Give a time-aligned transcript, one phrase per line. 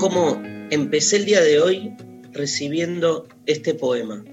[0.00, 0.40] cómo
[0.70, 1.94] empecé el día de hoy
[2.32, 4.24] recibiendo este poema.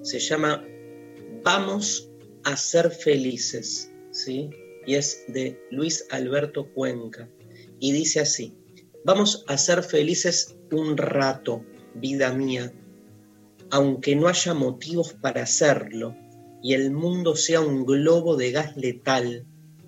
[0.00, 0.64] Se llama
[1.42, 2.10] Vamos
[2.44, 4.48] a ser felices, ¿sí?
[4.86, 7.28] Y es de Luis Alberto Cuenca.
[7.80, 8.56] Y dice así,
[9.04, 11.62] vamos a ser felices un rato,
[11.96, 12.72] vida mía,
[13.70, 16.16] aunque no haya motivos para hacerlo
[16.62, 19.44] y el mundo sea un globo de gas letal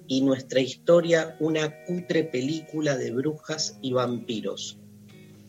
[0.07, 4.79] y nuestra historia una cutre película de brujas y vampiros.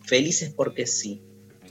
[0.07, 1.21] Felices porque sí,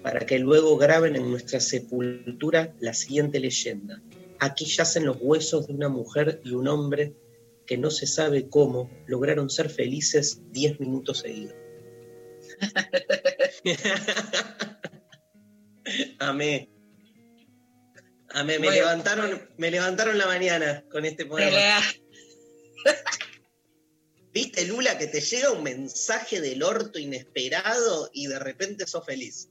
[0.02, 4.00] para que luego graben en nuestra sepultura la siguiente leyenda.
[4.38, 7.16] Aquí yacen los huesos de una mujer y un hombre
[7.66, 11.54] que no se sabe cómo lograron ser felices 10 minutos seguidos.
[16.18, 16.68] Amé.
[18.30, 21.80] Amé, me Muy- levantaron, me levantaron la mañana con este poema.
[24.36, 29.48] ¿Viste, Lula, que te llega un mensaje del orto inesperado y de repente sos feliz?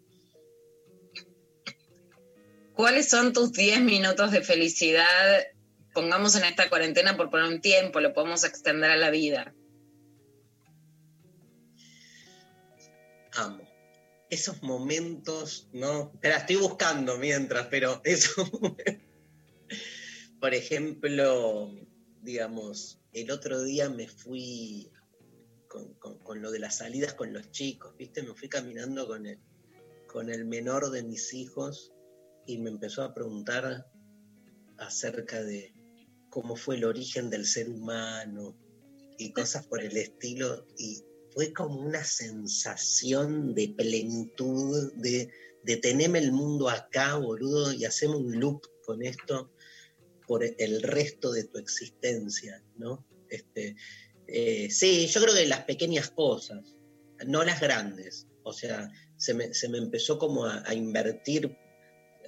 [2.75, 5.41] ¿Cuáles son tus 10 minutos de felicidad?
[5.91, 9.55] Pongamos en esta cuarentena por poner un tiempo, lo podemos extender a la vida.
[13.37, 13.67] Amo.
[14.29, 16.11] Esos momentos, ¿no?
[16.13, 18.35] Espera, estoy buscando mientras, pero momentos-
[20.39, 21.71] Por ejemplo,
[22.21, 24.91] digamos, el otro día me fui
[25.69, 28.21] con, lo de las salidas con los chicos, ¿viste?
[28.21, 29.39] Me fui caminando con el,
[30.07, 31.93] con el menor de mis hijos
[32.45, 33.89] y me empezó a preguntar
[34.77, 35.73] acerca de
[36.29, 38.57] cómo fue el origen del ser humano
[39.17, 40.65] y cosas por el estilo.
[40.77, 41.01] Y
[41.33, 45.31] fue como una sensación de plenitud, de,
[45.63, 49.54] de tenerme el mundo acá, boludo, y hacemos un loop con esto
[50.27, 53.05] por el resto de tu existencia, ¿no?
[53.29, 53.75] Este,
[54.27, 56.75] eh, sí, yo creo que las pequeñas cosas,
[57.27, 58.27] no las grandes.
[58.43, 61.47] O sea, se me, se me empezó como a, invertir,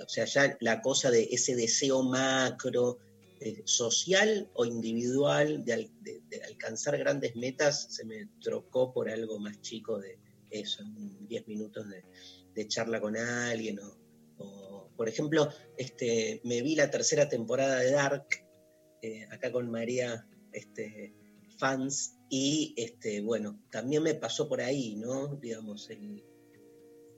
[0.03, 2.99] o sea, ya la cosa de ese deseo macro,
[3.39, 9.09] eh, social o individual de, al- de- de alcanzar grandes metas, se me trocó por
[9.09, 10.17] algo más chico de
[10.49, 12.03] eso, en 10 minutos de,
[12.55, 13.79] de charla con alguien.
[13.79, 14.06] O,
[14.97, 18.27] por ejemplo, este, me vi la tercera temporada de Dark,
[19.01, 21.13] eh, acá con María, este,
[21.57, 25.35] fans, y este, bueno, también me pasó por ahí, ¿no?
[25.35, 26.25] Digamos, el,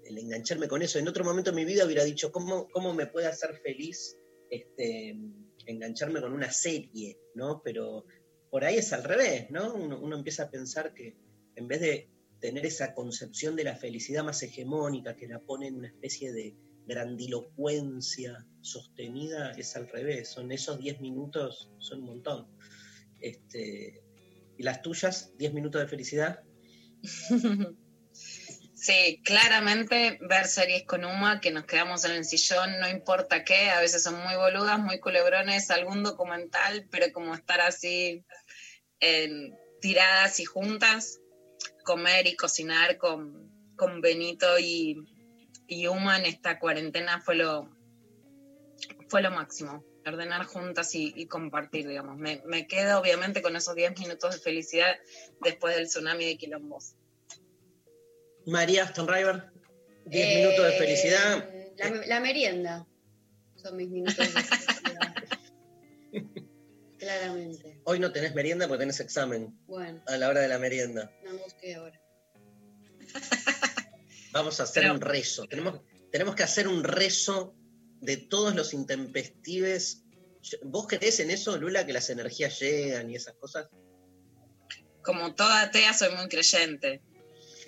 [0.03, 0.99] el engancharme con eso.
[0.99, 4.17] En otro momento de mi vida hubiera dicho, ¿cómo, cómo me puede hacer feliz
[4.49, 5.17] este,
[5.65, 7.61] engancharme con una serie, ¿no?
[7.63, 8.05] Pero
[8.51, 9.73] por ahí es al revés, ¿no?
[9.73, 11.15] Uno, uno empieza a pensar que
[11.55, 12.09] en vez de
[12.39, 16.55] tener esa concepción de la felicidad más hegemónica que la pone en una especie de
[16.85, 20.29] grandilocuencia sostenida, es al revés.
[20.29, 22.47] Son esos 10 minutos, son un montón.
[23.19, 24.01] Este,
[24.57, 25.33] ¿Y las tuyas?
[25.37, 26.43] ¿10 minutos de felicidad?
[28.81, 33.69] Sí, claramente ver series con Uma, que nos quedamos en el sillón, no importa qué,
[33.71, 38.23] a veces son muy boludas, muy culebrones, algún documental, pero como estar así
[39.01, 41.19] en- tiradas y juntas,
[41.83, 44.95] comer y cocinar con, con Benito y,
[45.69, 47.69] y Uma en esta cuarentena fue lo,
[49.07, 52.17] fue lo máximo, ordenar juntas y, y compartir, digamos.
[52.17, 54.95] Me, me quedo obviamente con esos 10 minutos de felicidad
[55.41, 56.95] después del tsunami de quilombos.
[58.45, 59.51] María Aston River,
[60.05, 61.49] 10 Eh, minutos de felicidad.
[61.77, 62.87] La, la merienda
[63.55, 65.13] son mis minutos de felicidad.
[66.97, 67.79] Claramente.
[67.85, 71.11] Hoy no tenés merienda porque tenés examen Bueno, a la hora de la merienda.
[71.23, 72.01] no busqué ahora.
[74.31, 75.45] Vamos a hacer Pero- un rezo.
[75.47, 75.81] Tenemos,
[76.11, 77.55] tenemos que hacer un rezo
[78.01, 80.03] de todos los intempestives.
[80.63, 83.67] ¿Vos creés en eso, Lula, que las energías llegan y esas cosas?
[85.03, 87.01] Como toda atea soy muy creyente.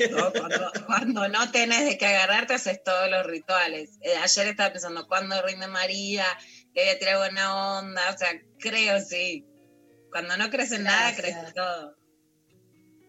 [0.10, 0.32] ¿no?
[0.32, 3.98] Cuando, cuando no tenés de qué agarrarte, haces todos los rituales.
[4.02, 6.26] Eh, ayer estaba pensando, ¿cuándo rinde María?
[6.74, 8.12] Le voy a tirar buena onda.
[8.14, 8.30] O sea,
[8.60, 9.46] creo, sí.
[10.12, 11.96] Cuando no crees en nada, crees en todo.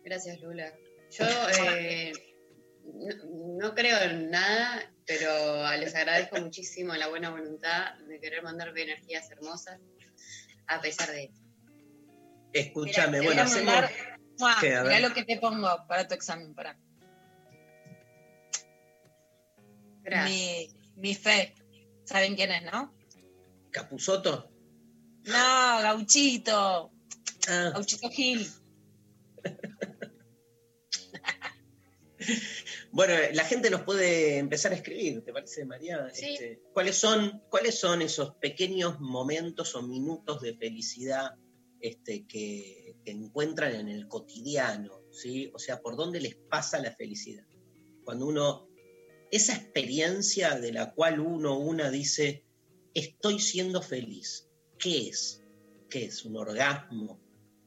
[0.04, 0.72] Gracias, Lula.
[1.10, 1.24] Yo
[1.68, 2.12] eh,
[2.84, 8.82] no, no creo en nada, pero les agradezco muchísimo la buena voluntad de querer mandarme
[8.82, 9.80] energías hermosas,
[10.66, 11.40] a pesar de esto.
[12.52, 13.74] Escúchame, bueno, hacemos.
[13.74, 13.92] mandar-.
[14.40, 16.76] A mirá lo que te pongo para tu examen, para.
[20.02, 20.30] Gracias.
[20.30, 21.54] Mi, mi fe.
[22.04, 22.92] ¿Saben quién es, no?
[23.70, 24.50] ¿Capuzoto?
[25.24, 26.90] No, Gauchito.
[27.48, 28.50] Ah, Gauchito Gil.
[32.92, 36.10] Bueno, la gente nos puede empezar a escribir, ¿te parece, María?
[36.12, 36.34] Sí.
[36.34, 41.32] Este, ¿cuáles, son, ¿Cuáles son esos pequeños momentos o minutos de felicidad
[41.80, 45.02] este, que, que encuentran en el cotidiano?
[45.12, 45.50] ¿sí?
[45.54, 47.46] O sea, ¿por dónde les pasa la felicidad?
[48.04, 48.68] Cuando uno,
[49.30, 52.44] esa experiencia de la cual uno, una dice,
[52.94, 54.48] estoy siendo feliz,
[54.78, 55.42] ¿qué es?
[55.88, 56.24] ¿Qué es?
[56.24, 57.20] ¿Un orgasmo?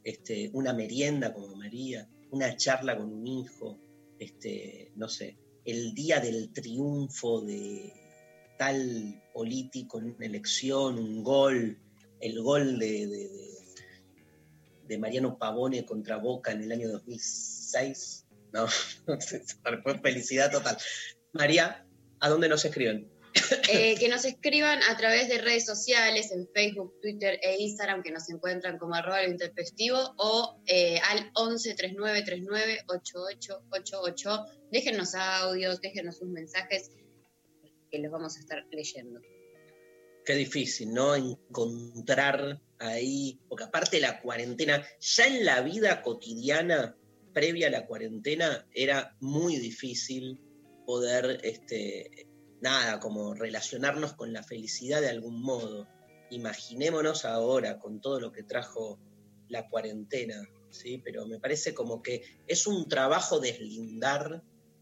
[0.03, 2.09] Este, ¿Una merienda como María?
[2.31, 3.79] ¿Una charla con un hijo?
[4.19, 7.91] Este, no sé, el día del triunfo de
[8.57, 11.79] tal político en una elección, un gol,
[12.21, 13.07] el gol de,
[14.87, 18.27] de- Mariano Pavone contra Boca en el año 2006.
[18.53, 18.67] No,
[20.03, 20.77] felicidad total.
[21.33, 21.85] María,
[22.19, 23.09] ¿a dónde nos escriben?
[23.69, 28.11] Eh, que nos escriban a través de redes sociales, en Facebook, Twitter e Instagram, que
[28.11, 34.45] nos encuentran como arroba lo intempestivo, o eh, al 11 39 39 8888.
[34.71, 36.91] Déjennos audios, déjenos sus mensajes,
[37.91, 39.19] que los vamos a estar leyendo.
[40.25, 41.15] Qué difícil, ¿no?
[41.15, 46.97] Encontrar ahí, porque aparte la cuarentena, ya en la vida cotidiana,
[47.33, 50.41] previa a la cuarentena, era muy difícil
[50.85, 52.27] poder, este,
[52.65, 55.87] nada, como relacionarnos con la felicidad de algún modo.
[56.31, 58.99] Imaginémonos ahora con todo lo que trajo
[59.49, 60.99] la cuarentena, ¿sí?
[61.05, 64.41] Pero me parece como que es un trabajo deslindar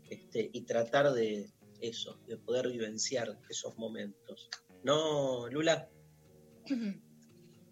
[0.09, 1.51] este, y tratar de
[1.81, 4.49] eso, de poder vivenciar esos momentos.
[4.83, 5.89] ¿No, Lula?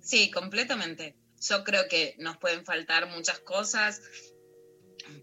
[0.02, 1.16] Sí, completamente.
[1.40, 4.02] Yo creo que nos pueden faltar muchas cosas,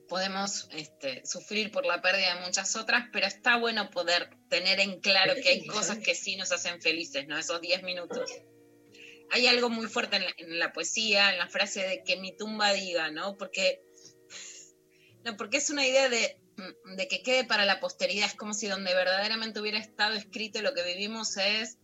[0.08, 5.00] podemos este, sufrir por la pérdida de muchas otras, pero está bueno poder tener en
[5.00, 7.38] claro que hay cosas que sí nos hacen felices, ¿no?
[7.38, 8.31] Esos 10 minutos.
[9.31, 12.37] Hay algo muy fuerte en la, en la poesía, en la frase de que mi
[12.37, 13.37] tumba diga, ¿no?
[13.37, 13.82] Porque,
[15.25, 16.40] no, porque es una idea de,
[16.96, 20.75] de que quede para la posteridad, es como si donde verdaderamente hubiera estado escrito lo
[20.75, 21.79] que vivimos es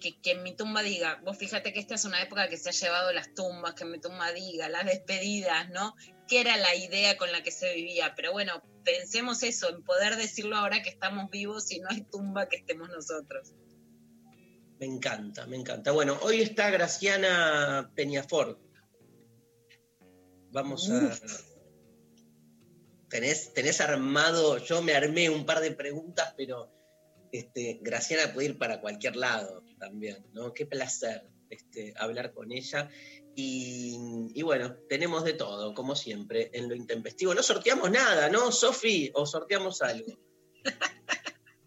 [0.00, 2.72] que, que mi tumba diga, vos fíjate que esta es una época que se ha
[2.72, 5.94] llevado las tumbas, que mi tumba diga, las despedidas, ¿no?
[6.30, 8.14] Que era la idea con la que se vivía.
[8.16, 12.48] Pero bueno, pensemos eso, en poder decirlo ahora que estamos vivos y no hay tumba
[12.48, 13.52] que estemos nosotros.
[14.78, 15.90] Me encanta, me encanta.
[15.90, 18.58] Bueno, hoy está Graciana Peñafort.
[20.52, 21.18] Vamos a.
[23.08, 26.72] Tenés, tenés armado, yo me armé un par de preguntas, pero
[27.32, 30.54] este, Graciana puede ir para cualquier lado también, ¿no?
[30.54, 32.88] Qué placer este, hablar con ella.
[33.34, 37.34] Y, bueno, tenemos de todo, como siempre, en lo intempestivo.
[37.34, 39.10] No sorteamos nada, ¿no, Sofi?
[39.14, 40.18] ¿O sorteamos algo?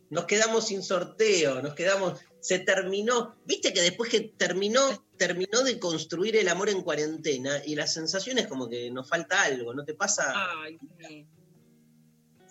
[0.10, 2.20] Nos quedamos sin sorteo, nos quedamos.
[2.40, 3.36] Se terminó.
[3.46, 8.38] Viste que después que terminó, terminó de construir el amor en cuarentena y la sensación
[8.38, 10.32] es como que nos falta algo, ¿no te pasa?
[10.36, 11.26] Ay, sí.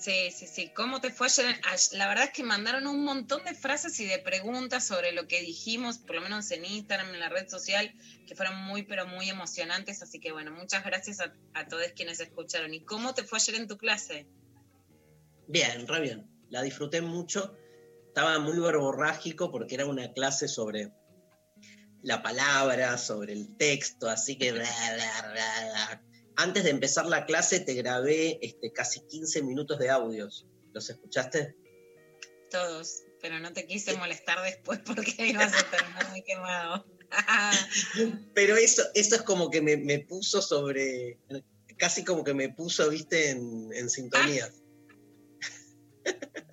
[0.02, 0.72] Sí, sí, sí.
[0.74, 1.60] ¿Cómo te fue ayer?
[1.62, 5.28] Ay- La verdad es que mandaron un montón de frases y de preguntas sobre lo
[5.28, 7.94] que dijimos, por lo menos en Instagram, en la red social,
[8.26, 10.02] que fueron muy, pero muy emocionantes.
[10.02, 12.74] Así que bueno, muchas gracias a, todos quienes escucharon.
[12.74, 14.26] ¿Y cómo te fue ayer en tu clase?
[15.46, 16.28] Bien, re bien.
[16.50, 17.56] La disfruté mucho.
[18.08, 20.90] Estaba muy verborrágico porque era una clase sobre
[22.02, 24.52] la palabra, sobre el texto, así que...
[26.36, 30.46] Antes de empezar la clase te grabé este, casi 15 minutos de audios.
[30.72, 31.56] ¿Los escuchaste?
[32.50, 36.86] Todos, pero no te quise molestar después porque ibas a terminar muy quemado.
[38.34, 41.18] Pero eso, eso es como que me, me puso sobre...
[41.76, 44.50] Casi como que me puso, viste, en, en sintonía.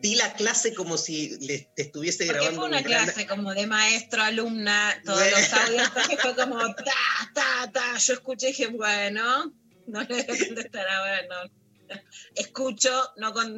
[0.00, 3.66] Di la clase como si le, te estuviese Porque grabando fue una clase como de
[3.66, 5.88] maestro, alumna, todos los audios,
[6.22, 7.98] fue como ta, ta, ta.
[7.98, 9.52] Yo escuché y dije, bueno,
[9.86, 11.96] no le voy a contestar ahora, no.
[12.34, 13.56] Escucho, no, con,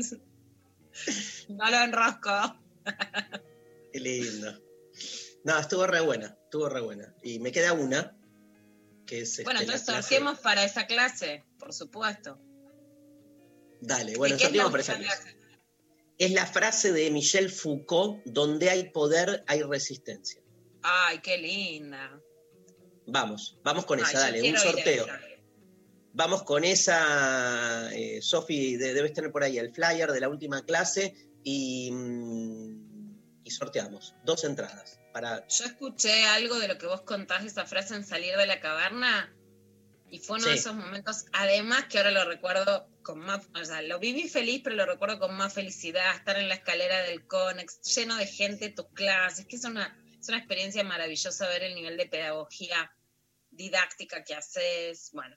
[1.49, 2.59] no lo enrosco.
[3.93, 4.61] Qué lindo.
[5.45, 7.15] No, estuvo re buena, estuvo re buena.
[7.23, 8.17] Y me queda una,
[9.07, 9.43] que es...
[9.45, 12.41] Bueno, este, entonces sorteemos para esa clase, por supuesto.
[13.81, 15.42] Dale, bueno, ¿De qué es la sorteamos por esa clase.
[16.19, 20.41] Es la frase de Michel Foucault, donde hay poder, hay resistencia.
[20.83, 22.21] Ay, qué linda.
[23.07, 25.05] Vamos, vamos con Ay, esa, dale, un sorteo.
[25.05, 25.21] esa.
[26.15, 30.63] Vamos con esa, eh, Sofi, de- debes tener por ahí el flyer de la última
[30.65, 35.47] clase y, mm, y sorteamos dos entradas para...
[35.49, 39.35] Yo escuché algo de lo que vos contás, esa frase en salir de la caverna,
[40.13, 40.59] y fue uno de Sí.
[40.59, 44.77] esos momentos, además que ahora lo recuerdo con más, o sea, lo viví feliz, pero
[44.77, 48.91] lo recuerdo con más felicidad, estar en la escalera del Conex, lleno de gente, tus
[48.91, 52.95] clases, que es una, es una experiencia maravillosa ver el nivel de pedagogía
[53.51, 55.35] didáctica que haces, bueno.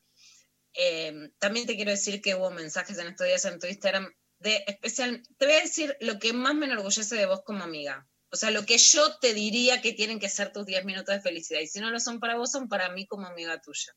[0.73, 4.61] Eh, también te quiero decir que hubo mensajes en estos días en tu Instagram de
[4.67, 8.09] especial, te voy a decir lo que más me enorgullece de vos como amiga.
[8.29, 11.21] O sea, lo que yo te diría que tienen que ser tus 10 minutos de
[11.21, 11.61] felicidad.
[11.61, 13.95] Y si no lo son para vos, son para mí como amiga tuya.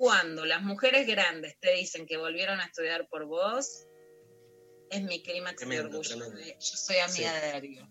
[0.00, 3.84] Cuando las mujeres grandes te dicen que volvieron a estudiar por vos,
[4.88, 6.00] es mi clímax de orgullo.
[6.00, 6.38] tremendo.
[6.38, 7.40] de, yo soy amiga Sí.
[7.42, 7.88] de Darío.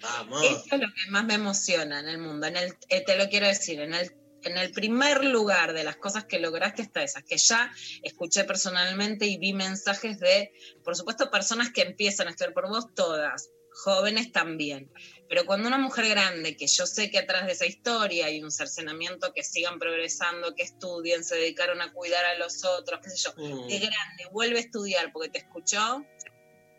[0.00, 0.42] Vamos.
[0.66, 2.46] Eso es lo que más me emociona en el mundo.
[2.46, 4.12] En el, eh, te lo quiero decir, en el,
[4.44, 7.70] en el primer lugar de las cosas que lograste está esa, que ya
[8.02, 10.52] escuché personalmente y vi mensajes de,
[10.84, 14.90] por supuesto, personas que empiezan a estudiar por vos, todas, jóvenes también.
[15.34, 18.52] Pero cuando una mujer grande, que yo sé que atrás de esa historia hay un
[18.52, 23.16] cercenamiento, que sigan progresando, que estudien, se dedicaron a cuidar a los otros, qué sé
[23.16, 26.06] yo, Mm, de grande vuelve a estudiar porque te escuchó,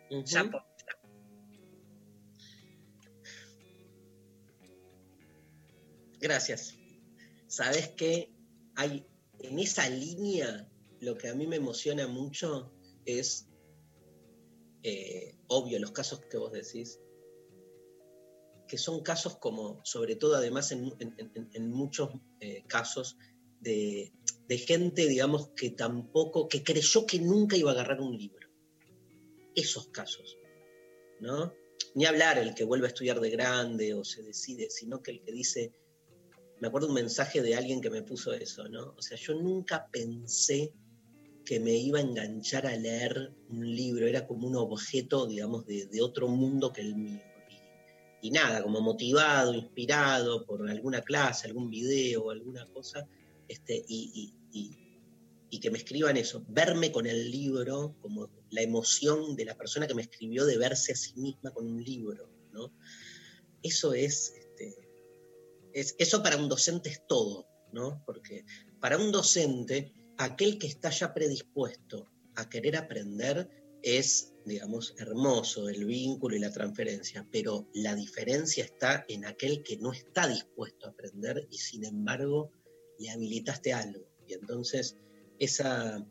[0.10, 0.64] ya po.
[6.22, 6.76] Gracias.
[7.48, 8.32] ¿Sabes qué?
[8.78, 9.06] Hay
[9.40, 10.66] en esa línea,
[11.02, 13.50] lo que a mí me emociona mucho es,
[14.84, 17.02] eh, obvio, los casos que vos decís,
[18.68, 23.18] que son casos como, sobre todo además en, muchos eh, casos,
[23.62, 24.12] de,
[24.50, 28.48] gente, digamos, que tampoco, que creyó que nunca iba a agarrar un libro.
[29.56, 30.38] Esos casos,
[31.20, 31.54] ¿no?
[31.96, 35.22] Ni hablar el que vuelve a estudiar de grande o se decide, sino que el
[35.22, 35.72] que dice,
[36.60, 38.94] me acuerdo un mensaje de alguien que me puso eso, ¿no?
[38.98, 40.74] O sea, yo nunca pensé
[41.46, 46.02] que me iba a enganchar a leer un libro, era como un objeto, digamos, de
[46.02, 47.22] otro mundo que el mío.
[48.26, 53.08] Y, nada, como motivado, inspirado por alguna clase, algún video, alguna cosa,
[53.48, 54.78] este, y, y- y-
[55.52, 59.86] y que me escriban eso, verme con el libro, como la emoción de la persona
[59.86, 62.74] que me escribió de verse a sí misma con un libro, ¿no?
[63.62, 64.90] Eso es, este,
[65.74, 68.02] es, eso para un docente es todo, ¿no?
[68.08, 68.44] Porque
[68.80, 73.50] para un docente, aquel que está ya predispuesto a querer aprender
[73.84, 79.78] es, digamos, hermoso el vínculo y la transferencia, pero la diferencia está en aquel que
[79.78, 82.52] no está dispuesto a aprender y sin embargo
[83.00, 84.08] le habilitaste algo.
[84.28, 84.98] Y entonces
[85.40, 86.06] esa,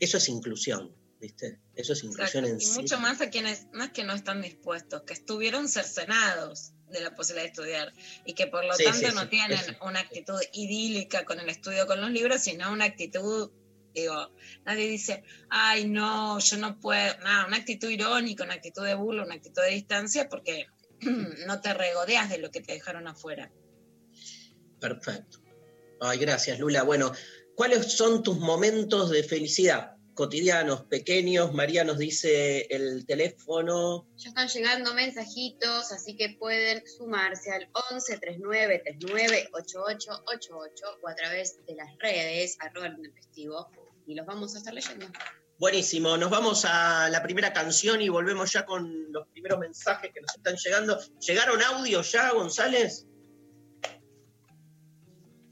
[0.00, 1.60] eso es inclusión, ¿viste?
[1.74, 2.48] Eso es inclusión Exacto.
[2.48, 2.80] en Y sí.
[2.80, 7.44] mucho más a quienes es que no están dispuestos, que estuvieron cercenados de la posibilidad
[7.44, 7.92] de estudiar
[8.24, 11.86] y que por lo Sí, tanto sí, no tienen una actitud idílica con el estudio
[11.86, 13.50] con los libros, sino una actitud,
[13.94, 14.30] digo,
[14.64, 19.24] nadie dice, ay no, yo no puedo, nada, una actitud irónica, una actitud de burla,
[19.24, 20.66] una actitud de distancia, porque
[21.46, 23.50] no te regodeas de lo que te dejaron afuera.
[24.80, 25.38] Perfecto.
[26.00, 26.82] Ay, gracias, Lula.
[26.82, 27.12] Bueno,
[27.54, 29.94] ¿cuáles son tus momentos de felicidad?
[30.14, 31.52] Cotidianos, pequeños.
[31.52, 34.06] María nos dice el teléfono.
[34.16, 41.14] Ya están llegando mensajitos, así que pueden sumarse al 11 39 39 8888 o a
[41.16, 43.70] través de las redes, arroba el intempestivo,
[44.06, 45.06] y los vamos a estar leyendo.
[45.58, 46.16] Buenísimo.
[46.16, 50.34] Nos vamos a la primera canción y volvemos ya con los primeros mensajes que nos
[50.34, 50.98] están llegando.
[51.20, 53.06] ¿Llegaron audios ya, González?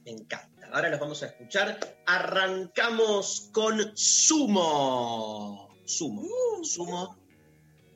[0.04, 0.68] Me encanta.
[0.72, 1.78] Ahora los vamos a escuchar.
[2.06, 5.68] Arrancamos con Sumo.
[5.84, 6.64] Sumo.
[6.64, 7.16] Sumo.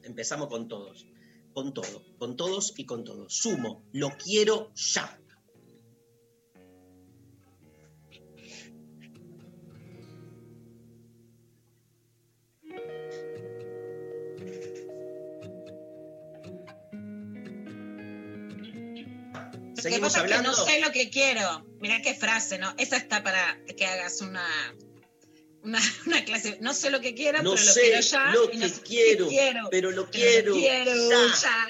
[0.03, 1.07] Empezamos con todos.
[1.53, 2.05] Con todo.
[2.19, 3.35] Con todos y con todos.
[3.35, 3.83] Sumo.
[3.93, 5.19] Lo quiero ya.
[19.91, 21.67] Seguimos pasa es que no sé lo que quiero.
[21.81, 22.75] Mirá qué frase, ¿no?
[22.79, 24.47] Esa está para que hagas una,
[25.63, 26.59] una, una clase.
[26.61, 28.31] No sé lo que quiero, No pero lo sé quiero ya.
[28.33, 31.35] lo no que sé quiero, quiero, pero lo pero quiero, lo quiero ya.
[31.43, 31.69] ya.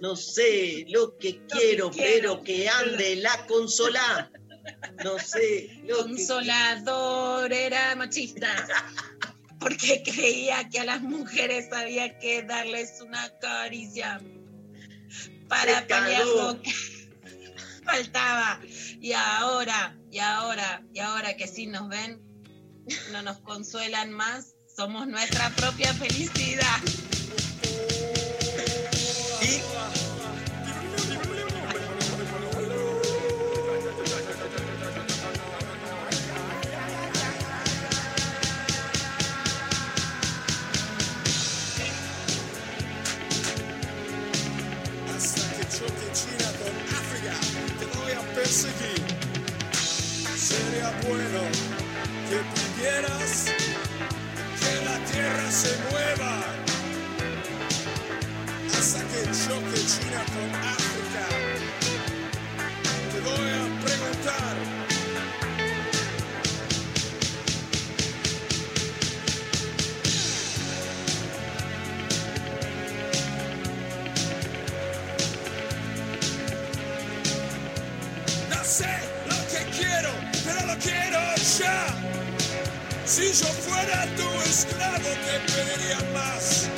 [0.00, 2.40] No sé lo que quiero, quiero.
[2.40, 4.30] pero que ande la consola.
[5.04, 8.66] No sé lo que Consolador era machista.
[9.58, 14.20] Porque creía que a las mujeres había que darles una caricia
[15.48, 15.86] para Se
[17.90, 18.60] faltaba.
[19.00, 22.20] Y ahora, y ahora, y ahora que sí nos ven,
[23.12, 26.80] no nos consuelan más, somos nuestra propia felicidad.
[83.10, 86.68] Si yo fuera tu esclavo, te pediría más.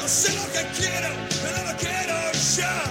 [0.00, 1.10] No sé lo que quiero,
[1.42, 2.16] pero lo quiero
[2.56, 2.84] ya.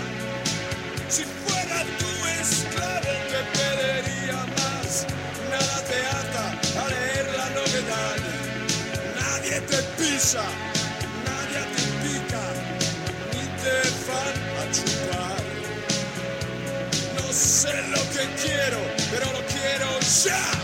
[1.10, 5.08] Si fuera tu esclavo, te pediría más.
[5.50, 6.46] Nada te ata
[6.82, 8.18] a leer la novedad.
[9.20, 10.44] Nadie te pisa,
[11.26, 12.46] nadie te pica,
[13.34, 15.44] ni te van a chupar.
[17.18, 18.78] No sé lo que quiero,
[19.10, 20.63] pero lo quiero ya.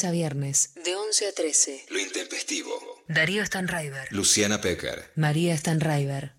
[0.00, 1.86] Lunes a viernes, de 11 a 13.
[1.90, 2.70] Lo intempestivo.
[3.06, 5.10] Darío Stanraiver, Luciana Pecker.
[5.14, 6.36] María Stanraiver.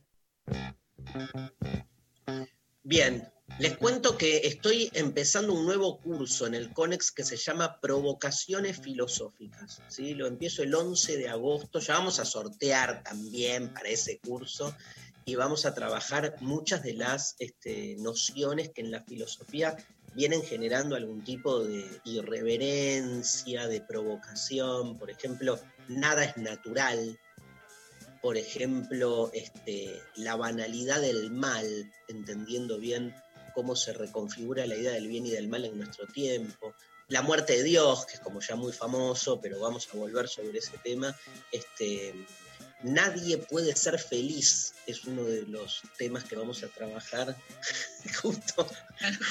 [2.81, 7.79] Bien, les cuento que estoy empezando un nuevo curso en el CONEX que se llama
[7.79, 9.79] Provocaciones Filosóficas.
[9.89, 10.15] ¿sí?
[10.15, 14.75] Lo empiezo el 11 de agosto, ya vamos a sortear también para ese curso
[15.23, 19.77] y vamos a trabajar muchas de las este, nociones que en la filosofía
[20.13, 24.97] vienen generando algún tipo de irreverencia, de provocación.
[24.97, 27.19] Por ejemplo, nada es natural,
[28.21, 33.15] por ejemplo, este, la banalidad del mal, entendiendo bien
[33.55, 36.73] cómo se reconfigura la idea del bien y del mal en nuestro tiempo,
[37.11, 40.59] la muerte de Dios, que es como ya muy famoso, pero vamos a volver sobre
[40.59, 41.13] ese tema.
[41.51, 42.13] Este,
[42.83, 47.35] nadie puede ser feliz, es uno de los temas que vamos a trabajar
[48.21, 48.67] justo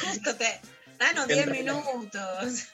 [0.03, 0.61] Justo te.
[0.99, 2.67] Danos 10 minutos.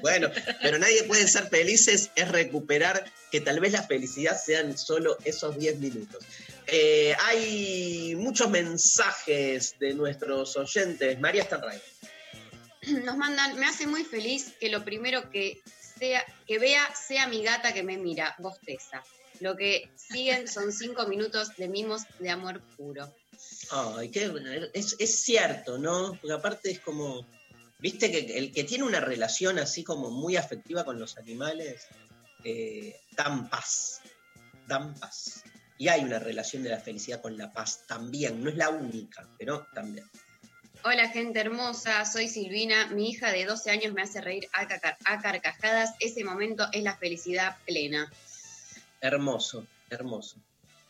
[0.00, 0.30] Bueno,
[0.62, 5.58] pero nadie puede ser felices, es recuperar que tal vez la felicidad sean solo esos
[5.58, 6.24] 10 minutos.
[6.66, 11.20] Eh, hay muchos mensajes de nuestros oyentes.
[11.20, 11.78] María Stanray.
[13.04, 15.60] Nos mandan, me hace muy feliz que lo primero que
[15.98, 19.02] sea, que vea sea mi gata que me mira, bosteza.
[19.40, 23.12] Lo que siguen son cinco minutos de mimos de amor puro.
[23.70, 24.32] Ay, qué,
[24.72, 26.18] es, es cierto, ¿no?
[26.20, 27.26] Porque aparte es como,
[27.78, 31.86] viste que el que tiene una relación así como muy afectiva con los animales,
[32.44, 34.00] eh, dan paz,
[34.66, 35.42] dan paz.
[35.78, 39.28] Y hay una relación de la felicidad con la paz también, no es la única,
[39.38, 40.08] pero también.
[40.84, 45.94] Hola gente hermosa, soy Silvina, mi hija de 12 años me hace reír a, carcajadas,
[45.98, 48.08] ese momento es la felicidad plena.
[49.00, 50.36] Hermoso, hermoso.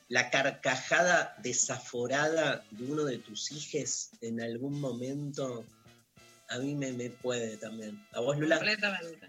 [0.08, 5.66] La carcajada desaforada de uno de tus hijes en algún momento,
[6.48, 7.98] a mí me, me puede también.
[8.12, 8.56] ¿A vos, Lula?
[8.56, 9.26] Completamente.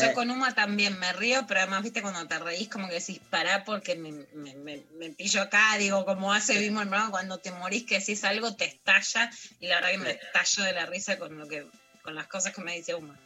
[0.00, 0.12] Yo Eh.
[0.14, 3.64] con Uma también me río, pero además, viste, cuando te reís, como que decís, pará,
[3.64, 7.52] porque me, me, me- me pillo acá, digo, como hace Vimo el programa, cuando te
[7.52, 11.18] morís que decís algo, te estalla, y la verdad que me estallo de la risa
[11.18, 11.66] con lo que
[12.02, 13.16] con las cosas que me dice Uma.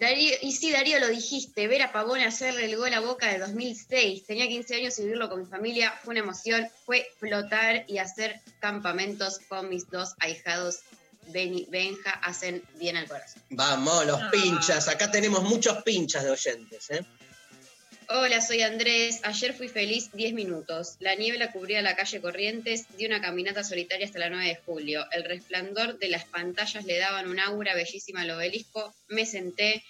[0.00, 3.38] Darío, y sí, Darío, lo dijiste, ver a Pavone hacerle el gol a Boca de
[3.38, 4.24] 2006.
[4.26, 8.40] Tenía 15 años y vivirlo con mi familia fue una emoción, fue flotar y hacer
[8.60, 10.80] campamentos con mis dos ahijados.
[11.26, 13.42] Beni, Benja, hacen bien al corazón.
[13.50, 14.30] Vamos, los Ah.
[14.32, 14.88] pinchas.
[14.88, 16.90] Acá tenemos muchos pinchas de oyentes.
[16.90, 17.04] ¿eh?
[18.12, 19.20] Hola, soy Andrés.
[19.22, 20.96] Ayer fui feliz 10 minutos.
[20.98, 22.86] La niebla cubría la calle Corrientes.
[22.96, 25.06] Di una caminata solitaria hasta la 9 de julio.
[25.12, 28.92] El resplandor de las pantallas le daban un aura bellísima al obelisco.
[29.08, 29.84] Me senté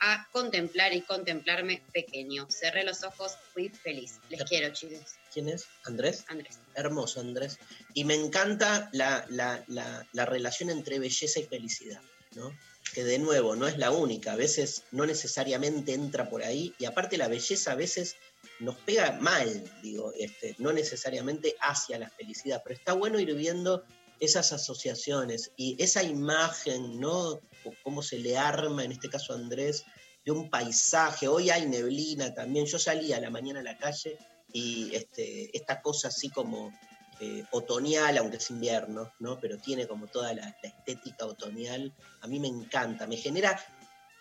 [0.00, 2.46] a contemplar y contemplarme pequeño.
[2.50, 4.20] Cerré los ojos, fui feliz.
[4.30, 5.14] Les quiero, chicos.
[5.32, 5.66] ¿Quién es?
[5.84, 6.24] ¿Andrés?
[6.28, 6.58] Andrés.
[6.74, 7.58] Hermoso, Andrés.
[7.92, 12.00] Y me encanta la, la- la- la relación entre belleza y felicidad,
[12.34, 12.56] ¿no?
[12.96, 16.86] Que de nuevo no es la única, a veces no necesariamente entra por ahí, y
[16.86, 18.16] aparte la belleza a veces
[18.58, 23.84] nos pega mal, digo, este, no necesariamente hacia la felicidad, pero está bueno ir viendo
[24.18, 27.38] esas asociaciones y esa imagen, ¿no?
[27.82, 29.84] Cómo se le arma, en este caso Andrés,
[30.24, 31.28] de un paisaje.
[31.28, 32.64] Hoy hay neblina también.
[32.64, 34.16] Yo salí a la mañana a la calle
[34.50, 36.72] y este, esta cosa así como
[37.20, 39.40] eh, otoñal, aunque es invierno, ¿no?
[39.40, 41.92] Pero tiene como toda la, estética otoñal.
[42.20, 43.58] A mí me encanta, me genera.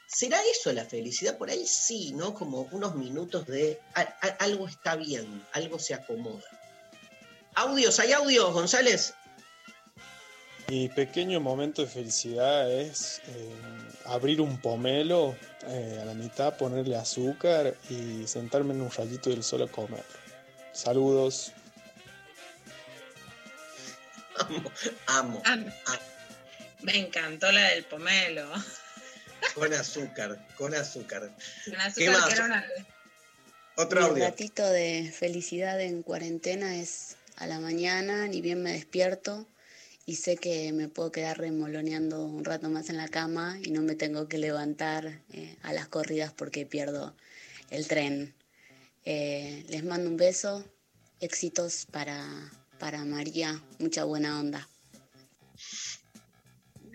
[0.07, 1.37] ¿Será eso la felicidad?
[1.37, 2.33] Por ahí sí, ¿no?
[2.33, 3.81] Como unos minutos de
[4.39, 6.43] algo está bien, algo se acomoda.
[7.55, 9.13] Audios, ¿hay audios, González?
[10.67, 13.49] Mi pequeño momento de felicidad es eh,
[14.05, 15.35] abrir un pomelo
[15.67, 20.03] eh, a la mitad, ponerle azúcar y sentarme en un rayito del sol a comer.
[20.71, 21.51] Saludos.
[25.07, 25.99] Amo, amo, Ah,
[26.81, 28.49] me encantó la del pomelo.
[29.53, 31.31] con azúcar, con azúcar.
[31.65, 32.25] Con azúcar, ¿Qué más?
[32.27, 32.65] que era una-
[33.77, 34.23] Otro Mi audio.
[34.25, 39.47] ratito de felicidad en cuarentena es a la mañana, ni bien me despierto
[40.05, 43.81] y sé que me puedo quedar remoloneando un rato más en la cama y no
[43.81, 47.15] me tengo que levantar eh, a las corridas porque pierdo
[47.69, 48.33] el tren.
[49.03, 50.63] Eh, les mando un beso,
[51.19, 52.25] éxitos para,
[52.79, 54.67] para María, mucha buena onda.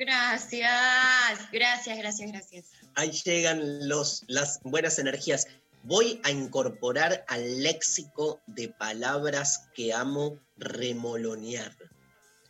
[0.00, 2.66] Gracias, gracias, gracias, gracias.
[2.94, 5.46] Ahí llegan los, las buenas energías.
[5.82, 11.76] Voy a incorporar al léxico de palabras que amo remolonear.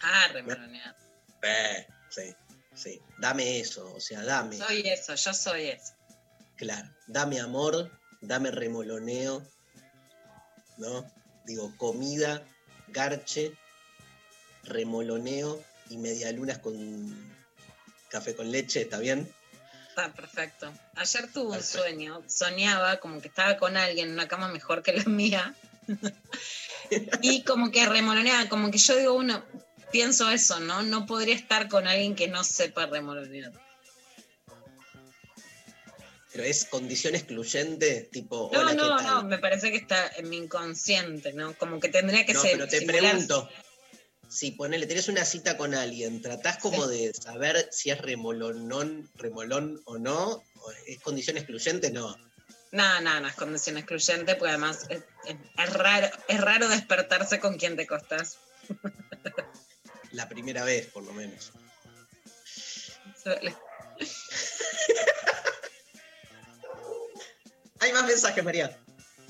[0.01, 0.97] Ah, remolonear.
[1.43, 2.35] Eh, sí,
[2.75, 3.01] sí.
[3.19, 4.57] Dame eso, o sea, dame.
[4.57, 5.95] Soy eso, yo soy eso.
[6.57, 7.91] Claro, dame amor,
[8.21, 9.43] dame remoloneo,
[10.79, 11.05] ¿no?
[11.47, 12.47] Digo, comida,
[12.93, 13.53] garche,
[14.65, 16.75] remoloneo y medialunas con
[18.09, 19.33] café con leche, ¿está bien?
[19.89, 20.73] Está perfecto.
[20.97, 24.93] Ayer tuve un sueño, soñaba como que estaba con alguien en una cama mejor que
[24.93, 25.55] la mía.
[27.23, 29.45] y como que remoloneaba, como que yo digo, uno,
[29.91, 30.83] pienso eso, ¿no?
[30.83, 33.53] No podría estar con alguien que no sepa remolonear.
[36.41, 39.07] Pero es condición excluyente, tipo, No, hola, ¿qué no, tal?
[39.07, 41.53] no, me parece que está en mi inconsciente, ¿no?
[41.59, 42.53] Como que tendría que no, ser.
[42.53, 43.47] pero te simular- pregunto,
[44.27, 49.83] si ponele, tenés una cita con alguien, ¿tratás como de saber si es remolonón, remolón
[49.85, 50.43] o no?
[50.55, 51.91] ¿O ¿Es condición excluyente?
[51.91, 52.17] No.
[52.73, 57.39] No, no, no es condición excluyente, porque además es, es- es raro, es raro despertarse
[57.39, 58.39] con quien te costás.
[60.13, 61.53] La primera vez, por lo menos.
[67.81, 68.77] Hay más mensajes, María.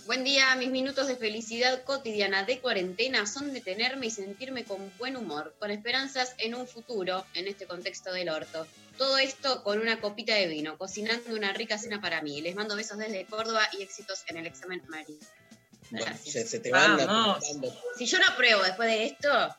[0.06, 5.16] Buen día, mis minutos de felicidad cotidiana de cuarentena son detenerme y sentirme con buen
[5.16, 8.66] humor, con esperanzas en un futuro, en este contexto del orto.
[8.98, 12.40] Todo esto con una copita de vino, cocinando una rica cena para mí.
[12.40, 15.16] Les mando besos desde Córdoba y éxitos en el examen María.
[15.90, 16.98] Bueno, se, se te van.
[17.96, 19.56] Si yo no apruebo después de esto,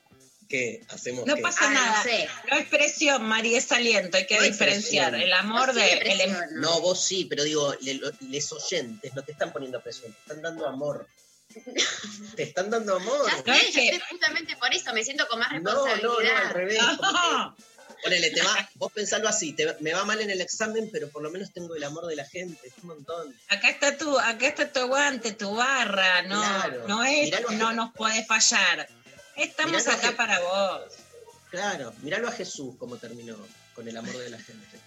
[1.25, 1.97] No pasa ah, nada.
[1.97, 2.27] no sé.
[2.51, 5.15] No es presión, María, es aliento, hay que No hay diferenciar.
[5.15, 5.91] El amor No de.
[5.93, 9.81] el em- No, vos sí, pero digo, le- lo- les oyentes no te están poniendo
[9.81, 11.07] presión, te están dando amor.
[12.35, 13.29] te están dando amor.
[13.29, 15.59] Ya No sé, es ya que- sé, justamente por eso me siento con más No,
[15.59, 16.33] no, responsabilidad.
[16.43, 16.79] no, al revés.
[17.01, 17.55] No.
[18.03, 21.21] Ponele, te va, vos pensalo así, te- me va mal en el examen, pero por
[21.21, 23.35] lo menos tengo el amor de la gente, es un montón.
[23.47, 26.87] Acá está tu, acá está tu aguante, tu barra, no, Claro.
[26.87, 28.89] no es, no nos puede fallar.
[29.35, 30.93] Estamos Miralo acá para vos.
[31.49, 33.35] Claro, miralo a Jesús como terminó
[33.75, 34.79] con el amor de la gente.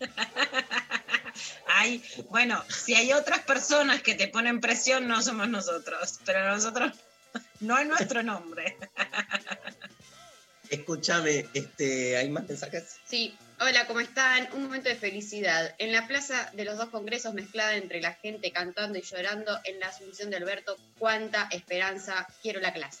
[1.66, 6.92] Hay, bueno, si hay otras personas que te ponen presión, no somos nosotros, pero nosotros
[7.60, 8.76] no es nuestro nombre.
[10.68, 12.96] Escúchame, este, ¿hay más mensajes?
[13.04, 14.48] Sí, hola, ¿cómo están?
[14.54, 15.74] Un momento de felicidad.
[15.78, 19.80] En la plaza de los dos congresos, mezclada entre la gente cantando y llorando, en
[19.80, 23.00] la asunción de Alberto, cuánta esperanza, quiero la clase.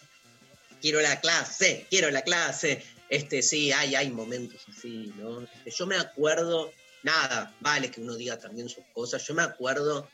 [0.82, 2.82] Quiero la clase, quiero la clase.
[3.08, 5.42] Este, sí, hay, hay momentos así, ¿no?
[5.42, 9.26] Este, yo me acuerdo, nada, vale que uno diga también sus cosas.
[9.26, 10.08] Yo me acuerdo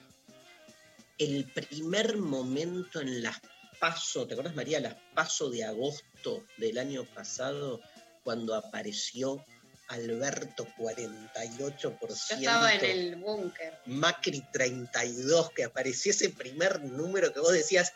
[1.19, 3.41] el primer momento en las
[3.81, 4.81] paso, ¿te acuerdas María?
[4.81, 7.81] Las paso de agosto del año pasado,
[8.23, 9.45] cuando apareció
[9.89, 11.99] Alberto 48%.
[11.99, 13.79] Yo estaba en el búnker.
[13.87, 17.95] Macri 32, que apareció ese primer número que vos decías,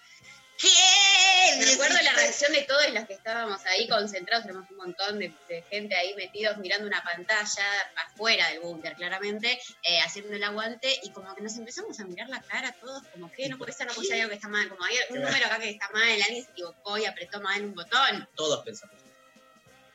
[0.59, 1.59] ¿qué?
[1.59, 5.33] Me recuerdo la reacción de todos los que estábamos ahí concentrados, éramos un montón de,
[5.49, 7.65] de gente ahí metidos mirando una pantalla
[8.07, 12.29] afuera del búnker, claramente, eh, haciendo el aguante, y como que nos empezamos a mirar
[12.29, 14.69] la cara todos, como que no puede ser, no puede ser algo que está mal,
[14.69, 17.75] como hay un número acá que está mal, alguien se equivocó y apretó mal un
[17.75, 18.29] botón.
[18.35, 18.97] Todos pensamos.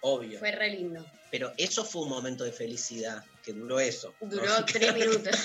[0.01, 0.39] Obvio.
[0.39, 1.05] Fue re lindo.
[1.31, 4.13] Pero eso fue un momento de felicidad, que duró eso.
[4.21, 5.35] Duró tres minutos.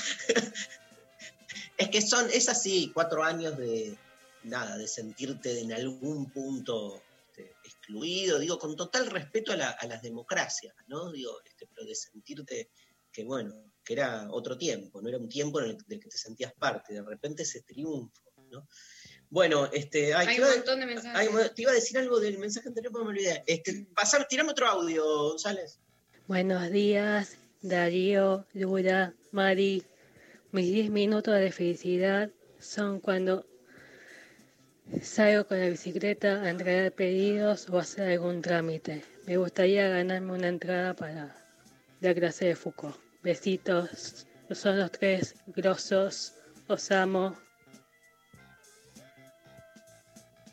[1.77, 3.96] Es que son, es así, cuatro años de
[4.44, 9.87] nada, de sentirte en algún punto este, excluido, digo, con total respeto a, la- a
[9.87, 11.11] las democracias, ¿no?
[11.12, 12.70] Digo, este, pero de sentirte
[13.11, 16.16] que, bueno, que era otro tiempo, no era un tiempo en el del que te
[16.18, 18.66] sentías parte, de repente ese triunfo, ¿no?
[19.31, 21.18] Bueno, este, ay, Hay te un iba- montón de mensajes.
[21.35, 23.42] ay, te iba a decir algo del mensaje anterior, pero me olvidé.
[23.46, 25.78] Este, pasar, tirame otro audio, González.
[26.26, 29.85] Buenos días, Darío, Lura, Mari.
[30.52, 33.46] Mis 10 minutos de felicidad son cuando
[35.00, 39.05] salgo con la bicicleta a entregar pedidos o hacer algún trámite.
[39.26, 41.35] Me gustaría ganarme una entrada para
[42.00, 42.96] la clase de Foucault.
[43.22, 46.35] Besitos, son los tres grosos,
[46.68, 47.37] os amo.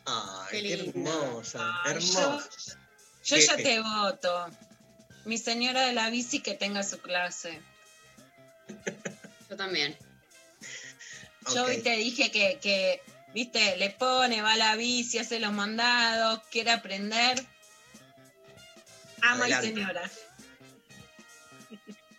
[0.06, 2.78] Ay, Qué hermosa, Ay, hermosa.
[3.24, 4.46] Yo ya te voto.
[5.24, 7.60] Mi señora de la bici que tenga su clase.
[9.50, 9.96] Yo también.
[11.54, 13.02] Yo hoy te dije que, que,
[13.34, 17.44] viste, le pone, va a la bici, hace los mandados, quiere aprender.
[19.22, 20.10] Ama y señora.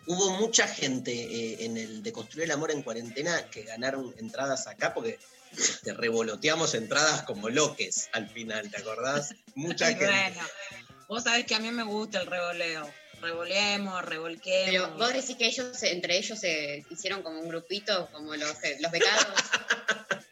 [0.07, 4.67] Hubo mucha gente eh, en el de Construir el Amor en cuarentena que ganaron entradas
[4.67, 5.19] acá porque
[5.57, 9.33] este, revoloteamos entradas como loques al final, ¿te acordás?
[9.55, 10.05] Mucha gente.
[10.05, 10.41] bueno,
[11.07, 12.91] vos sabés que a mí me gusta el revoleo.
[13.21, 14.65] Revoleemos, revolquemos.
[14.71, 18.55] Pero vos decís que ellos, se- entre ellos se hicieron como un grupito, como los,
[18.79, 19.27] los becados.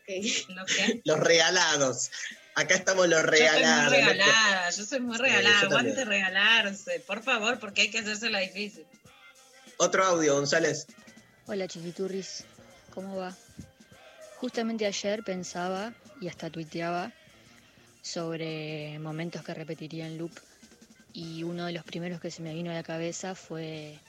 [0.10, 1.02] Que- ¿Lo qué?
[1.06, 2.10] Los regalados.
[2.56, 3.84] Acá estamos los Yo soy muy regalados.
[3.84, 3.90] ¿no?
[3.98, 5.60] regalada, yo soy muy regalada.
[5.62, 8.86] Aguante regalarse, por favor, porque hay que hacerse la difícil.
[9.78, 10.88] Otro audio, González.
[11.46, 12.44] Hola chiquiturris,
[12.94, 13.36] ¿cómo va?
[14.38, 17.12] Justamente ayer pensaba y hasta tuiteaba
[18.02, 20.32] sobre momentos que repetiría en loop
[21.14, 24.00] y uno de los primeros que se me vino a la cabeza fue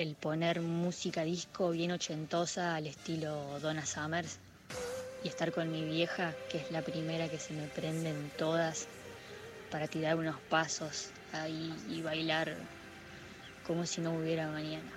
[0.00, 4.38] el poner música disco bien ochentosa al estilo Donna Summers
[5.22, 8.86] y estar con mi vieja, que es la primera que se me prenden todas,
[9.70, 12.56] para tirar unos pasos ahí y bailar
[13.66, 14.90] como si no hubiera mañana.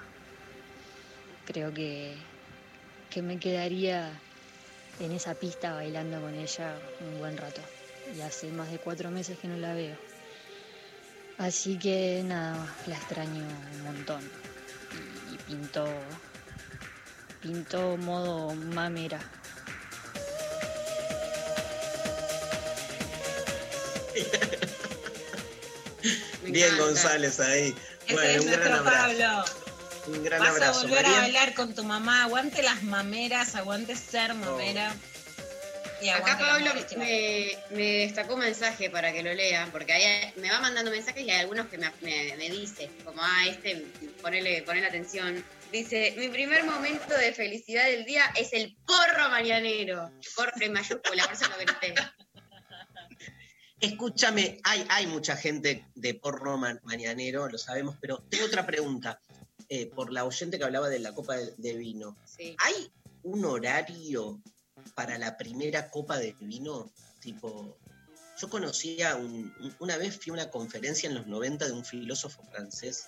[1.47, 2.15] Creo que,
[3.09, 4.09] que me quedaría
[5.01, 7.59] en esa pista bailando con ella un buen rato.
[8.15, 9.97] Y hace más de cuatro meses que no la veo.
[11.39, 14.52] Así que nada, la extraño un montón.
[15.47, 15.85] Pintó,
[17.41, 19.19] pintó modo mamera.
[26.43, 26.77] me Bien.
[26.77, 27.75] González ahí.
[28.05, 28.97] Ese Bueno, es un gran abrazo.
[28.97, 29.45] Pablo.
[30.07, 30.79] Un gran Vas abrazo.
[30.79, 31.17] a volver María.
[31.17, 32.23] a bailar con tu mamá.
[32.23, 34.93] Aguante las mameras, aguante ser mamera.
[36.03, 40.59] Y Acá Pablo me, me destacó un mensaje para que lo lea, porque me va
[40.59, 43.85] mandando mensajes y hay algunos que me, me- me dice, como, ah, este,
[44.21, 45.43] ponele, ponele atención.
[45.71, 50.11] Dice, mi primer momento de felicidad del día es el porro mañanero.
[50.35, 51.95] Porro en mayúscula, por eso lo grité.
[53.79, 59.19] Escúchame, hay, hay mucha gente de porno ma- mañanero, lo sabemos, pero tengo otra pregunta.
[59.69, 62.17] Eh, por la oyente que hablaba de la copa de, de vino.
[62.25, 62.55] Sí.
[62.59, 62.91] ¿Hay
[63.23, 64.41] un horario
[64.95, 66.91] para la primera copa de vino?
[67.19, 67.77] Tipo,
[68.39, 71.85] yo conocía, un- un- una vez fui a una conferencia en los 90 de un
[71.85, 73.05] filósofo francés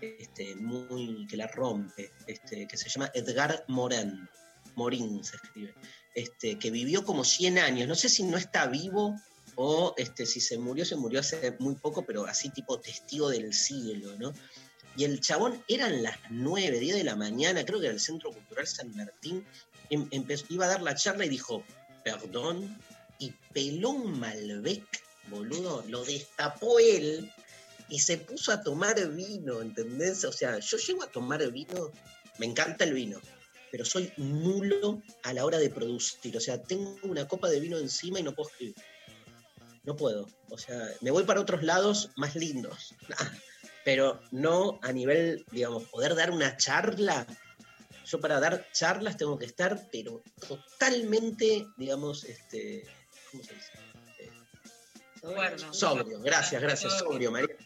[0.00, 4.28] este, muy, que la rompe, este, que se llama Edgar Morin.
[4.74, 5.74] Morin se escribe.
[6.14, 7.88] Este, que vivió como 100 años.
[7.88, 9.14] No sé si no está vivo
[9.56, 13.54] o este, si se murió, se murió hace muy poco, pero así tipo testigo del
[13.54, 14.32] siglo, ¿no?
[14.96, 18.32] Y el chabón eran las 9, 10 de la mañana, creo que era el Centro
[18.32, 19.46] Cultural San Martín,
[19.90, 21.64] em- empezó, iba a dar la charla y dijo,
[22.04, 22.78] perdón,
[23.18, 24.84] y peló un Malbec,
[25.28, 27.30] boludo, lo destapó él
[27.88, 30.24] y se puso a tomar vino, ¿entendés?
[30.24, 31.90] O sea, yo llego a tomar vino,
[32.38, 33.20] me encanta el vino,
[33.70, 36.36] pero soy nulo a la hora de producir.
[36.36, 38.76] O sea, tengo una copa de vino encima y no puedo escribir.
[39.84, 40.28] No puedo.
[40.48, 42.94] O sea, me voy para otros lados más lindos.
[43.84, 47.26] Pero no a nivel, digamos, poder dar una charla.
[48.04, 52.84] Yo para dar charlas tengo que estar, pero totalmente, digamos, este,
[53.30, 53.70] ¿cómo se dice?
[55.22, 57.56] Bueno, Sobrio, gracias, gracias, sobrio, María.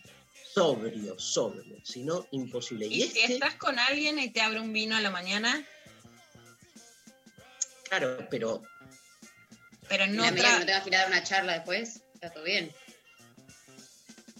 [0.54, 1.76] sobrio, sobrio.
[1.84, 2.86] Si no, imposible.
[2.86, 5.66] Y, Y si este, estás con alguien y te abre un vino a la mañana,
[7.88, 8.62] claro, pero
[9.88, 10.58] pero no la otra.
[10.60, 12.72] no tenga que ir a dar una charla después, está todo bien.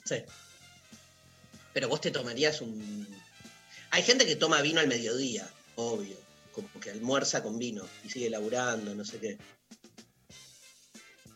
[0.05, 0.23] Sí.
[1.73, 3.07] Pero vos te tomarías un.
[3.91, 6.17] Hay gente que toma vino al mediodía, obvio.
[6.53, 9.39] Como que almuerza con vino y sigue laburando, no sé qué.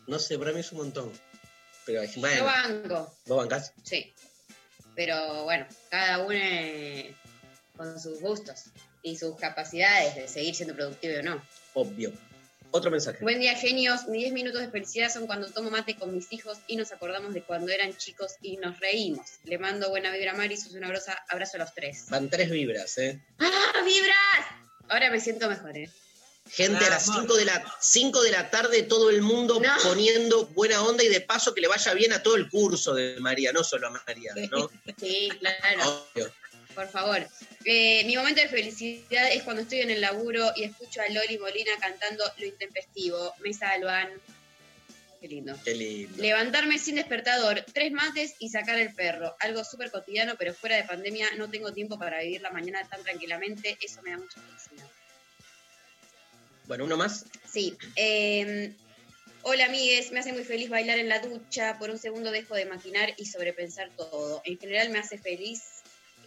[0.05, 1.11] No sé, para mí es un montón.
[1.85, 3.73] Pero hay Yo bueno, banco, ¿vos bancás?
[3.83, 4.13] sí.
[4.95, 7.15] Pero bueno, cada uno eh,
[7.75, 8.65] con sus gustos
[9.01, 11.41] y sus capacidades de seguir siendo productivo o no.
[11.73, 12.13] Obvio.
[12.75, 13.19] Otro mensaje.
[13.21, 14.07] Buen día, genios.
[14.07, 17.31] Mis 10 minutos de felicidad son cuando tomo mate con mis hijos y nos acordamos
[17.35, 19.27] de cuando eran chicos y nos reímos.
[19.43, 21.23] Le mando buena vibra a Mari, sos una grosa.
[21.29, 22.05] Abrazo a los tres.
[22.09, 23.21] Van tres vibras, ¿eh?
[23.37, 24.47] ¡Ah, vibras!
[24.89, 25.87] Ahora me siento mejor, ¿eh?
[26.49, 27.21] Gente, a las Vamos.
[27.21, 29.71] 5 de, la, 5 de la tarde todo el mundo No.
[29.83, 33.17] poniendo buena onda y de paso que le vaya bien a todo el curso de
[33.19, 34.69] María, no solo a María, ¿no?
[34.99, 36.07] Sí, claro.
[36.15, 36.33] Obvio.
[36.75, 37.27] Por favor.
[37.65, 41.37] Eh, mi momento de felicidad es cuando estoy en el laburo y escucho a Loli
[41.37, 43.33] Molina cantando Lo Intempestivo.
[43.39, 44.09] Me salvan.
[45.21, 45.55] Qué lindo.
[45.63, 46.21] Qué lindo.
[46.21, 49.35] Levantarme sin despertador, tres mates y sacar el perro.
[49.39, 53.01] Algo súper cotidiano, pero fuera de pandemia no tengo tiempo para vivir la mañana tan
[53.03, 53.77] tranquilamente.
[53.81, 54.89] Eso me da mucha felicidad.
[56.65, 57.25] Bueno, uno más.
[57.49, 57.77] Sí.
[57.95, 58.73] eh,
[59.43, 60.11] hola, amigues.
[60.11, 61.77] Me hace muy feliz bailar en la ducha.
[61.79, 64.41] Por un segundo dejo de maquinar y sobrepensar todo.
[64.43, 65.61] En general me hace feliz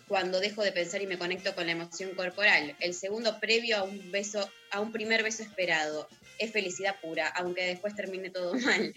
[0.09, 2.77] cuando dejo de pensar y me conecto con la emoción corporal.
[2.81, 6.09] El segundo previo a un beso, a un primer beso esperado.
[6.39, 8.95] Es felicidad pura, aunque después termine todo mal.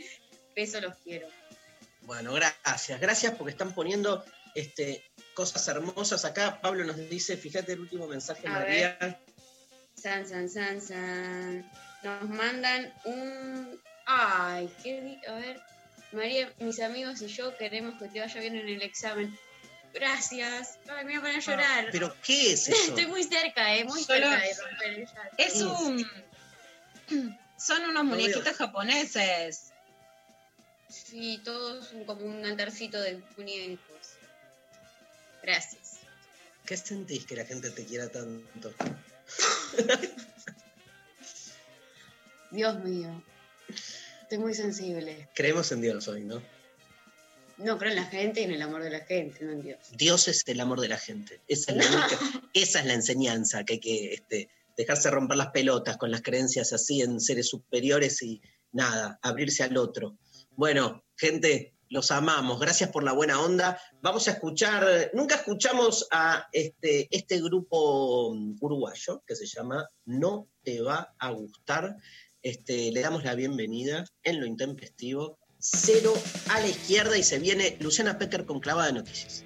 [0.56, 1.28] Beso los quiero.
[2.02, 3.00] Bueno, gracias.
[3.00, 4.24] Gracias porque están poniendo
[4.56, 6.60] este, cosas hermosas acá.
[6.62, 9.20] Pablo nos dice, fíjate el último mensaje, A María.
[9.96, 11.72] San, san, san, san.
[12.04, 13.82] Nos mandan un.
[14.06, 15.20] Ay, qué.
[15.28, 15.62] A ver.
[16.12, 19.38] María, mis amigos y yo queremos que te vaya bien en el examen.
[19.94, 20.78] Gracias.
[20.88, 21.86] Ay, me voy a poner a llorar.
[21.88, 22.78] Ah, ¿Pero qué es eso?
[22.90, 25.36] Estoy muy cerca, eh, muy Solo- cerca de romper el llanto.
[25.38, 26.10] Es un.
[27.58, 28.16] Son unos No veo.
[28.22, 29.72] muñequitos japoneses.
[30.88, 34.14] Sí, todos un- como un altarcito de muñecos.
[35.44, 35.98] Gracias.
[36.66, 38.74] ¿Qué sentís que la gente te quiera tanto?
[42.52, 43.24] Dios mío.
[44.24, 45.28] Estoy muy sensible.
[45.34, 46.42] Creemos en Dios hoy, ¿no?
[47.60, 49.80] No creo en la gente y en el amor de la gente, no en Dios.
[49.92, 51.42] Dios es el amor de la gente.
[51.48, 52.20] Esa es la, única-
[52.54, 56.74] esa es la enseñanza que hay que este, dejarse romper las pelotas con las creencias
[56.74, 58.42] así en seres superiores y
[58.72, 60.18] nada, abrirse al otro.
[60.52, 62.60] Bueno, gente, los amamos.
[62.60, 63.82] Gracias por la buena onda.
[64.02, 68.30] Vamos a escuchar, nunca escuchamos a este, este grupo
[68.62, 71.96] uruguayo que se llama No te va a gustar.
[72.42, 75.39] Este, le damos la bienvenida en lo intempestivo.
[75.60, 76.14] Cero
[76.50, 79.44] a la izquierda y se viene Luciana Pecker con clavada de noticias.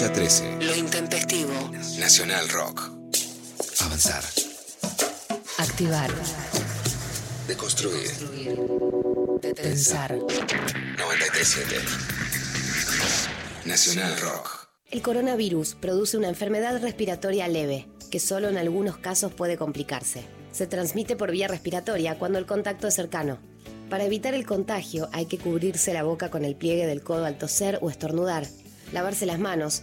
[0.00, 0.56] 11 a 13.
[0.62, 1.52] Lo intempestivo.
[1.98, 2.90] Nacional Rock.
[3.80, 4.24] Avanzar.
[5.58, 6.10] Activar.
[7.46, 8.10] Deconstruir.
[9.54, 10.16] Pensar.
[10.16, 11.76] 937.
[13.66, 14.70] Nacional Rock.
[14.90, 20.24] El coronavirus produce una enfermedad respiratoria leve, que solo en algunos casos puede complicarse.
[20.50, 23.36] Se transmite por vía respiratoria cuando el contacto es cercano.
[23.90, 27.36] Para evitar el contagio hay que cubrirse la boca con el pliegue del codo al
[27.36, 28.46] toser o estornudar,
[28.92, 29.82] lavarse las manos,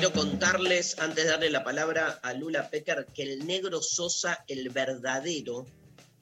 [0.00, 4.70] Quiero contarles, antes de darle la palabra a Lula Pecker, que el negro Sosa, el
[4.70, 5.66] verdadero,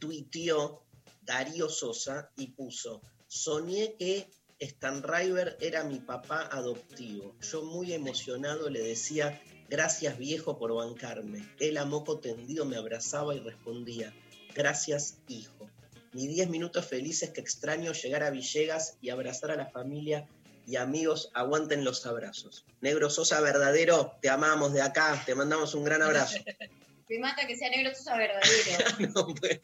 [0.01, 0.83] tuiteó
[1.23, 7.37] Darío Sosa y puso, soñé que Stan River era mi papá adoptivo.
[7.41, 11.49] Yo muy emocionado le decía, gracias viejo por bancarme.
[11.61, 14.13] Él a moco tendido me abrazaba y respondía,
[14.57, 15.71] gracias hijo.
[16.15, 20.27] Ni diez minutos felices que extraño llegar a Villegas y abrazar a la familia
[20.69, 22.67] y amigos, aguanten los abrazos.
[22.83, 26.37] Negro Sosa verdadero, te amamos de acá, te mandamos un gran abrazo.
[27.09, 29.13] Me mata que sea negro Sosa verdadero.
[29.15, 29.61] No, pues,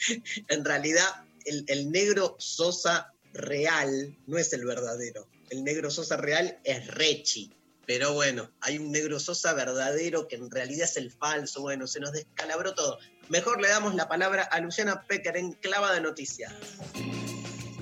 [0.49, 1.05] en realidad,
[1.45, 5.29] el, el negro Sosa real no es el verdadero.
[5.51, 7.53] El negro Sosa real es Rechi.
[7.87, 11.61] Pero bueno, hay un negro Sosa verdadero que en realidad es el falso.
[11.61, 12.99] Bueno, se nos descalabró todo.
[13.29, 16.51] Mejor le damos la palabra a Luciana Pecker en Clava de Noticias.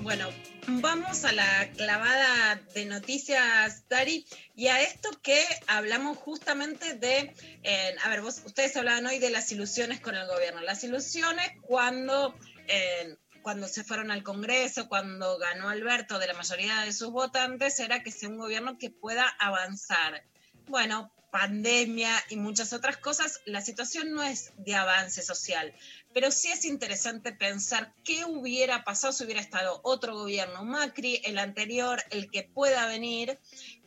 [0.03, 0.29] Bueno,
[0.67, 7.33] vamos a la clavada de noticias, Dari, y a esto que hablamos justamente de,
[7.63, 10.59] eh, a ver, vos, ustedes hablaban hoy de las ilusiones con el gobierno.
[10.59, 12.37] Las ilusiones cuando,
[12.67, 17.79] eh, cuando se fueron al Congreso, cuando ganó Alberto de la mayoría de sus votantes,
[17.79, 20.21] era que sea un gobierno que pueda avanzar.
[20.67, 25.73] Bueno, pandemia y muchas otras cosas, la situación no es de avance social,
[26.13, 31.39] pero sí es interesante pensar qué hubiera pasado si hubiera estado otro gobierno, Macri, el
[31.39, 33.39] anterior, el que pueda venir,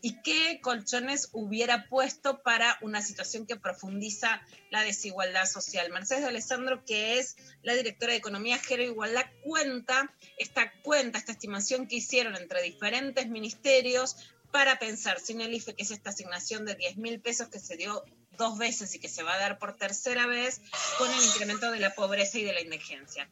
[0.02, 5.90] y qué colchones hubiera puesto para una situación que profundiza la desigualdad social.
[5.90, 11.18] Mercedes de Alessandro, que es la directora de Economía, Género e Igualdad, cuenta esta cuenta,
[11.18, 14.16] esta estimación que hicieron entre diferentes ministerios
[14.52, 17.76] para pensar sin el IFE, que es esta asignación de 10 mil pesos que se
[17.76, 18.04] dio
[18.36, 20.60] dos veces y que se va a dar por tercera vez
[20.98, 23.28] con el incremento de la pobreza y de la indigencia.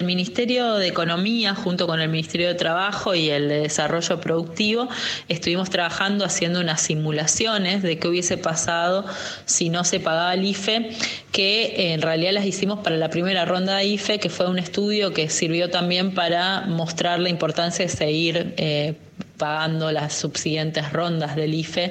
[0.00, 4.88] El Ministerio de Economía, junto con el Ministerio de Trabajo y el de Desarrollo Productivo,
[5.28, 9.04] estuvimos trabajando haciendo unas simulaciones de qué hubiese pasado
[9.44, 10.90] si no se pagaba el IFE,
[11.30, 15.12] que en realidad las hicimos para la primera ronda de IFE, que fue un estudio
[15.12, 18.94] que sirvió también para mostrar la importancia de seguir eh,
[19.36, 21.90] pagando las subsiguientes rondas del IFE.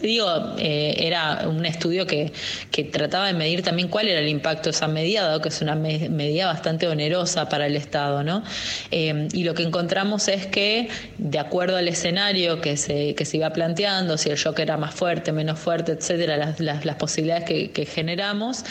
[0.00, 0.26] Digo,
[0.58, 2.32] eh, era un estudio que,
[2.70, 5.60] que, trataba de medir también cuál era el impacto de esa medida, dado que es
[5.60, 8.24] una medida bastante onerosa para el Estado.
[8.24, 8.42] ¿no?
[8.90, 13.36] Eh, y lo que encontramos es que, de acuerdo al escenario que se, que se
[13.36, 17.70] iba planteando, si el shock era más fuerte, menos fuerte, etcétera, las, las, posibilidades que,
[17.70, 18.64] que generamos,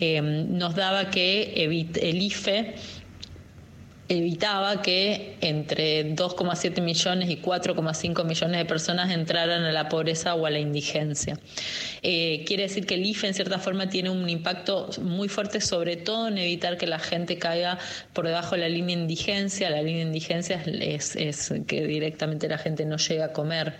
[0.00, 2.74] eh, nos daba que el IFE
[4.08, 10.46] evitaba que entre 2,7 millones y 4,5 millones de personas entraran a la pobreza o
[10.46, 11.38] a la indigencia.
[12.02, 15.96] Eh, quiere decir que el IFE en cierta forma tiene un impacto muy fuerte, sobre
[15.96, 17.78] todo en evitar que la gente caiga
[18.12, 19.68] por debajo de la línea de indigencia.
[19.68, 23.74] La línea de indigencia es, que directamente la gente no llega a comer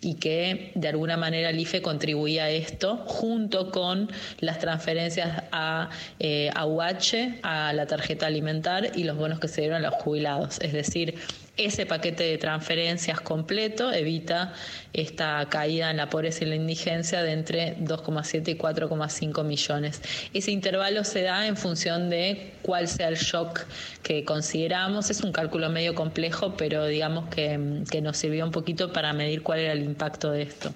[0.00, 4.10] y que de alguna manera el IFE contribuía a esto junto con
[4.40, 9.63] las transferencias a, eh, a UH, a la tarjeta alimentar y los bonos que se
[9.64, 10.60] dieron los jubilados.
[10.60, 11.16] Es decir,
[11.56, 14.54] ese paquete de transferencias completo evita
[14.92, 20.02] esta caída en la pobreza y la indigencia de entre 2,7 y 4,5 millones.
[20.32, 23.66] Ese intervalo se da en función de cuál sea el shock
[24.02, 25.10] que consideramos.
[25.10, 29.42] Es un cálculo medio complejo, pero digamos que, que nos sirvió un poquito para medir
[29.42, 30.72] cuál era el impacto de esto.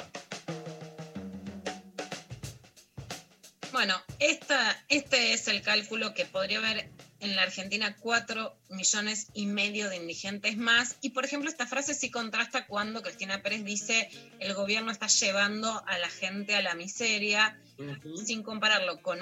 [3.73, 6.89] Bueno, esta, este es el cálculo que podría haber
[7.21, 10.97] en la Argentina 4 millones y medio de indigentes más.
[11.01, 14.11] Y por ejemplo, esta frase sí contrasta cuando Cristina Pérez dice
[14.41, 17.59] el gobierno está llevando a la gente a la miseria,
[18.25, 19.21] sin compararlo con,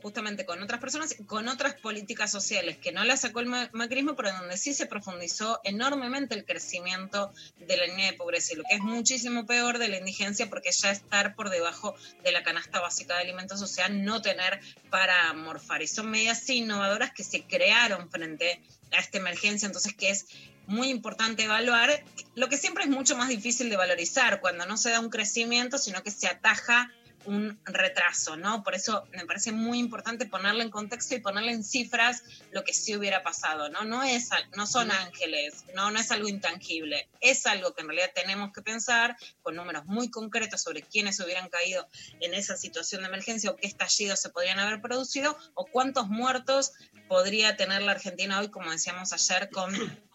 [0.00, 4.32] justamente con otras personas, con otras políticas sociales que no la sacó el macrismo, pero
[4.32, 8.54] donde sí se profundizó enormemente el crecimiento de la línea de pobreza.
[8.54, 11.94] Y lo que es muchísimo peor de la indigencia, porque ya estar por debajo
[12.24, 15.82] de la canasta básica de alimentos, o sea, no tener para morfar.
[15.82, 20.26] Y son medidas innovadoras que se crearon frente a esta emergencia, entonces que es
[20.66, 22.04] muy importante evaluar,
[22.36, 25.78] lo que siempre es mucho más difícil de valorizar cuando no se da un crecimiento,
[25.78, 26.92] sino que se ataja
[27.24, 28.62] un retraso, ¿no?
[28.62, 32.72] Por eso me parece muy importante ponerlo en contexto y ponerle en cifras lo que
[32.72, 33.84] sí hubiera pasado, ¿no?
[33.84, 38.10] No, es, no son ángeles, no, no es algo intangible, es algo que en realidad
[38.14, 41.86] tenemos que pensar con números muy concretos sobre quiénes hubieran caído
[42.20, 46.72] en esa situación de emergencia o qué estallidos se podrían haber producido o cuántos muertos
[47.08, 49.74] podría tener la Argentina hoy, como decíamos ayer, con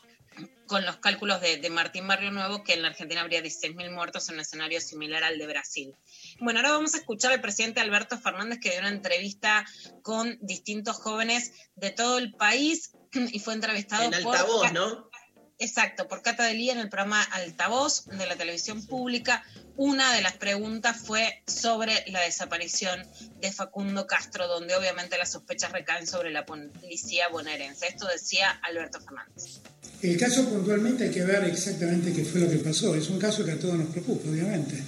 [0.67, 4.27] con los cálculos de, de, Martín Barrio Nuevo, que en la Argentina habría 16.000 muertos
[4.29, 5.95] en un escenario similar al de Brasil.
[6.39, 9.65] Bueno, ahora vamos a escuchar al presidente Alberto Fernández, que dio una entrevista
[10.01, 14.35] con distintos jóvenes de todo el país y fue entrevistado en por...
[14.35, 15.09] Altavoz, ¿no?
[15.57, 19.41] Exacto, por Cata Delía en el programa Altavoz de la televisión pública.
[19.77, 23.07] Una de las preguntas fue sobre la desaparición
[23.39, 27.87] de Facundo Castro, donde obviamente las sospechas recaen sobre la policía bonaerense.
[27.87, 29.61] Esto decía Alberto Fernández.
[30.01, 32.93] El caso puntualmente hay que ver exactamente qué fue lo que pasó.
[32.93, 34.83] Es un caso que a todos nos preocupa, obviamente.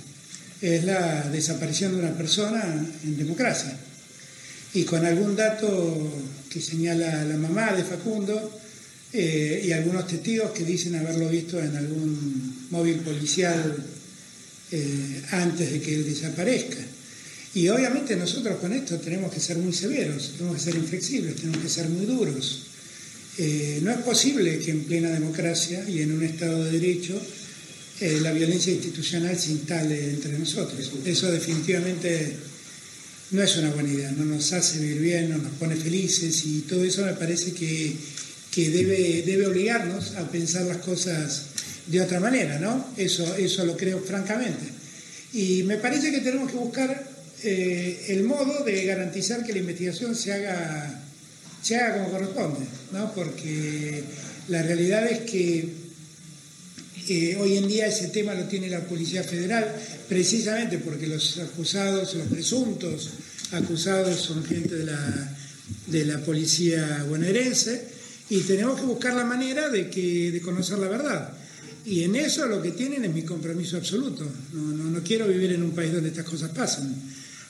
[0.62, 2.64] Es la desaparición de una persona
[3.03, 3.78] en democracia.
[4.74, 6.12] Y con algún dato
[6.49, 8.60] que señala la mamá de Facundo
[9.14, 13.78] eh, y algunos testigos que dicen haberlo visto en algún móvil policial
[14.72, 16.84] eh, antes de que él desaparezca.
[17.55, 21.60] Y obviamente nosotros con esto tenemos que ser muy severos, tenemos que ser inflexibles, tenemos
[21.60, 22.68] que ser muy duros.
[23.38, 27.22] Eh, no es posible que en plena democracia y en un Estado de Derecho
[28.00, 30.91] eh, la violencia institucional se instale entre nosotros.
[31.06, 32.36] Eso definitivamente
[33.32, 36.62] no es una buena idea, no nos hace vivir bien, no nos pone felices y
[36.62, 37.95] todo eso me parece que,
[38.52, 41.48] que debe, debe obligarnos a pensar las cosas
[41.88, 42.93] de otra manera, ¿no?
[42.98, 44.66] Eso, eso lo creo francamente.
[45.34, 47.10] Y me parece que tenemos que buscar
[47.43, 51.04] eh, el modo de garantizar que la investigación se haga
[51.68, 53.14] se haga como corresponde, ¿no?
[53.14, 54.04] porque
[54.48, 55.68] la realidad es que
[57.10, 59.74] eh, hoy en día ese tema lo tiene la Policía Federal,
[60.08, 63.10] precisamente porque los acusados, los presuntos
[63.51, 65.38] acusados son gente de la,
[65.88, 67.88] de la policía bonaerense
[68.30, 71.34] y tenemos que buscar la manera de, que, de conocer la verdad.
[71.86, 74.30] Y en eso lo que tienen es mi compromiso absoluto.
[74.51, 76.93] No, no, no quiero vivir en un país donde estas cosas pasan.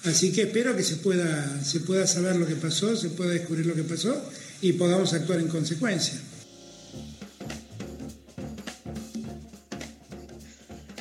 [0.03, 3.65] Así que espero que se pueda, se pueda saber lo que pasó, se pueda descubrir
[3.65, 4.29] lo que pasó
[4.61, 6.13] y podamos actuar en consecuencia.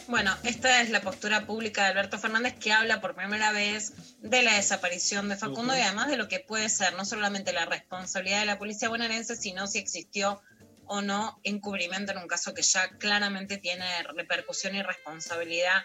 [0.08, 4.42] Bueno, esta es la postura pública de Alberto Fernández que habla por primera vez de
[4.42, 8.40] la desaparición de Facundo y además de lo que puede ser no solamente la responsabilidad
[8.40, 10.40] de la policía bonaerense, sino si existió
[10.86, 13.84] o no encubrimiento en un caso que ya claramente tiene
[14.14, 15.82] repercusión y responsabilidad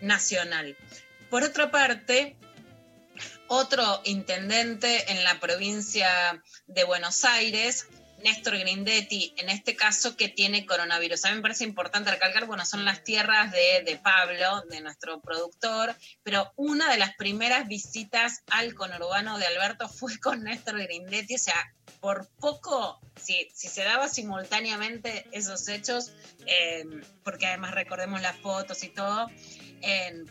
[0.00, 0.74] nacional.
[1.28, 2.38] Por otra parte,
[3.48, 7.86] otro intendente en la provincia de Buenos Aires
[8.22, 11.24] Néstor Grindetti, en este caso, que tiene coronavirus.
[11.24, 15.20] A mí me parece importante recalcar, bueno, son las tierras de, de, Pablo, de nuestro
[15.20, 21.36] productor, pero una de las primeras visitas al conurbano de Alberto fue con Néstor Grindetti,
[21.36, 26.12] o sea, por poco, si, si se daba simultáneamente esos hechos,
[26.46, 26.84] eh,
[27.24, 29.28] porque además recordemos las fotos y todo,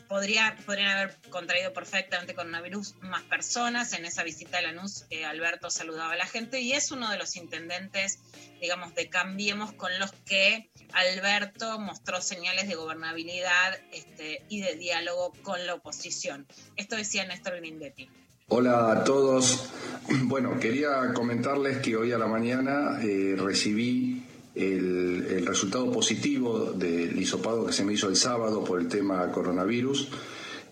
[0.07, 3.93] podría, podrían haber contraído perfectamente coronavirus más personas.
[3.93, 7.17] En esa visita a Lanús, eh, Alberto saludaba a la gente y es uno de
[7.17, 8.19] los intendentes,
[8.61, 15.33] digamos, de Cambiemos con los que Alberto mostró señales de gobernabilidad este, y de diálogo
[15.43, 16.47] con la oposición.
[16.75, 18.09] Esto decía Néstor Grindetti.
[18.49, 19.69] Hola a todos.
[20.23, 24.23] Bueno, quería comentarles que hoy a la mañana eh, recibí
[24.57, 30.09] el, resultado positivo del hisopado que se me hizo el sábado por el tema coronavirus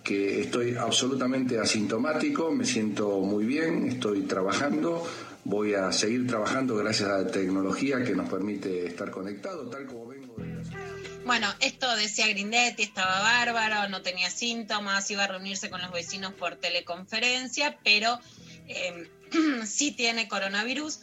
[0.03, 5.03] que estoy absolutamente asintomático, me siento muy bien, estoy trabajando,
[5.43, 10.07] voy a seguir trabajando gracias a la tecnología que nos permite estar conectados, tal como
[10.07, 10.61] vengo de
[11.25, 16.33] Bueno, esto decía Grindetti, estaba bárbaro, no tenía síntomas, iba a reunirse con los vecinos
[16.33, 18.19] por teleconferencia, pero
[18.67, 19.09] eh,
[19.65, 20.99] sí tiene coronavirus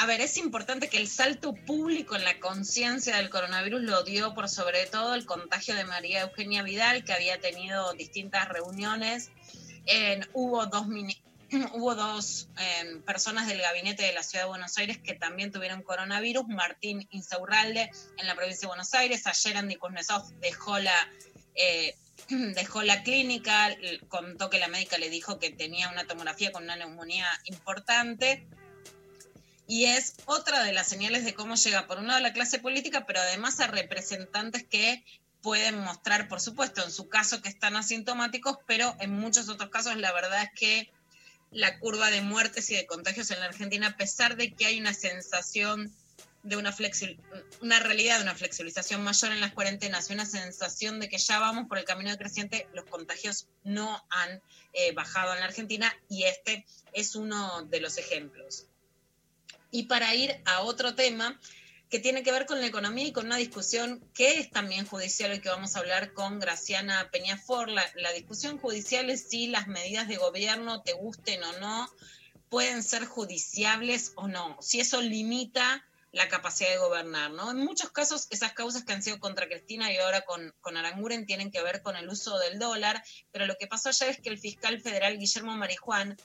[0.00, 4.34] a ver, es importante que el salto público en la conciencia del coronavirus lo dio
[4.34, 9.30] por sobre todo el contagio de María Eugenia Vidal, que había tenido distintas reuniones.
[10.32, 10.86] hubo dos,
[11.74, 15.82] hubo dos em, personas del gabinete de la Ciudad de Buenos Aires que también tuvieron
[15.82, 16.46] coronavirus.
[16.48, 19.26] Martín Insaurralde en la provincia de Buenos Aires.
[19.26, 21.08] Ayer Andy Kuznetsov dejó la...
[21.54, 21.94] Eh,
[22.28, 23.76] dejó la clínica,
[24.08, 28.46] contó que la médica le dijo que tenía una tomografía con una neumonía importante
[29.68, 33.04] y es otra de las señales de cómo llega, por un lado, la clase política,
[33.04, 35.04] pero además a representantes que
[35.42, 39.96] pueden mostrar, por supuesto, en su caso que están asintomáticos, pero en muchos otros casos
[39.96, 40.90] la verdad es que
[41.50, 44.80] la curva de muertes y de contagios en la Argentina, a pesar de que hay
[44.80, 45.92] una sensación
[46.42, 46.74] de una,
[47.60, 51.68] una realidad de una flexibilización mayor en las cuarentenas una sensación de que ya vamos
[51.68, 54.40] por el camino de creciente, los contagios no han
[54.72, 56.64] eh, bajado en la Argentina y este
[56.94, 58.67] es uno de los ejemplos
[59.70, 61.38] y para ir a otro tema
[61.90, 65.34] que tiene que ver con la economía y con una discusión que es también judicial
[65.34, 67.70] y que vamos a hablar con Graciana Peñafor.
[67.70, 71.88] La, la discusión judicial es si las medidas de gobierno, te gusten o no,
[72.50, 77.50] pueden ser judiciables o no, si eso limita la capacidad de gobernar, ¿no?
[77.50, 81.26] En muchos casos esas causas que han sido contra Cristina y ahora con, con Aranguren
[81.26, 84.30] tienen que ver con el uso del dólar, pero lo que pasó ayer es que
[84.30, 86.16] el fiscal federal Guillermo Marijuán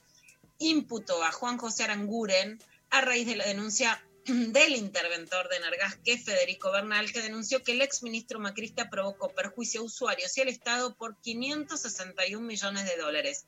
[0.60, 2.62] imputó a Juan José Aranguren
[2.94, 7.64] a raíz de la denuncia del interventor de Nargas, que es Federico Bernal, que denunció
[7.64, 12.96] que el exministro macrista provocó perjuicio a usuarios y al Estado por 561 millones de
[12.98, 13.46] dólares.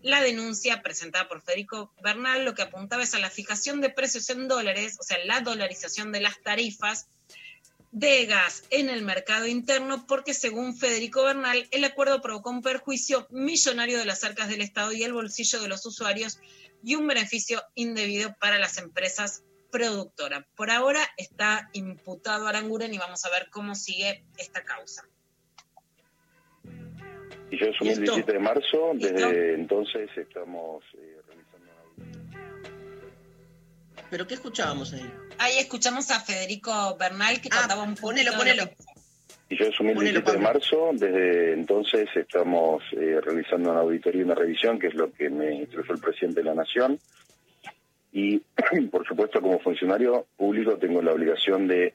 [0.00, 4.30] La denuncia presentada por Federico Bernal lo que apuntaba es a la fijación de precios
[4.30, 7.06] en dólares, o sea, la dolarización de las tarifas
[7.92, 13.26] de gas en el mercado interno, porque según Federico Bernal, el acuerdo provocó un perjuicio
[13.30, 16.38] millonario de las arcas del Estado y el bolsillo de los usuarios
[16.82, 20.44] y un beneficio indebido para las empresas productoras.
[20.54, 25.04] Por ahora está imputado Aranguren y vamos a ver cómo sigue esta causa.
[27.50, 31.66] Y yo asumí el 17 de marzo, desde entonces estamos eh, realizando
[34.10, 35.10] ¿Pero qué escuchábamos ahí?
[35.38, 38.08] Ahí escuchamos a Federico Bernal que ah, contaba un poco.
[38.08, 38.64] Ponelo, ponelo.
[39.48, 44.24] Y yo asumí el 17 de marzo, desde entonces estamos eh, realizando una auditoría y
[44.24, 46.98] una revisión, que es lo que me instruyó el presidente de la Nación.
[48.12, 48.38] Y,
[48.90, 51.94] por supuesto, como funcionario público tengo la obligación de,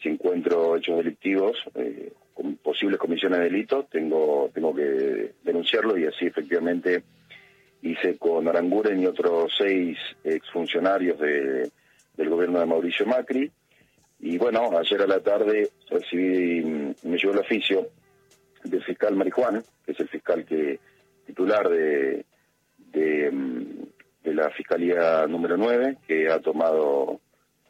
[0.00, 5.98] si encuentro hechos delictivos, eh, con posibles comisiones de delitos, tengo, tengo que denunciarlo.
[5.98, 7.02] Y así efectivamente
[7.82, 11.68] hice con Aranguren y otros seis exfuncionarios de,
[12.16, 13.50] del gobierno de Mauricio Macri
[14.22, 16.62] y bueno, ayer a la tarde recibí,
[17.02, 17.88] me llegó el oficio
[18.62, 20.78] del fiscal Marijuán, que es el fiscal que
[21.26, 22.24] titular de,
[22.92, 23.32] de,
[24.32, 27.20] la Fiscalía número 9, que ha tomado,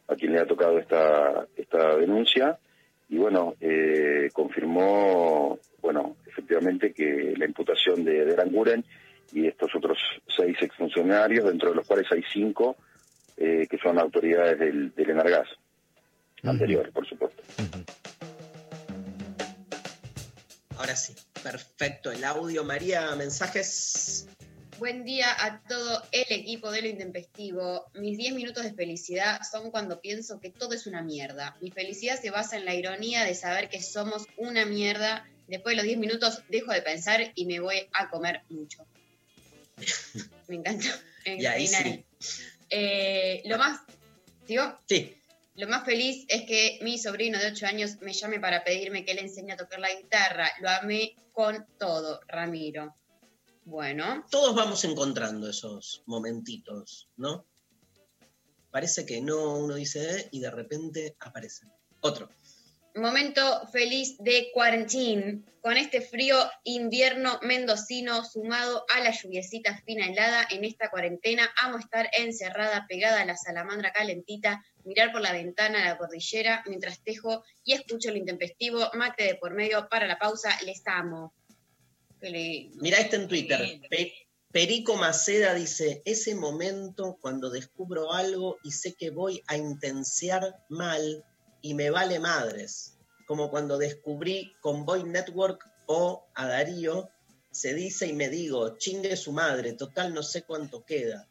[0.07, 2.59] a quien le ha tocado esta, esta denuncia,
[3.09, 8.83] y bueno, eh, confirmó, bueno, efectivamente que la imputación de, de
[9.33, 9.97] y estos otros
[10.27, 12.75] seis exfuncionarios, dentro de los cuales hay cinco
[13.37, 15.47] eh, que son autoridades del, del Enargas
[16.49, 17.43] anterior, por supuesto.
[20.77, 22.11] Ahora sí, perfecto.
[22.11, 24.27] El audio, María, mensajes.
[24.79, 27.85] Buen día a todo el equipo de lo intempestivo.
[27.93, 31.55] Mis 10 minutos de felicidad son cuando pienso que todo es una mierda.
[31.61, 35.25] Mi felicidad se basa en la ironía de saber que somos una mierda.
[35.47, 38.85] Después de los 10 minutos dejo de pensar y me voy a comer mucho.
[40.47, 40.87] me encanta.
[41.25, 42.03] Y ahí sí.
[42.69, 43.81] Eh, lo más,
[44.47, 44.79] ¿digo?
[44.87, 45.15] Sí.
[45.55, 49.13] Lo más feliz es que mi sobrino de 8 años me llame para pedirme que
[49.13, 50.49] le enseñe a tocar la guitarra.
[50.59, 52.95] Lo amé con todo, Ramiro.
[53.63, 54.25] Bueno.
[54.31, 57.45] Todos vamos encontrando esos momentitos, ¿no?
[58.71, 61.67] Parece que no, uno dice "Eh", y de repente aparece.
[62.01, 62.29] Otro.
[62.95, 70.45] Momento feliz de cuarentín, con este frío invierno mendocino sumado a la lluviecita fina helada
[70.51, 71.49] en esta cuarentena.
[71.63, 76.63] Amo estar encerrada, pegada a la salamandra calentita, mirar por la ventana a la cordillera
[76.67, 80.49] mientras tejo y escucho el intempestivo, mate de por medio para la pausa.
[80.63, 81.33] Les amo.
[82.21, 83.79] Mirá este en Twitter.
[83.89, 84.13] Pe-
[84.51, 91.25] Perico Maceda dice, ese momento cuando descubro algo y sé que voy a intenciar mal
[91.63, 97.09] y me vale madres, como cuando descubrí Convoy Network o a Darío,
[97.51, 101.25] se dice y me digo, chingue su madre, total no sé cuánto queda.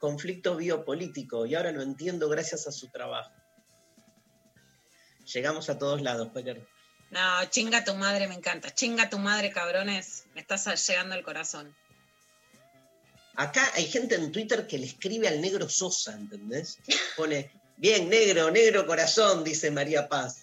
[0.00, 3.30] Conflicto biopolítico y ahora lo entiendo gracias a su trabajo.
[5.32, 6.66] Llegamos a todos lados, Pecker.
[7.10, 8.74] No, chinga tu madre, me encanta.
[8.74, 10.24] Chinga tu madre, cabrones.
[10.34, 11.74] Me estás llegando al corazón.
[13.36, 16.78] Acá hay gente en Twitter que le escribe al negro Sosa, ¿entendés?
[17.16, 20.42] Pone, bien, negro, negro corazón, dice María Paz.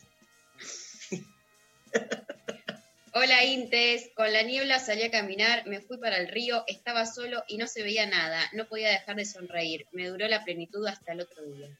[3.14, 7.44] Hola Intes, con la niebla salí a caminar, me fui para el río, estaba solo
[7.48, 11.12] y no se veía nada, no podía dejar de sonreír, me duró la plenitud hasta
[11.12, 11.78] el otro día.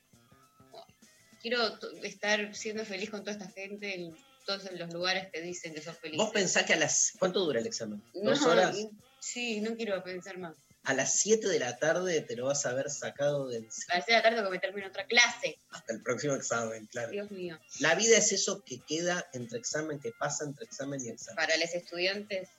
[1.42, 5.74] Quiero t- estar siendo feliz con toda esta gente en todos los lugares que dicen
[5.74, 6.18] que son felices.
[6.24, 7.14] Vos pensás que a las...
[7.18, 8.04] ¿Cuánto dura el examen?
[8.14, 8.78] ¿Dos No, horas?
[9.20, 10.56] Sí, no quiero pensar más.
[10.84, 13.64] A las 7 de la tarde te lo vas a haber sacado del...
[13.64, 15.60] A las seis de la tarde tengo que meterme en otra clase.
[15.70, 17.12] hasta el próximo examen, claro.
[17.12, 17.60] Dios mío.
[17.80, 21.36] La vida es eso que queda entre examen, que pasa entre examen y examen.
[21.36, 22.50] Para los estudiantes,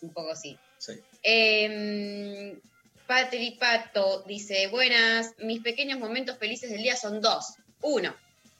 [0.00, 0.56] un poco sí.
[0.78, 0.92] Sí.
[1.22, 2.56] Eh,
[3.06, 7.54] Patri Pato dice, buenas, mis pequeños momentos felices del día son dos.
[7.82, 8.14] Uno,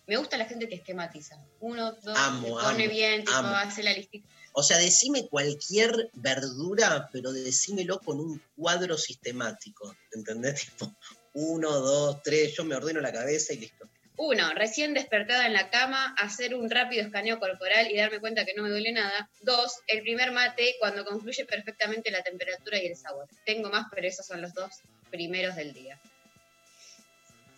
[0.07, 1.37] me gusta la gente que esquematiza.
[1.61, 4.29] Uno, dos, Amo, se pone amo, bien, tipo, hace la listita.
[4.59, 10.61] O sea, decime cualquier verdura, pero decímelo con un cuadro sistemático, ¿entendés?
[10.79, 10.97] Tipo,
[11.35, 13.87] uno, dos, tres, yo me ordeno la cabeza y listo.
[14.17, 18.55] Uno, recién despertada en la cama, hacer un rápido escaneo corporal y darme cuenta que
[18.55, 19.29] no me duele nada.
[19.43, 23.29] Dos, el primer mate cuando confluye perfectamente la temperatura y el sabor.
[23.45, 24.71] Tengo más, pero esos son los dos
[25.11, 26.01] primeros del día.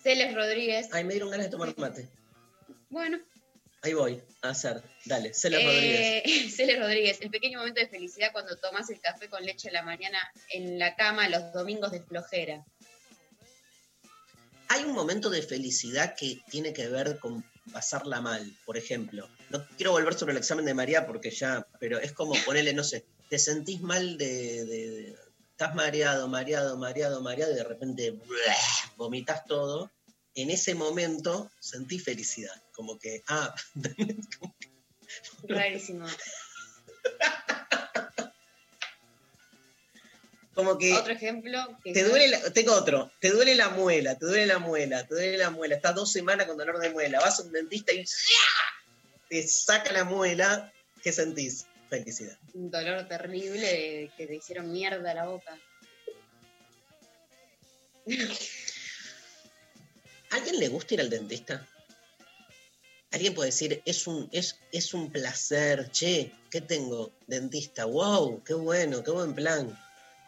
[0.03, 0.89] Celes Rodríguez.
[0.91, 2.09] Ay, me dieron ganas de tomar mate.
[2.91, 3.21] Bueno,
[3.83, 4.83] Ahí voy a hacer.
[5.05, 6.23] Dale, Celia Rodríguez.
[6.25, 9.73] Eh, Celes Rodríguez, el pequeño momento de felicidad cuando tomas el café con leche a
[9.73, 10.19] la mañana
[10.53, 12.65] en la cama los domingos de flojera.
[14.71, 19.29] Hay un momento de felicidad que tiene que ver con pasarla mal, por ejemplo.
[19.51, 22.85] No quiero volver sobre el examen de María porque ya, pero es como ponerle, no
[22.85, 25.17] sé, te sentís mal de, de- de-
[25.53, 28.15] estás mareado, mareado, mareado, mareado y de repente
[28.97, 29.91] vomitas todo.
[30.35, 33.53] En ese momento sentí felicidad, como que, ah,
[35.49, 36.07] Rarísimo.
[40.55, 41.77] como que Otro ejemplo.
[41.83, 45.15] que te duele, la- tengo otro, te duele la muela, te duele la muela, te
[45.17, 48.05] duele la muela, estás dos semanas con dolor de muela, vas a un dentista y
[49.29, 50.73] te saca la muela,
[51.03, 51.67] ¿qué sentís?
[51.91, 52.39] Felicidad.
[52.55, 55.59] un dolor terrible de que te hicieron mierda la boca.
[60.31, 61.67] ¿A alguien le gusta ir al dentista?
[63.11, 67.13] Alguien puede decir, es un, es, es un placer, che, ¿qué tengo?
[67.27, 69.79] Dentista, wow, qué bueno, qué buen plan.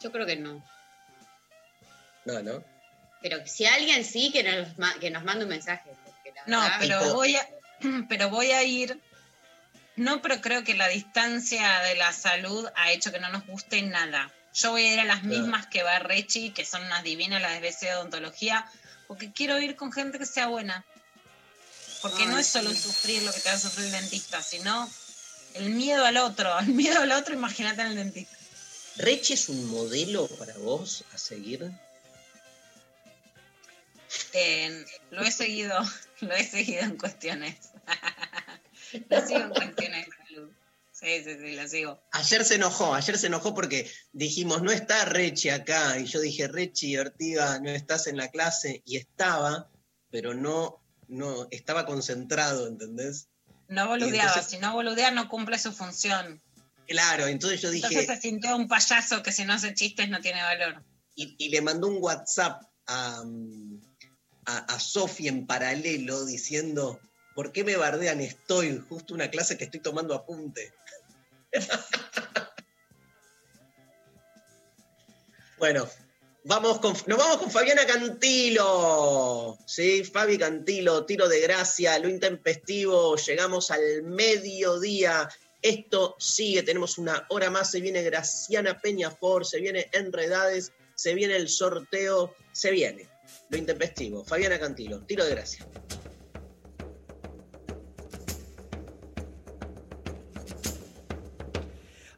[0.02, 0.64] Yo creo que no.
[2.24, 2.64] No, ¿no?
[3.22, 4.68] Pero si alguien sí, que nos,
[4.98, 5.90] que nos mande un mensaje.
[6.04, 7.46] porque la No, verdad- pero voy a,
[8.08, 8.98] pero voy a ir.
[9.96, 13.82] No, pero creo que la distancia de la salud ha hecho que no nos guste
[13.82, 14.32] nada.
[14.54, 17.52] Yo voy a ir a las mismas que va Rechi, que son unas divinas las
[17.52, 18.64] de BC de odontología,
[19.06, 20.84] porque quiero ir con gente que sea buena.
[22.02, 22.76] Porque no es solo sí.
[22.76, 24.90] sufrir lo que te va a sufrir el dentista, sino
[25.54, 26.58] el miedo al otro.
[26.60, 28.36] El miedo al otro, imagínate en el dentista.
[28.96, 31.70] ¿Rechi es un modelo para vos a seguir?
[34.32, 35.78] Eh, lo he seguido,
[36.20, 37.56] lo he seguido en cuestiones.
[39.08, 40.50] lo sigo en cuestiones de salud.
[40.92, 42.02] Sí, sí, sí, lo sigo.
[42.12, 45.98] Ayer se enojó, ayer se enojó porque dijimos, no está Rechi acá.
[45.98, 48.82] Y yo dije, Rechi, Ortiga, no estás en la clase.
[48.84, 49.70] Y estaba,
[50.10, 50.79] pero no,
[51.10, 53.28] no, estaba concentrado, ¿entendés?
[53.68, 56.42] No boludeaba, entonces- si no boludea no cumple su función.
[56.88, 57.86] Claro, entonces yo dije.
[57.86, 60.82] Entonces se sintió un payaso que si no hace chistes no tiene valor.
[61.14, 63.22] Y, y le mandó un WhatsApp a,
[64.46, 66.98] a, a Sofi en paralelo diciendo:
[67.36, 68.20] ¿Por qué me bardean?
[68.20, 70.72] Estoy justo una clase que estoy tomando apunte.
[75.58, 75.88] bueno,
[76.44, 79.58] vamos con, nos vamos con Fabiana Cantilo.
[79.66, 83.16] Sí, Fabi Cantilo, tiro de gracia, lo intempestivo.
[83.16, 85.28] Llegamos al mediodía.
[85.62, 87.70] Esto sigue, tenemos una hora más.
[87.70, 93.08] Se viene Graciana Peñafor, se viene Enredades, se viene el sorteo, se viene.
[93.50, 94.24] Lo intempestivo.
[94.24, 95.66] Fabiana Cantilo, tiro de gracia.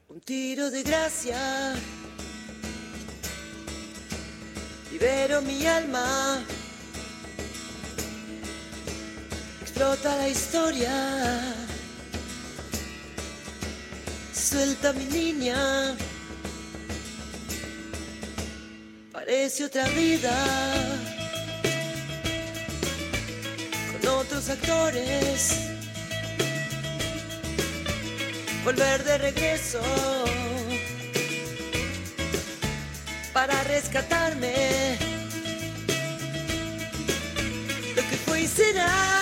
[0.08, 1.74] Un tiro de gracia.
[5.02, 6.44] Libero mi alma.
[9.60, 10.92] Explota la historia.
[14.32, 15.96] Suelta mi niña.
[19.10, 20.36] Parece otra vida.
[23.90, 25.72] Con otros actores
[28.64, 29.80] volver de regreso
[33.32, 34.98] para rescatarme.
[37.96, 39.21] Lo que fue será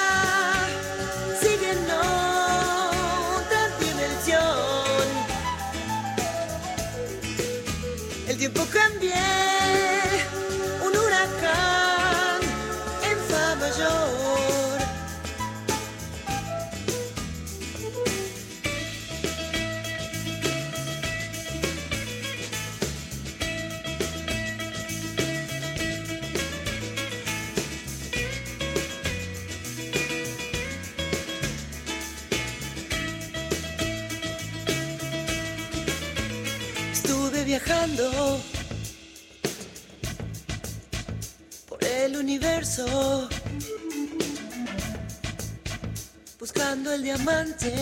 [46.38, 47.72] buscando el diamante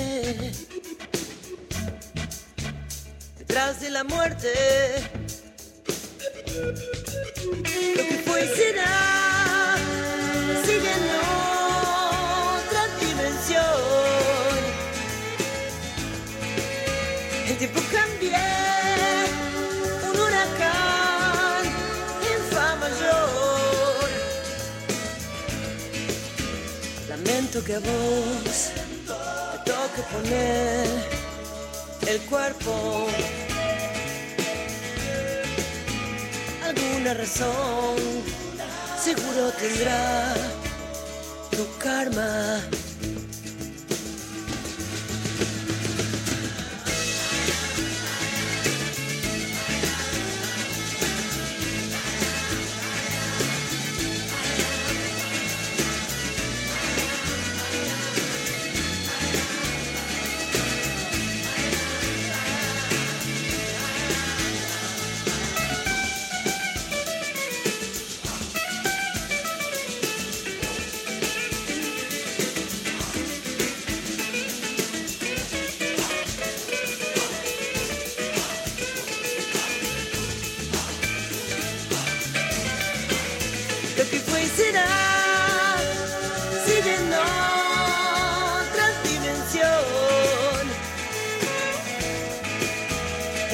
[3.39, 4.53] detrás de la muerte.
[7.97, 9.75] Lo que fue será
[10.65, 11.05] sigue en
[12.61, 13.65] otra dimensión.
[17.49, 18.68] El tiempo cambié,
[27.65, 28.71] que a vos
[29.65, 30.87] toque poner
[32.07, 33.09] el cuerpo.
[36.65, 37.97] Alguna razón
[39.03, 40.35] seguro tendrá
[41.51, 42.61] tu karma.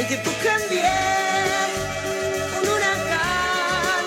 [0.04, 0.82] El tiempo cambié,
[2.60, 4.04] un huracán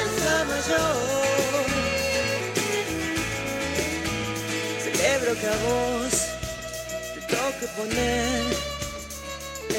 [0.00, 1.66] en fa mayor.
[4.82, 6.14] Celebro que a vos
[7.14, 8.56] te toque poner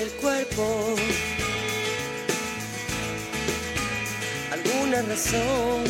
[0.02, 0.96] el cuerpo.
[4.54, 5.84] alguna razón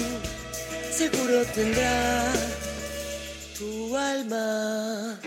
[0.91, 2.33] seguro tendrá
[3.59, 5.19] tu alma.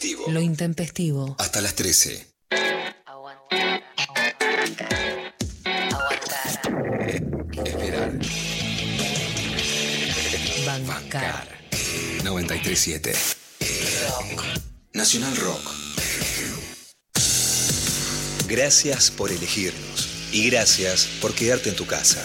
[0.00, 0.30] Lo intempestivo.
[0.32, 1.36] Lo intempestivo.
[1.38, 2.26] Hasta las 13.
[7.64, 8.18] Esperar.
[10.86, 11.48] Bancar.
[12.24, 13.12] 937.
[14.94, 15.70] Nacional Rock.
[18.48, 22.24] Gracias por elegirnos y gracias por quedarte en tu casa.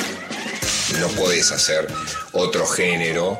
[0.99, 1.87] No podés hacer
[2.33, 3.39] otro género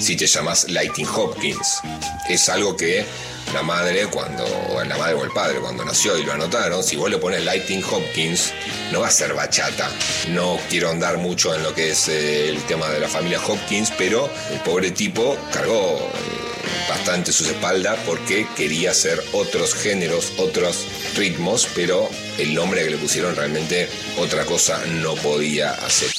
[0.00, 1.80] si te llamas Lighting Hopkins.
[2.28, 3.04] Es algo que
[3.52, 6.96] la madre cuando, o la madre o el padre cuando nació y lo anotaron, si
[6.96, 8.52] vos le pones Lighting Hopkins,
[8.92, 9.90] no va a ser bachata.
[10.28, 13.92] No quiero andar mucho en lo que es eh, el tema de la familia Hopkins,
[13.96, 16.53] pero el pobre tipo cargó eh,
[16.88, 20.86] bastante sus espaldas porque quería hacer otros géneros, otros
[21.16, 22.08] ritmos, pero
[22.38, 26.10] el nombre que le pusieron realmente otra cosa no podía hacer.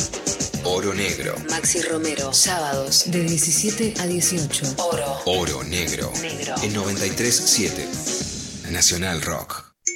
[0.63, 1.35] Oro Negro.
[1.49, 4.75] Maxi Romero, sábados de 17 a 18.
[4.77, 5.21] Oro.
[5.25, 6.11] Oro Negro.
[6.21, 6.55] Negro.
[6.63, 8.71] En 93.7.
[8.71, 9.75] Nacional Rock.
[9.85, 9.93] 93.7.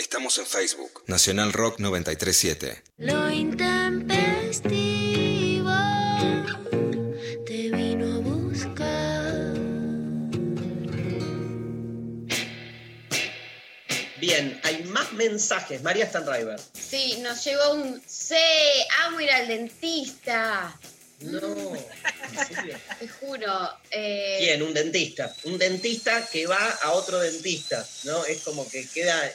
[0.00, 1.04] Estamos en Facebook.
[1.06, 2.82] Nacional Rock 93.7.
[2.98, 4.99] Lo intempestivo
[15.28, 15.82] mensajes.
[15.82, 16.58] María Stanriver.
[16.72, 18.36] Sí, nos llegó un C,
[19.04, 20.74] amo ir al dentista.
[21.20, 22.78] No, ¿en serio?
[22.98, 23.70] Te juro.
[23.90, 24.62] eh, ¿Quién?
[24.62, 25.34] Un dentista.
[25.44, 28.24] Un dentista que va a otro dentista, ¿no?
[28.24, 29.30] Es como que queda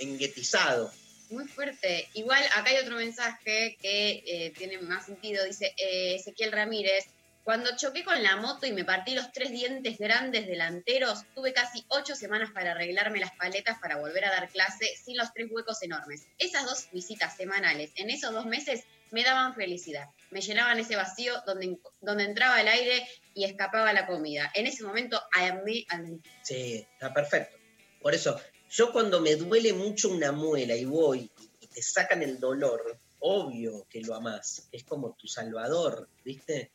[0.00, 0.92] enguetizado.
[1.30, 2.08] Muy fuerte.
[2.14, 5.44] Igual acá hay otro mensaje que eh, tiene más sentido.
[5.44, 7.04] Dice eh, Ezequiel Ramírez.
[7.44, 11.84] Cuando choqué con la moto y me partí los tres dientes grandes delanteros, tuve casi
[11.88, 15.82] ocho semanas para arreglarme las paletas para volver a dar clase sin los tres huecos
[15.82, 16.28] enormes.
[16.38, 20.08] Esas dos visitas semanales en esos dos meses me daban felicidad.
[20.30, 24.50] Me llenaban ese vacío donde, donde entraba el aire y escapaba la comida.
[24.54, 26.44] En ese momento amé al dentista.
[26.44, 27.58] Sí, está perfecto.
[28.00, 28.40] Por eso,
[28.70, 31.28] yo cuando me duele mucho una muela y voy
[31.60, 34.68] y te sacan el dolor, obvio que lo amás.
[34.70, 36.70] Es como tu salvador, ¿viste?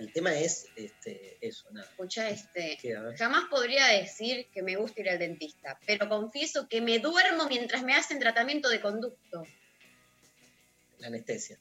[0.00, 1.86] El tema es este, eso, nada.
[1.86, 2.78] Escucha este.
[3.18, 7.82] Jamás podría decir que me gusta ir al dentista, pero confieso que me duermo mientras
[7.82, 9.46] me hacen tratamiento de conducto.
[11.00, 11.58] La anestesia.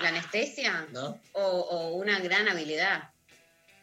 [0.00, 0.88] ¿La anestesia?
[0.90, 1.20] ¿No?
[1.32, 3.10] O, o una gran habilidad.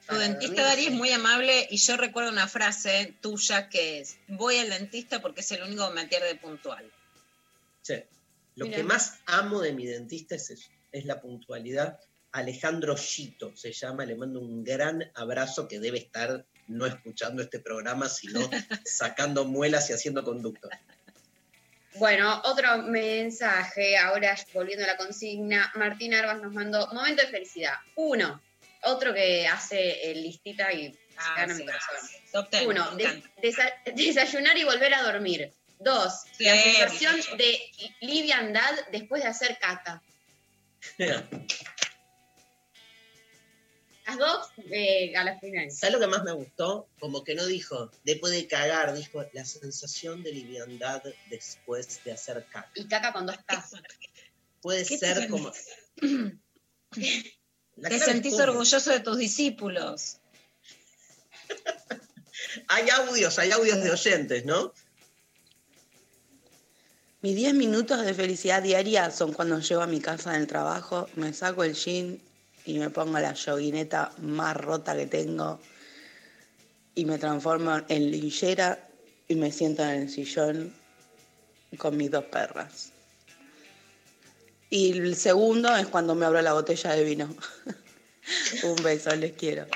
[0.08, 0.64] Tu dentista dormirse.
[0.64, 5.22] Dari es muy amable y yo recuerdo una frase tuya que es, voy al dentista
[5.22, 6.92] porque es el único que me atiende puntual.
[7.84, 8.04] Sí.
[8.56, 12.00] Lo que más amo de mi dentista es eso, es la puntualidad.
[12.34, 17.60] Alejandro Chito se llama, le mando un gran abrazo que debe estar no escuchando este
[17.60, 18.40] programa, sino
[18.86, 20.70] sacando muelas y haciendo conducto.
[21.96, 27.76] Bueno, otro mensaje, ahora volviendo a la consigna, Martín Arbas nos mandó momento de felicidad.
[27.96, 28.42] Uno,
[28.84, 32.10] otro que hace el listita y Ah, gana sí, mi corazón.
[32.32, 35.54] Top ten, Uno, desa- desayunar y volver a dormir.
[35.78, 37.60] Dos, Sí, la sensación de
[38.02, 40.02] liviandad después de hacer caca.
[44.06, 45.72] Las dos eh, a la final.
[45.72, 46.90] ¿Sabes lo que más me gustó?
[47.00, 52.46] Como que no dijo, después de cagar, dijo la sensación de liviandad después de hacer
[52.52, 52.70] caca.
[52.76, 53.72] Y caca cuando estás.
[54.62, 55.52] Puede ¿Qué ser como...
[57.76, 60.20] La Te sentís orgulloso de tus discípulos.
[62.68, 64.74] Hay audios, hay audios de oyentes, ¿no?
[67.22, 71.34] Mis 10 minutos de felicidad diaria son cuando llego a mi casa del trabajo, me
[71.34, 72.20] saco el jean
[72.66, 75.60] y me pongo la yoguineta más rota que tengo
[76.96, 78.88] y me transformo en linchera
[79.28, 80.74] y me siento en el sillón
[81.78, 82.92] con mis dos perras.
[84.70, 87.36] Y el segundo es cuando me abro la botella de vino.
[88.64, 89.68] Un beso, les quiero.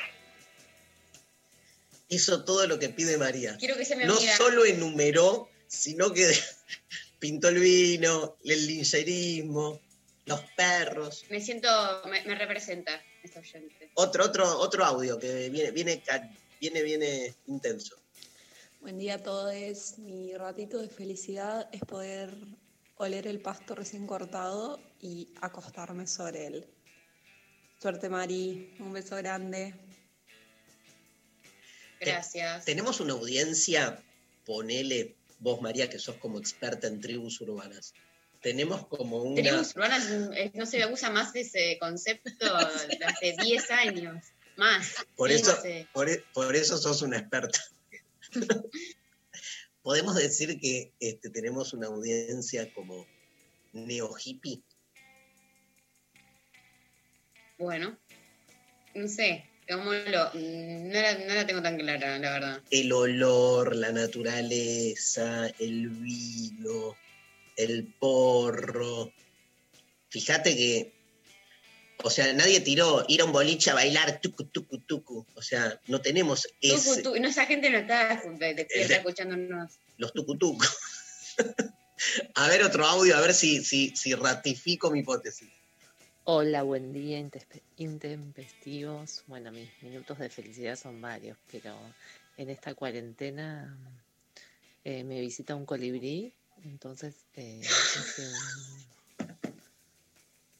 [2.09, 3.57] Hizo todo lo que pide María.
[3.57, 4.37] Quiero que sea mi no amiga.
[4.37, 6.31] solo enumeró, sino que
[7.19, 9.81] pintó el vino, el lincherismo,
[10.27, 11.25] los perros.
[11.29, 11.69] Me siento,
[12.05, 13.91] me, me representa esta oyente.
[13.95, 16.03] Otro, otro, otro audio que viene, viene,
[16.59, 17.95] viene, viene intenso.
[18.81, 19.97] Buen día a todos.
[19.99, 22.29] Mi ratito de felicidad es poder
[22.97, 26.67] oler el pasto recién cortado y acostarme sobre él.
[27.81, 28.75] Suerte, Mari.
[28.79, 29.75] Un beso grande.
[32.01, 32.65] Gracias.
[32.65, 34.03] Tenemos una audiencia,
[34.45, 37.93] ponele vos, María, que sos como experta en tribus urbanas.
[38.47, 39.41] Tenemos como una.
[39.41, 44.23] Tribus urbanas, eh, no se usa más ese concepto hace 10 años.
[44.55, 44.95] Más.
[45.17, 45.87] Por Sí, eso, no sé.
[45.91, 47.59] por, e- por eso sos una experta.
[49.81, 53.05] Podemos decir que este, tenemos una audiencia como
[53.73, 54.61] neo hippie.
[57.57, 57.97] Bueno,
[58.95, 59.43] no sé.
[59.69, 62.61] cómo lo- mm, no, la, no la tengo tan clara, la verdad.
[62.71, 66.95] El olor, la naturaleza, el vino,
[67.57, 69.11] el porro.
[70.09, 70.93] Fíjate que
[72.03, 75.25] O sea, nadie tiró ir a un boliche a bailar tucu, tucu, tucu.
[75.35, 79.79] O sea, no tenemos Tucu, ese, tu- no, esa gente no está despierta Ese- escuchándonos.
[79.97, 80.63] los tucu, tucu.
[82.35, 85.49] a ver otro audio, a ver si, si, si ratifico mi hipótesis.
[86.23, 87.17] Hola, buen día,
[87.77, 89.23] intempestivos.
[89.27, 91.75] Bueno, mis minutos de felicidad son varios, pero
[92.37, 93.75] en esta cuarentena
[94.83, 96.31] eh, me visita un colibrí,
[96.63, 97.61] entonces eh,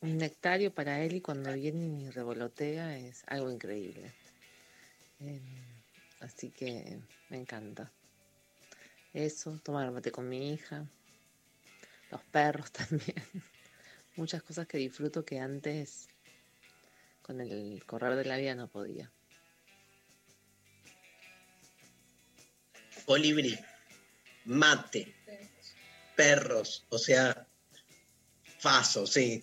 [0.02, 4.12] un, un nectario para él y cuando viene y revolotea es algo increíble.
[5.20, 5.41] Em,
[6.20, 7.91] así que me encanta.
[9.14, 10.86] Eso, tomar mate con mi hija,
[12.12, 13.24] los perros también
[14.18, 16.10] muchas cosas que disfruto que antes
[17.22, 19.12] con el correr de la vida no podía.
[23.06, 23.58] Colibrí,
[24.45, 25.16] mate,
[26.18, 27.47] perros, o sea,
[28.59, 29.41] faso, sí.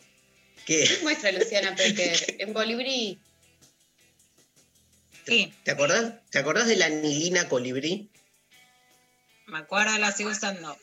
[0.67, 0.99] ¿Qué?
[1.03, 3.19] Muestra Luciana Pecker en Bolibrí.
[5.27, 6.15] Sí, ¿Te acordás?
[6.31, 8.11] ¿Te acordás de la anilina colibrí?
[9.47, 10.77] me acuerdo, la sigo usando.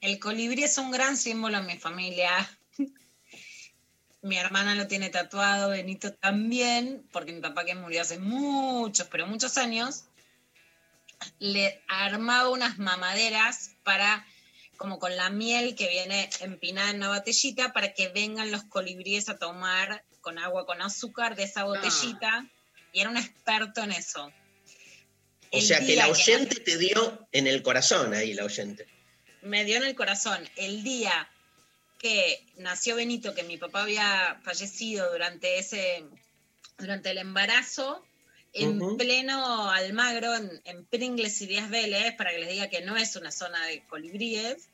[0.00, 2.30] El colibrí es un gran símbolo en mi familia.
[4.22, 9.26] Mi hermana lo tiene tatuado, Benito también, porque mi papá que murió hace muchos, pero
[9.26, 10.04] muchos años,
[11.38, 14.26] le armaba unas mamaderas para,
[14.80, 19.28] como con la miel que viene empinada en una botellita, para que vengan los colibríes
[19.28, 22.46] a tomar con agua con azúcar de esa botellita.
[22.90, 24.24] Y era un experto en eso.
[24.24, 24.32] O
[25.58, 28.86] El sea, que la oyente te dio en el corazón ahí, la oyente.
[29.42, 31.28] me dio en el corazón el día
[31.98, 36.06] que nació Benito, que mi papá había fallecido durante ese,
[36.78, 38.02] durante el embarazo,
[38.52, 42.96] en pleno Almagro, en, en Pringles y Díaz Vélez, para que les diga que no
[42.96, 44.68] es una zona de colibríes,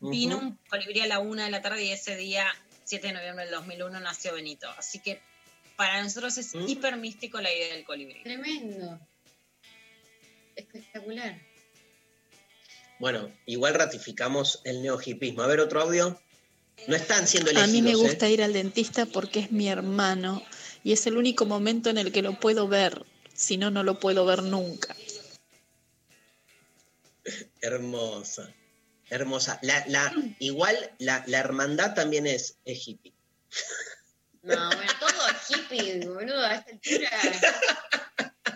[0.00, 2.46] vino un colibrí a la una de la tarde y ese día,
[2.84, 4.68] 7 de noviembre del 2001, nació Benito.
[4.78, 5.20] Así que
[5.76, 8.22] para nosotros es hiper místico la idea del colibrí.
[8.22, 8.98] Tremendo.
[10.56, 11.40] Espectacular.
[12.98, 15.42] Bueno, igual ratificamos el neohipismo.
[15.42, 16.20] A ver, otro audio.
[16.86, 17.72] No están siendo A elegidos.
[17.72, 17.94] mí me ¿eh?
[17.94, 20.42] gusta ir al dentista porque es mi hermano
[20.84, 23.04] y es el único momento en el que lo puedo ver,
[23.40, 24.94] si no, no lo puedo ver nunca.
[27.62, 28.52] Hermosa.
[29.08, 29.58] Hermosa.
[29.62, 33.14] La, la, igual la, la hermandad también es, es hippie.
[34.42, 37.10] No, bueno, todo hippie, boludo, a esta altura.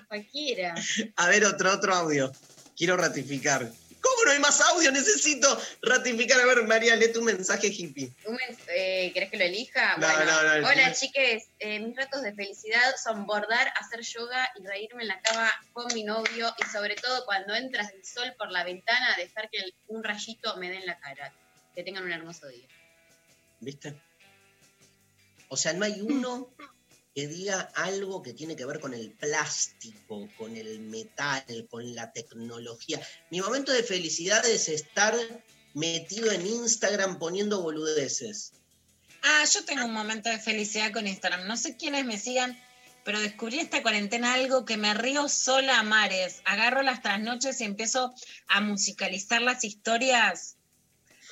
[0.09, 0.75] Cualquiera.
[1.17, 2.31] A ver, otro, otro audio.
[2.77, 3.73] Quiero ratificar.
[4.05, 4.93] ¿Cómo no hay más audio?
[4.93, 6.39] Necesito ratificar.
[6.41, 8.13] A ver, María, lee tu mensaje hippie.
[8.27, 9.97] ¿Un mens- eh, ¿Querés que lo elija?
[9.97, 14.01] No, Bueno, no, no, el hola chiques, Eh, mis ratos de felicidad son bordar, hacer
[14.03, 18.05] yoga y reírme en la cama con mi novio y sobre todo cuando entras el
[18.05, 21.33] sol por la ventana dejar que un rayito me dé en la cara.
[21.75, 22.69] Que tengan un hermoso día.
[23.61, 23.95] ¿Viste?
[25.49, 26.55] O sea, no hay uno
[27.15, 32.13] que diga algo que tiene que ver con el plástico, con el metal, con la
[32.13, 33.01] tecnología.
[33.31, 35.15] Mi momento de felicidad es estar
[35.75, 38.53] metido en Instagram poniendo boludeces.
[39.23, 41.47] Ah, yo tengo un momento de felicidad con Instagram.
[41.47, 42.61] No sé quiénes me sigan,
[43.05, 46.41] pero descubrí esta cuarentena algo que me río sola a mares.
[46.45, 48.13] Agarro las trasnoches y empiezo
[48.49, 50.57] a musicalizar las historias.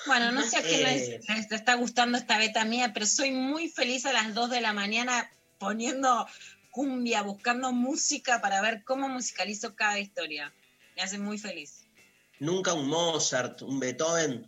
[0.07, 1.21] Bueno, no sé a quién les, Eh.
[1.29, 4.73] les está gustando esta beta mía, pero soy muy feliz a las 2 de la
[4.73, 5.31] mañana
[5.63, 6.27] poniendo
[6.73, 10.53] cumbia, buscando música para ver cómo musicalizo cada historia.
[10.97, 11.85] Me hace muy feliz.
[12.41, 14.45] Nunca un Mozart, un Beethoven.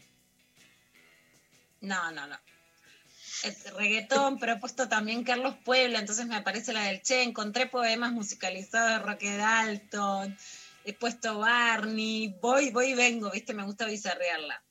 [1.81, 2.37] No, no, no.
[3.45, 7.23] Es reggaetón, pero he puesto también Carlos Puebla, entonces me aparece la del Che.
[7.23, 10.37] Encontré poemas musicalizados de Roque Dalton,
[10.85, 13.55] he puesto Barney, voy, voy y vengo, ¿viste?
[13.55, 14.63] Me gusta bizarrearla.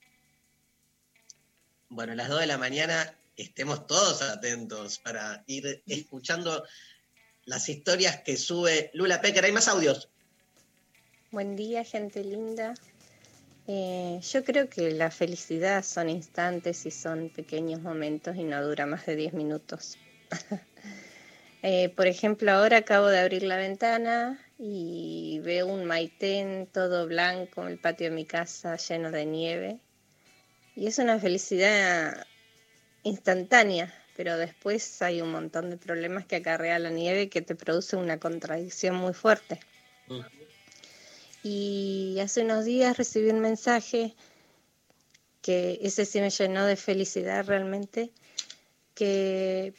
[1.88, 6.64] Bueno, a las 2 de la mañana estemos todos atentos para ir escuchando
[7.46, 9.46] las historias que sube Lula Pecker.
[9.46, 10.10] Hay más audios.
[11.32, 12.74] Buen día, gente linda.
[13.68, 18.86] Eh, yo creo que la felicidad son instantes y son pequeños momentos y no dura
[18.86, 19.98] más de 10 minutos.
[21.66, 27.62] Eh, por ejemplo, ahora acabo de abrir la ventana y veo un maitén todo blanco
[27.62, 29.80] en el patio de mi casa lleno de nieve.
[30.76, 32.28] Y es una felicidad
[33.04, 37.96] instantánea, pero después hay un montón de problemas que acarrea la nieve que te produce
[37.96, 39.60] una contradicción muy fuerte.
[41.44, 44.16] Y hace unos días recibí un mensaje
[45.42, 48.12] que ese sí me llenó de felicidad realmente,
[48.96, 49.74] que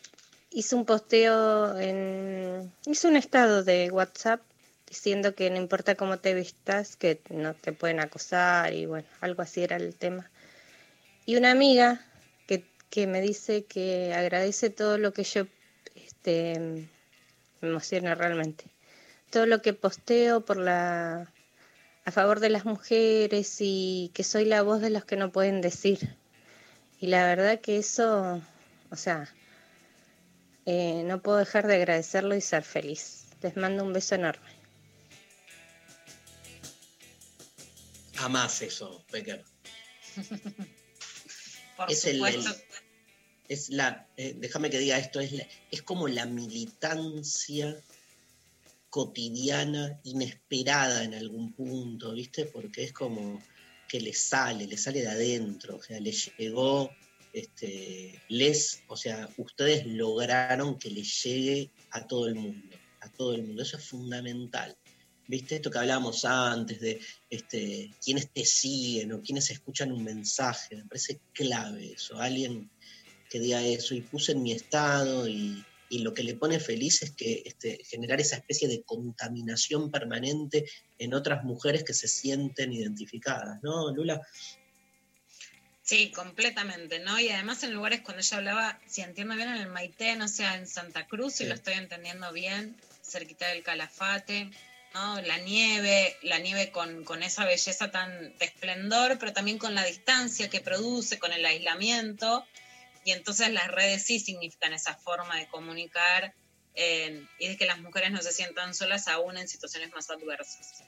[0.50, 2.72] hizo un posteo en...
[2.86, 4.42] hizo un estado de WhatsApp
[4.86, 9.42] diciendo que no importa cómo te vistas, que no te pueden acosar y bueno, algo
[9.42, 10.30] así era el tema.
[11.24, 12.04] Y una amiga
[12.94, 15.46] que, me dice que agradece todo lo que yo
[15.96, 16.60] este,
[17.60, 18.66] me emociona realmente.
[19.30, 21.28] Todo lo que posteo por la
[22.04, 25.60] a favor de las mujeres y que soy la voz de los que no pueden
[25.60, 26.16] decir.
[27.00, 28.40] Y la verdad que eso,
[28.90, 29.28] o sea,
[30.66, 33.24] eh, no puedo dejar de agradecerlo y ser feliz.
[33.42, 34.50] Les mando un beso enorme.
[38.18, 39.42] Amás eso, Becker.
[41.76, 42.50] Por es el- supuesto.
[42.50, 42.83] el-
[43.48, 45.32] es la, eh, déjame que diga esto, es,
[45.70, 47.76] es como la militancia
[48.90, 52.46] cotidiana, inesperada en algún punto, ¿viste?
[52.46, 53.42] Porque es como
[53.88, 56.90] que le sale, le sale de adentro, o sea, le llegó,
[57.32, 63.34] este, les, o sea, ustedes lograron que le llegue a todo el mundo, a todo
[63.34, 64.76] el mundo, eso es fundamental.
[65.26, 67.00] ¿Viste esto que hablábamos antes de
[67.30, 70.76] este, quiénes te siguen o quiénes escuchan un mensaje?
[70.76, 72.20] Me parece clave eso.
[72.20, 72.70] Alguien
[73.28, 77.02] que diga eso y puse en mi estado y, y lo que le pone feliz
[77.02, 80.64] es que este, generar esa especie de contaminación permanente
[80.98, 84.20] en otras mujeres que se sienten identificadas, ¿no, Lula?
[85.82, 87.20] Sí, completamente, ¿no?
[87.20, 90.56] Y además en lugares cuando ella hablaba, si entiendo bien, en el Maitén, o sea,
[90.56, 91.48] en Santa Cruz, si Sí.
[91.48, 94.50] lo estoy entendiendo bien, cerquita del Calafate,
[94.94, 95.20] ¿no?
[95.20, 99.84] La nieve, la nieve con, con esa belleza tan de esplendor, pero también con la
[99.84, 102.46] distancia que produce, con el aislamiento.
[103.04, 106.34] Y entonces las redes sí significan esa forma de comunicar
[106.74, 110.82] eh, y de que las mujeres no se sientan solas aún en situaciones más adversas.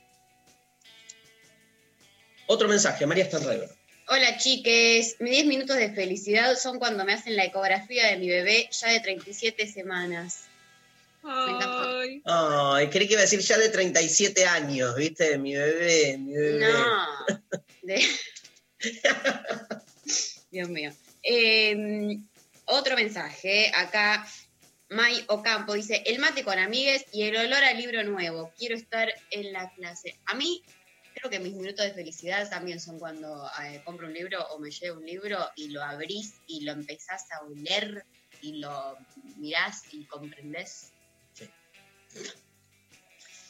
[2.46, 3.68] Otro mensaje, María Stanriver.
[4.08, 8.28] Hola chiques, mis 10 minutos de felicidad son cuando me hacen la ecografía de mi
[8.28, 10.44] bebé ya de 37 semanas.
[11.24, 12.00] Encanta.
[12.76, 15.36] Ay, creí que iba a decir ya de 37 años, ¿viste?
[15.38, 16.66] Mi bebé, mi bebé.
[16.66, 17.50] No.
[17.82, 18.06] De-
[20.52, 20.92] Dios mío.
[21.28, 22.18] Eh,
[22.66, 24.26] otro mensaje, acá
[24.88, 28.52] May Ocampo dice, el mate con amigues y el olor al libro nuevo.
[28.56, 30.16] Quiero estar en la clase.
[30.26, 30.62] A mí,
[31.14, 34.70] creo que mis minutos de felicidad también son cuando eh, compro un libro o me
[34.70, 38.04] llevo un libro y lo abrís y lo empezás a oler
[38.42, 38.96] y lo
[39.36, 40.92] mirás y comprendés.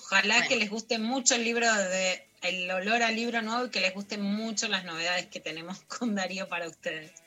[0.01, 0.49] Ojalá Bueno.
[0.49, 3.93] que les guste mucho el libro de el olor al libro nuevo y que les
[3.93, 7.26] gusten mucho las novedades que tenemos con Darío para ustedes.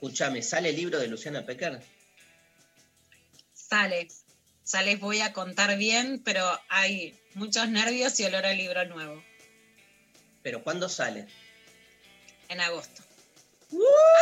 [0.00, 1.82] Escúchame, ¿sale el libro de Luciana Pecker?
[3.52, 4.06] Sale,
[4.62, 9.20] sale, voy a contar bien, pero hay muchos nervios y olor al libro nuevo
[10.44, 11.26] ¿Pero cuándo sale?
[12.48, 13.02] en agosto.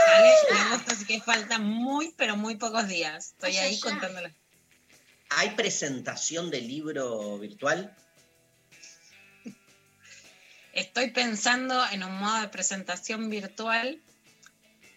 [0.07, 3.32] Sale en agosto, así que faltan muy, pero muy pocos días.
[3.32, 3.82] Estoy ahí ya.
[3.82, 4.31] contándolo.
[5.28, 7.94] ¿Hay presentación del libro virtual?
[10.73, 14.01] Estoy pensando en un modo de presentación virtual.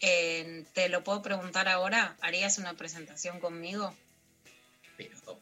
[0.01, 2.17] Eh, ¿Te lo puedo preguntar ahora?
[2.21, 3.95] ¿Harías una presentación conmigo?
[4.97, 5.39] Pero.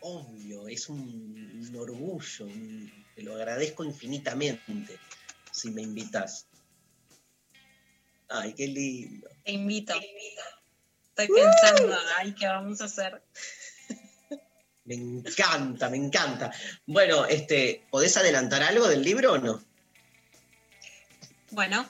[0.00, 2.46] Obvio, es un, un orgullo.
[2.46, 4.98] un- te lo agradezco infinitamente
[5.52, 6.46] si me invitas.
[8.28, 9.28] Ay, qué lindo.
[9.44, 9.94] Te invito.
[11.08, 13.22] Estoy pensando, ay, ¿qué vamos a hacer?
[14.84, 16.50] Me encanta, me encanta.
[16.86, 19.62] Bueno, este, ¿podés adelantar algo del libro o no?
[21.52, 21.86] Bueno,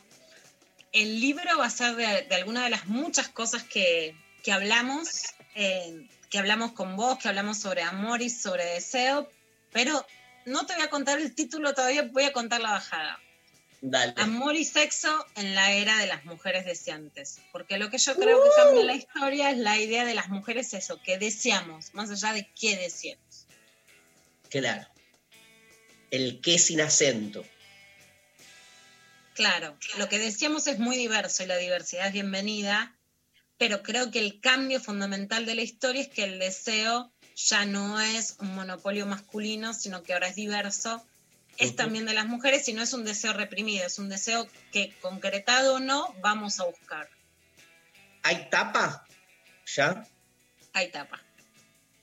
[0.93, 5.09] el libro va a ser de, de alguna de las muchas cosas que, que hablamos,
[5.55, 9.31] eh, que hablamos con vos, que hablamos sobre amor y sobre deseo,
[9.73, 10.05] pero
[10.47, 13.21] no te voy a contar el título todavía, voy a contar la bajada.
[13.81, 14.15] Dale.
[14.17, 17.41] Amor y sexo en la era de las mujeres deseantes.
[17.51, 20.73] Porque lo que yo creo que cambia la historia es la idea de las mujeres,
[20.75, 23.47] eso, que deseamos, más allá de qué deseamos.
[24.51, 24.87] Claro.
[26.11, 27.45] El qué sin acento.
[29.35, 32.95] Claro, lo que decíamos es muy diverso y la diversidad es bienvenida,
[33.57, 38.01] pero creo que el cambio fundamental de la historia es que el deseo ya no
[38.01, 41.07] es un monopolio masculino, sino que ahora es diverso,
[41.57, 44.95] es también de las mujeres y no es un deseo reprimido, es un deseo que
[45.01, 47.09] concretado o no vamos a buscar.
[48.23, 49.07] ¿Hay tapa?
[49.67, 50.07] ¿Ya?
[50.75, 51.21] Hay tapa.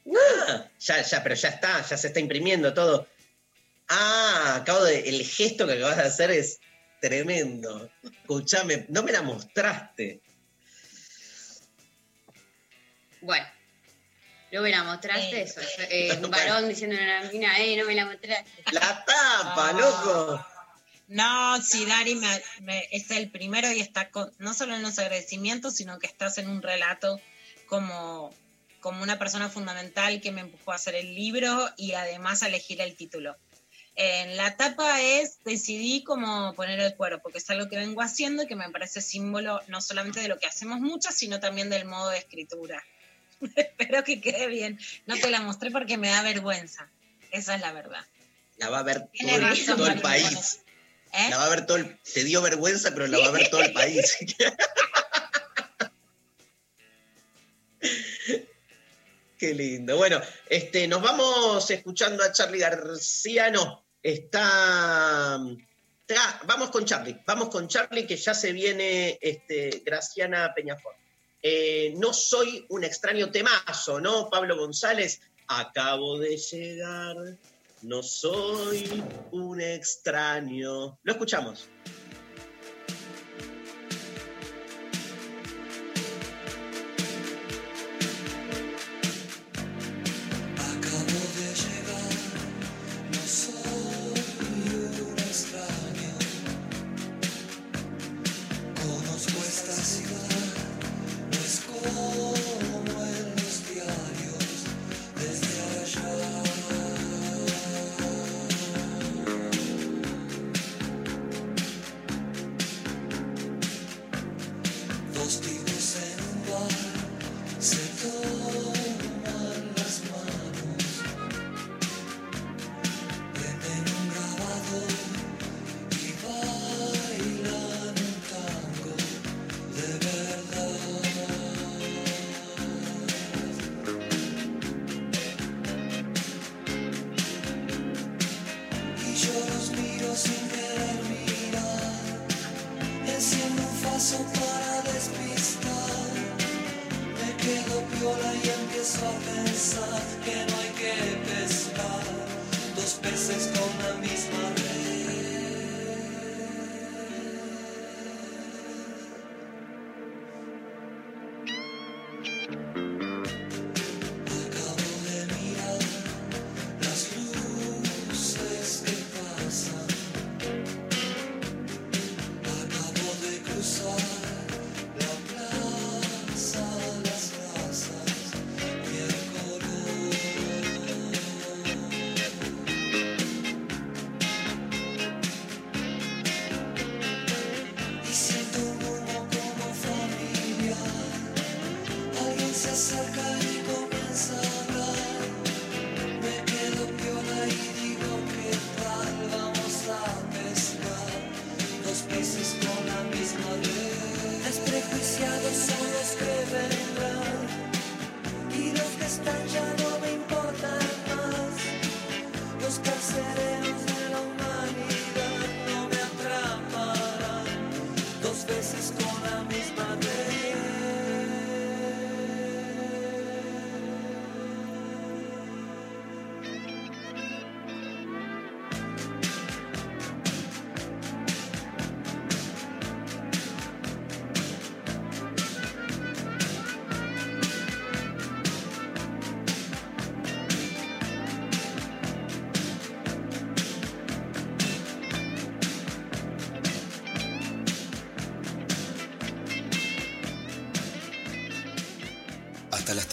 [0.07, 3.07] Ah, ya, ya, pero ya está, ya se está imprimiendo todo.
[3.87, 5.09] Ah, acabo de.
[5.09, 6.59] El gesto que acabas de hacer es
[6.99, 7.89] tremendo.
[8.03, 10.21] Escúchame, no me la mostraste.
[13.21, 13.45] Bueno,
[14.51, 15.61] luego me la mostraste eso.
[15.89, 18.49] eh, un varón diciendo a una mina, eh, no me la mostraste.
[18.71, 19.73] La tapa, Ah.
[19.73, 20.45] loco.
[21.07, 24.99] No, si Dari me- me- es el primero y está con, no solo en los
[24.99, 27.19] agradecimientos, sino que estás en un relato
[27.65, 28.31] como,
[28.79, 32.79] como una persona fundamental que me empujó a hacer el libro y además a elegir
[32.81, 33.35] el título.
[34.01, 38.43] En la tapa es decidí cómo poner el cuerpo, que es algo que vengo haciendo
[38.43, 41.83] y que me parece símbolo no solamente de lo que hacemos muchas, sino también del
[41.83, 42.81] modo de escritura.
[43.57, 44.79] Espero que quede bien.
[45.05, 46.89] No te la mostré porque me da vergüenza.
[47.31, 48.05] Esa es la verdad.
[48.55, 50.61] La va a ver todo, el- todo país.
[51.11, 51.29] ¿Eh?
[51.29, 53.63] La va a ver todo el, te dio vergüenza, pero la va a ver todo
[53.63, 54.15] el país.
[59.37, 59.97] Qué lindo.
[59.97, 63.51] Bueno, este, nos vamos escuchando a Charlie García.
[63.51, 65.39] No, está.
[66.45, 67.17] vamos con Charlie.
[67.25, 70.97] Vamos con Charlie, que ya se viene este, Graciana Peñafort.
[71.41, 74.29] Eh, no soy un extraño temazo, ¿no?
[74.29, 75.21] Pablo González.
[75.47, 77.15] Acabo de llegar.
[77.81, 80.99] No soy un extraño.
[81.01, 81.69] Lo escuchamos.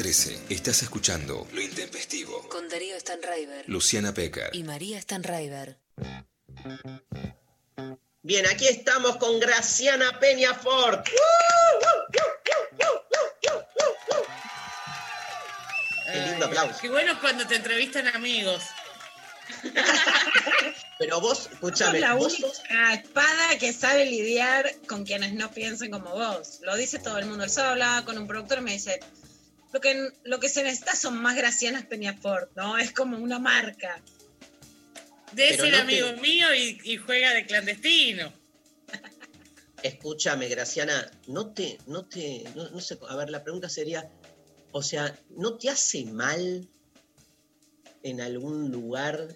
[0.07, 2.49] 13 estás escuchando Lo Intempestivo.
[2.49, 3.65] Con Darío Stanraiver.
[3.69, 4.51] Luciana Pecker.
[4.53, 5.79] Y María Stanraiver.
[8.23, 11.09] Bien, aquí estamos con Graciana Peñafort.
[16.05, 16.79] Qué lindo aplauso.
[16.81, 18.63] Qué bueno cuando te entrevistan amigos.
[21.01, 25.91] Pero vos, escúchame, Sos la vos única espada que sabe lidiar con quienes no piensen
[25.91, 26.61] como vos.
[26.63, 27.43] Lo dice todo el mundo.
[27.43, 29.01] El sábado hablaba con un productor y me dice,
[29.77, 32.79] lo que, lo que se necesita son más Gracianas Peñafort, ¿no?
[32.79, 34.03] Es como una marca.
[35.33, 38.33] De te- amigo mío y, y juega de clandestino.
[39.83, 44.11] Escúchame, Graciana, no te, no te, no, no sé, a ver, la pregunta sería,
[44.73, 46.67] o sea, ¿no te hace mal
[48.03, 49.29] en algún lugar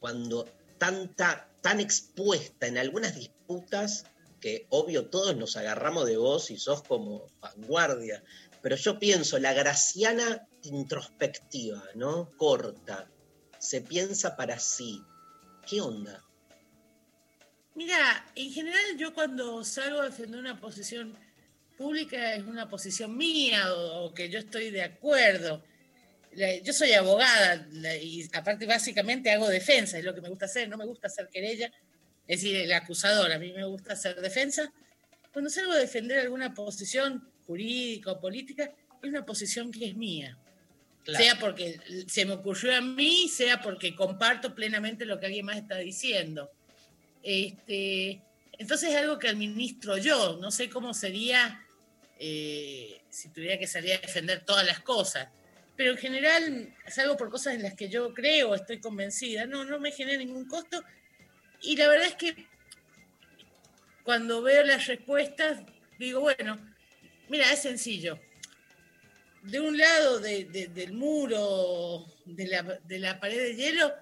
[0.00, 0.48] cuando
[0.78, 4.04] tanta, tan expuesta en algunas disputas
[4.40, 8.24] que obvio todos nos agarramos de vos y sos como vanguardia,
[8.62, 12.30] pero yo pienso, la Graciana introspectiva, ¿no?
[12.36, 13.10] Corta,
[13.58, 15.02] se piensa para sí.
[15.66, 16.24] ¿Qué onda?
[17.74, 21.16] Mira, en general yo cuando salgo a defender una posición
[21.78, 25.64] pública es una posición mía o, que yo estoy de acuerdo.
[26.62, 27.66] yo soy abogada
[28.02, 31.28] y aparte básicamente hago defensa, es lo que me gusta hacer, no me gusta hacer
[31.28, 31.72] querella,
[32.26, 34.70] es decir, el acusador, a mí me gusta hacer defensa.
[35.32, 38.70] Cuando salgo a defender alguna posición jurídica o política,
[39.02, 40.38] es una posición que es mía.
[41.04, 41.24] Claro.
[41.24, 45.56] Sea porque se me ocurrió a mí, sea porque comparto plenamente lo que alguien más
[45.56, 46.48] está diciendo.
[47.24, 48.20] Este,
[48.52, 51.66] entonces es algo que administro yo, no sé cómo sería
[52.20, 55.28] eh, si tuviera que salir a defender todas las cosas,
[55.74, 59.80] pero en general salgo por cosas en las que yo creo, estoy convencida, no, no
[59.80, 60.84] me genera ningún costo
[61.62, 62.46] y la verdad es que
[64.04, 65.62] cuando veo las respuestas
[65.98, 66.58] digo, bueno,
[67.30, 68.18] mira, es sencillo.
[69.42, 73.92] De un lado de- de- del muro, de la, de la pared de hielo,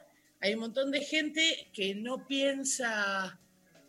[0.41, 3.39] hay un montón de gente que no piensa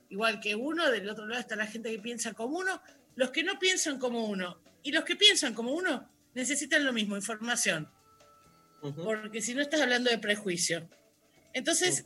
[0.10, 2.82] igual que uno, del otro lado está la gente que piensa como uno,
[3.16, 7.16] los que no piensan como uno y los que piensan como uno necesitan lo mismo,
[7.16, 7.88] información,
[9.04, 10.88] porque si no estás hablando de prejuicio.
[11.54, 12.04] Entonces,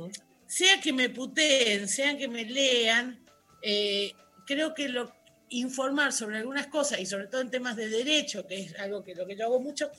[0.47, 3.23] sea que me puteen, sea que me lean,
[3.61, 4.11] eh,
[4.45, 5.14] creo que lo,
[5.49, 9.15] informar sobre algunas cosas y sobre todo en temas de derecho, que es algo que
[9.15, 9.91] lo que yo hago mucho,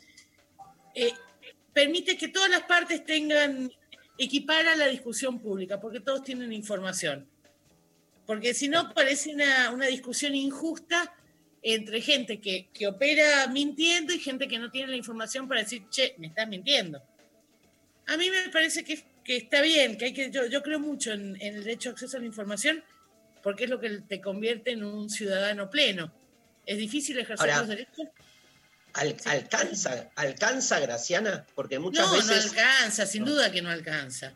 [0.94, 1.12] eh,
[1.72, 3.70] permite que todas las partes tengan
[4.18, 7.26] equipara la discusión pública, porque todos tienen información.
[8.26, 11.14] Porque si no, parece una, una discusión injusta
[11.62, 15.88] entre gente que, que opera mintiendo y gente que no tiene la información para decir,
[15.90, 17.02] che, me estás mintiendo.
[18.06, 21.12] A mí me parece que, que está bien, que hay que, yo, yo creo mucho
[21.12, 22.84] en, en el derecho a acceso a la información,
[23.44, 26.12] porque es lo que te convierte en un ciudadano pleno.
[26.66, 28.06] Es difícil ejercer Ahora, los derechos.
[28.94, 34.32] Al- alcanza, alcanza, Graciana, porque muchas No, no veces alcanza, sin duda que no alcanza.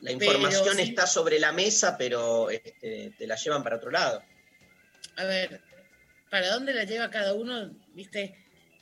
[0.00, 0.82] la información pero sí.
[0.90, 4.22] está sobre la mesa, pero este, te la llevan para otro lado.
[5.16, 5.60] a ver,
[6.30, 7.70] ¿para dónde la lleva cada uno?
[7.94, 8.34] Viste,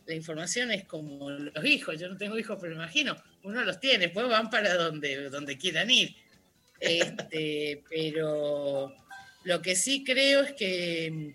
[0.06, 1.98] la información es como los hijos.
[2.00, 5.58] Yo no tengo hijos, pero me imagino, uno los tiene, después van para donde, donde
[5.58, 6.14] quieran ir.
[6.80, 8.94] Este, pero
[9.44, 11.34] lo que sí creo es que,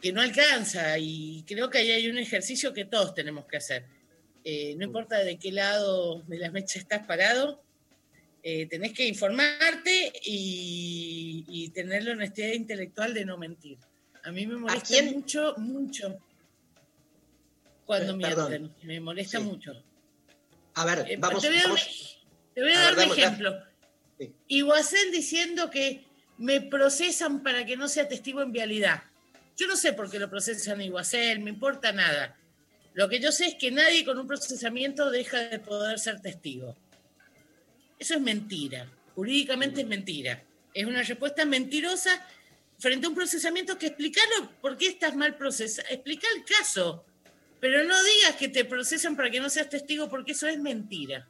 [0.00, 3.84] que no alcanza y creo que ahí hay un ejercicio que todos tenemos que hacer.
[4.44, 7.62] Eh, no importa de qué lado de la mecha estás parado,
[8.42, 13.76] eh, tenés que informarte y, y tener la honestidad intelectual de no mentir.
[14.22, 16.18] A mí me molesta mucho, mucho
[17.84, 18.74] cuando Eh, mienten.
[18.82, 19.44] Me molesta Sí.
[19.44, 19.72] mucho.
[20.74, 22.18] A ver, Eh, vamos, te voy a vamos-
[22.54, 23.62] te voy a a dar ver, un ejemplo.
[24.18, 24.32] Sí.
[24.48, 26.04] Iguacén diciendo que
[26.40, 29.02] me procesan para que no sea testigo en vialidad.
[29.56, 32.34] Yo no sé por qué lo procesan a Iguacén, me importa nada.
[32.94, 36.76] Lo que yo sé es que nadie con un procesamiento deja de poder ser testigo.
[37.98, 38.88] Eso es mentira.
[39.14, 40.42] Jurídicamente es mentira.
[40.72, 42.26] Es una respuesta mentirosa
[42.78, 45.86] frente a un procesamiento que explicarlo por qué estás mal procesado.
[45.90, 47.04] Explica el caso.
[47.60, 51.28] Pero no digas que te procesan para que no seas testigo porque eso es mentira.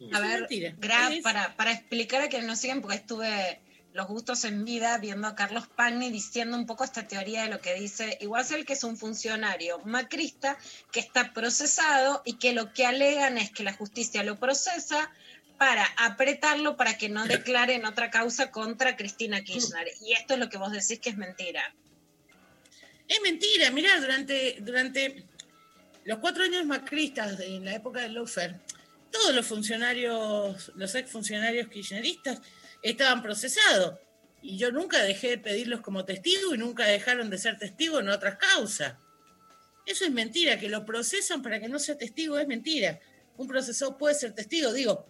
[0.00, 0.74] A Eso es ver, mentira.
[0.78, 3.60] Gra, Es- para, para explicar a quienes nos siguen, porque estuve
[3.94, 7.60] los gustos en vida viendo a Carlos Pagni diciendo un poco esta teoría de lo
[7.60, 10.58] que dice Iguacel, que es un funcionario macrista
[10.90, 15.12] que está procesado y que lo que alegan es que la justicia lo procesa
[15.58, 19.86] para apretarlo para que no declare en otra causa contra Cristina Kirchner.
[20.04, 21.72] Y esto es lo que vos decís que es mentira.
[23.06, 25.24] Es mentira, mirá, durante, durante
[26.04, 28.58] los cuatro años macristas, en la época del lawfare,
[29.12, 32.40] todos los funcionarios, los exfuncionarios kirchneristas
[32.90, 33.98] estaban procesados.
[34.42, 38.10] Y yo nunca dejé de pedirlos como testigo y nunca dejaron de ser testigos en
[38.10, 38.94] otras causas.
[39.86, 43.00] Eso es mentira, que lo procesan para que no sea testigo es mentira.
[43.36, 45.08] Un procesado puede ser testigo, digo.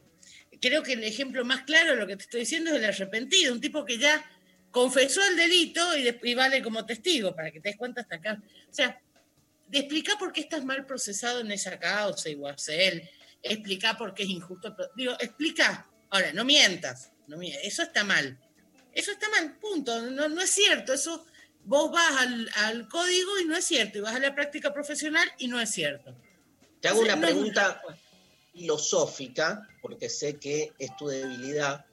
[0.61, 3.53] Creo que el ejemplo más claro de lo que te estoy diciendo es el arrepentido,
[3.53, 4.25] un tipo que ya
[4.71, 8.43] confesó el delito y, y vale como testigo, para que te des cuenta hasta acá.
[8.71, 9.01] O sea,
[9.67, 13.09] de explicar por qué estás mal procesado en esa causa, Iguacel,
[13.43, 14.75] explicar por qué es injusto.
[14.95, 15.89] Digo, explica.
[16.11, 17.11] Ahora, no mientas.
[17.27, 18.39] No mie- eso está mal.
[18.93, 20.03] Eso está mal, punto.
[20.11, 20.93] No, no es cierto.
[20.93, 21.27] Eso
[21.65, 23.99] vos vas al, al código y no es cierto.
[23.99, 26.15] Y vas a la práctica profesional y no es cierto.
[26.81, 27.83] Te hago una no pregunta
[28.53, 31.85] filosófica, porque sé que es tu debilidad,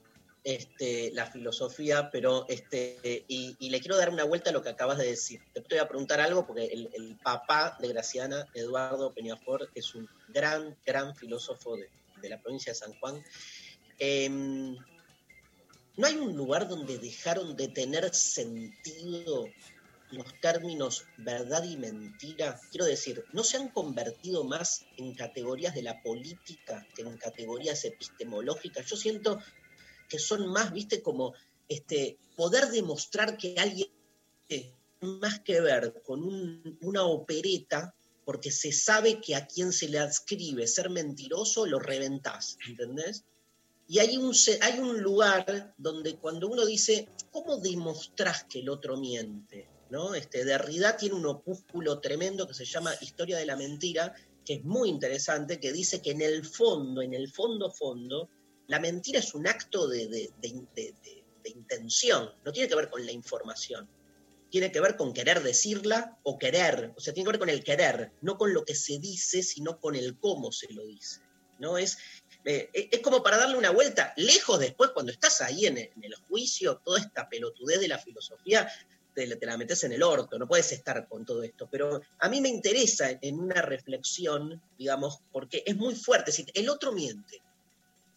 [0.44, 4.70] este, la filosofía, pero este, y, y le quiero dar una vuelta a lo que
[4.70, 5.42] acabas de decir.
[5.54, 10.08] Te voy a preguntar algo porque el, el papá de Graciana, Eduardo Peñafort, es un
[10.30, 11.90] gran, gran filósofo de,
[12.22, 13.24] de la provincia de San Juan.
[13.98, 14.76] Em,
[15.98, 19.54] ¿No hay un lugar donde dejaron de tener sentido
[20.10, 22.60] los términos verdad y mentira?
[22.72, 27.84] Quiero decir, ¿no se han convertido más en categorías de la política que en categorías
[27.86, 28.86] epistemológicas?
[28.88, 29.40] Yo siento
[30.08, 31.34] que son más, viste, como
[31.68, 33.90] este, poder demostrar que alguien
[34.48, 39.90] tiene más que ver con un- una opereta porque se sabe que a quien se
[39.90, 43.26] le adscribe ser mentiroso lo reventás, ¿entendés?
[43.92, 48.96] Y hay un, hay un lugar donde cuando uno dice, ¿cómo demostrás que el otro
[48.96, 49.68] miente?
[49.90, 50.16] ¿No?
[50.16, 54.16] Este, Derrida tiene un opúsculo tremendo que se llama Historia de la Mentira,
[54.46, 58.30] que es muy interesante, que dice que en el fondo, en el fondo, fondo,
[58.68, 60.96] la mentira es un acto de- de- de-
[61.44, 63.90] de intención, no tiene que ver con la información
[64.50, 67.64] tiene que ver con querer decirla o querer, o sea, tiene que ver con el
[67.64, 71.22] querer, no con lo que se dice, sino con el cómo se lo dice.
[71.58, 71.78] ¿no?
[71.78, 71.98] Es,
[72.46, 76.82] eh, es como para darle una vuelta, lejos después, cuando estás ahí en el, juicio,
[76.84, 78.68] toda esta pelotudez de la filosofía,
[79.14, 81.68] te, la- te la metes en el orto, no puedes estar con todo esto.
[81.70, 86.70] Pero a mí me interesa en una reflexión, digamos, porque es muy fuerte, decir, el
[86.70, 87.42] otro miente.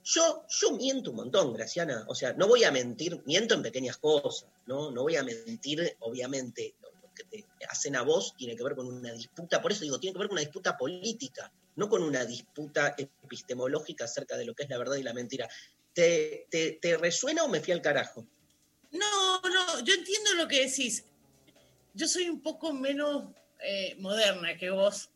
[0.04, 2.04] Yo, yo miento un montón, Graciana.
[2.08, 4.90] O sea, no voy a mentir, miento en pequeñas cosas, ¿no?
[4.90, 8.86] No voy a mentir, obviamente, lo que te hacen a vos tiene que ver con
[8.86, 12.24] una disputa, por eso digo, tiene que ver con una disputa política, no con una
[12.24, 15.48] disputa epistemológica acerca de lo que es la verdad y la mentira.
[15.92, 16.46] ¿Te,
[17.00, 18.26] resuena o me fui al carajo?
[18.90, 21.04] No, no, yo entiendo lo que decís.
[21.94, 25.10] Yo soy un poco menos eh, moderna que vos.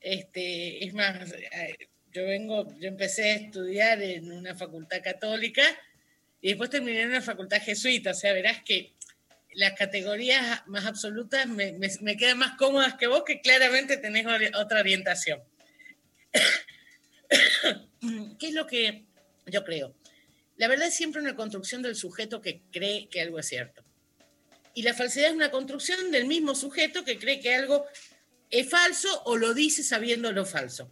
[0.00, 1.76] Este, es más, eh,
[2.12, 5.62] yo vengo, yo empecé a estudiar en una facultad católica
[6.40, 8.10] y después terminé en una facultad jesuita.
[8.10, 8.92] O sea, verás que
[9.54, 14.80] las categorías más absolutas me, me- quedan más cómodas que vos, que claramente tenés otra
[14.80, 15.42] orientación.
[18.38, 19.04] ¿Qué es lo que
[19.46, 19.94] yo creo?
[20.56, 23.82] La verdad es siempre una construcción del sujeto que cree que algo es cierto.
[24.74, 27.84] Y la falsedad es una construcción del mismo sujeto que cree que algo
[28.50, 30.90] es falso o lo dice sabiendo lo falso.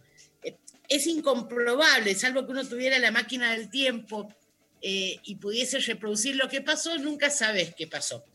[0.89, 4.33] Es incomprobable, salvo que uno tuviera la máquina del tiempo
[4.81, 8.25] eh, y pudiese reproducir lo que pasó, nunca sabes qué pasó.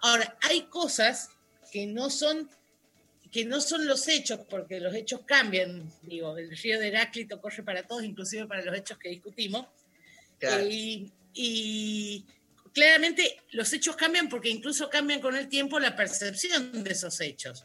[0.00, 1.30] Ahora, hay cosas
[1.72, 2.48] que no son
[3.30, 7.62] que no son los hechos, porque los hechos cambian, digo, el río de Heráclito corre
[7.62, 9.66] para todos, inclusive para los hechos que discutimos,
[10.38, 10.62] Claro.
[10.64, 12.24] Eh, y, y
[12.72, 17.64] claramente los hechos cambian porque incluso cambian con el tiempo la percepción de esos hechos.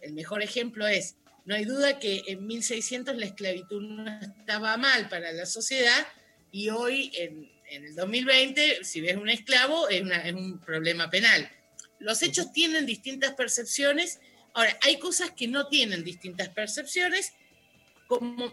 [0.00, 5.08] El mejor ejemplo es, no hay duda que en 1600 la esclavitud no estaba mal
[5.08, 6.06] para la sociedad
[6.52, 11.10] y hoy, en, en el 2020, si ves un esclavo, es, una- es un problema
[11.10, 11.50] penal.
[11.98, 14.20] Los hechos tienen distintas percepciones.
[14.54, 17.32] Ahora, hay cosas que no tienen distintas percepciones,
[18.06, 18.52] como,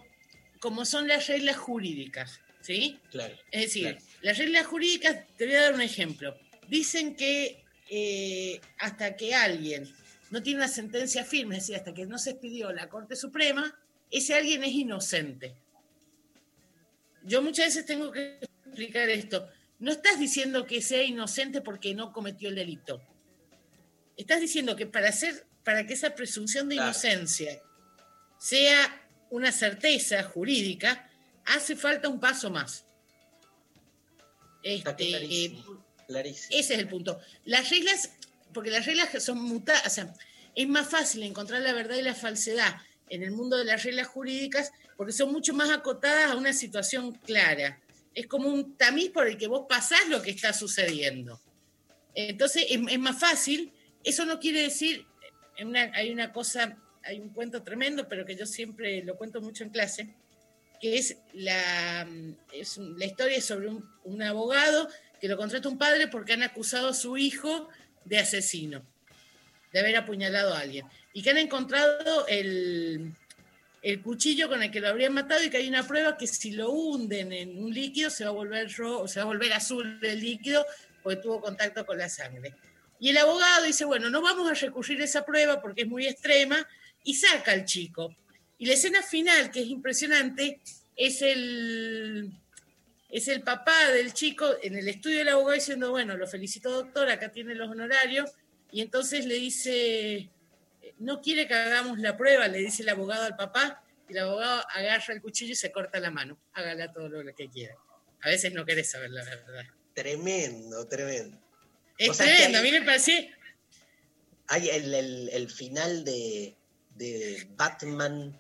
[0.60, 3.00] como son las reglas jurídicas, ¿sí?
[3.12, 3.36] Claro.
[3.52, 4.06] Es decir, Claro.
[4.22, 6.38] las reglas jurídicas, te voy a dar un ejemplo.
[6.68, 9.92] Dicen que eh, hasta que alguien
[10.30, 13.78] no tiene una sentencia firme, es decir, hasta que no se expidió la Corte Suprema,
[14.12, 15.56] ese alguien es inocente.
[17.24, 19.50] Yo muchas veces tengo que explicar esto.
[19.80, 23.02] No estás diciendo que sea inocente porque no cometió el delito.
[24.18, 26.90] Estás diciendo que para, hacer, para que esa presunción de Claro.
[26.90, 27.62] inocencia
[28.40, 31.08] sea una certeza jurídica,
[31.46, 32.86] hace falta un paso más.
[34.64, 36.48] Este, clarísimo, clarísimo.
[36.60, 37.20] ese es el punto.
[37.46, 38.10] Las reglas,
[38.52, 40.12] porque las reglas son mutadas, o sea,
[40.56, 42.78] es más fácil encontrar la verdad y la falsedad
[43.12, 47.12] en el mundo de las reglas jurídicas porque son mucho más acotadas a una situación
[47.14, 47.80] clara.
[48.16, 51.40] Es como un tamiz por el que vos pasás lo que está sucediendo.
[52.16, 53.72] Entonces es, es más fácil.
[54.04, 55.06] Eso no quiere decir,
[55.94, 59.70] hay una cosa, hay un cuento tremendo, pero que yo siempre lo cuento mucho en
[59.70, 60.14] clase,
[60.80, 62.08] que es la,
[62.54, 63.70] es la historia sobre
[64.04, 64.88] un, abogado
[65.20, 67.68] que lo contrata un padre porque han acusado a su hijo
[68.06, 68.82] de asesino,
[69.74, 73.14] de haber apuñalado a alguien, y que han encontrado el,
[73.82, 76.52] el cuchillo con el que lo habrían matado y que hay una prueba que si
[76.52, 80.00] lo hunden en un líquido se va a volver ro- se va a volver azul
[80.02, 80.66] el líquido
[81.04, 82.54] porque tuvo contacto con la sangre.
[83.00, 86.06] Y el abogado dice, bueno, no vamos a recurrir a esa prueba porque es muy
[86.06, 86.68] extrema,
[87.04, 88.16] y saca al chico.
[88.58, 90.60] Y la escena final, que es impresionante,
[90.96, 92.32] es el,
[93.10, 97.10] es el papá del chico en el estudio del abogado diciendo, bueno, lo felicito doctor,
[97.10, 98.32] acá tiene los honorarios,
[98.72, 100.30] y entonces le dice,
[101.00, 104.64] no quiere que hagamos la prueba, le dice el abogado al papá, y el abogado
[104.74, 107.76] agarra el cuchillo y se corta la mano, hágala todo lo que quiera.
[108.22, 109.64] A veces no querés saber la verdad.
[109.94, 111.40] Tremendo, tremendo.
[112.00, 113.14] Es O sea, que tremendo, a hay- mí me pareció...
[114.48, 116.56] Hay el, el- el final de,
[116.96, 118.36] de Batman.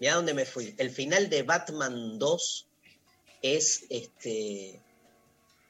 [0.00, 0.74] Mira dónde me fui.
[0.78, 2.66] El final de Batman 2
[3.42, 4.80] es este.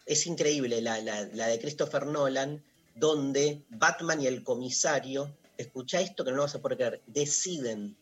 [0.06, 2.62] Es increíble, la, la- la de Christopher Nolan,
[2.94, 7.96] donde Batman y el comisario, escucha esto que no lo vas a poder creer, deciden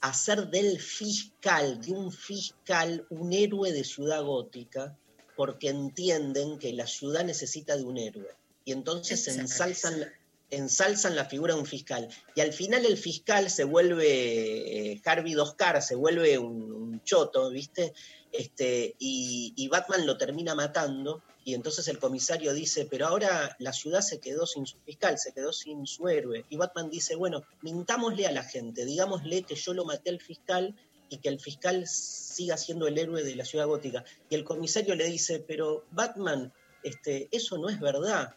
[0.00, 4.96] hacer del fiscal, de un fiscal, un héroe de ciudad gótica,
[5.36, 8.28] porque entienden que la ciudad necesita de un héroe.
[8.64, 10.12] Y entonces ensalzan, la-
[10.50, 12.08] ensalzan la figura de un fiscal.
[12.34, 17.50] Y al final el fiscal se vuelve, eh, Harvey Doscar, se vuelve un, un choto,
[17.50, 17.92] ¿viste?
[18.32, 21.22] Este, y, y Batman lo termina matando.
[21.44, 25.32] Y entonces el comisario dice, pero ahora la ciudad se quedó sin su fiscal, se
[25.32, 26.44] quedó sin su héroe.
[26.50, 30.74] Y Batman dice, bueno, mintámosle a la gente, digámosle que yo lo maté al fiscal
[31.08, 34.04] y que el fiscal siga siendo el héroe de la ciudad gótica.
[34.28, 36.52] Y el comisario le dice, pero Batman,
[36.82, 38.34] este, eso no es verdad.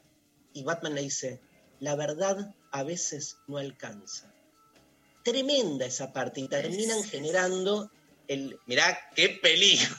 [0.53, 1.39] Y Batman le dice,
[1.79, 4.33] la verdad a veces no alcanza.
[5.23, 7.91] Tremenda esa parte y terminan generando
[8.27, 9.95] el, mirá qué peligro.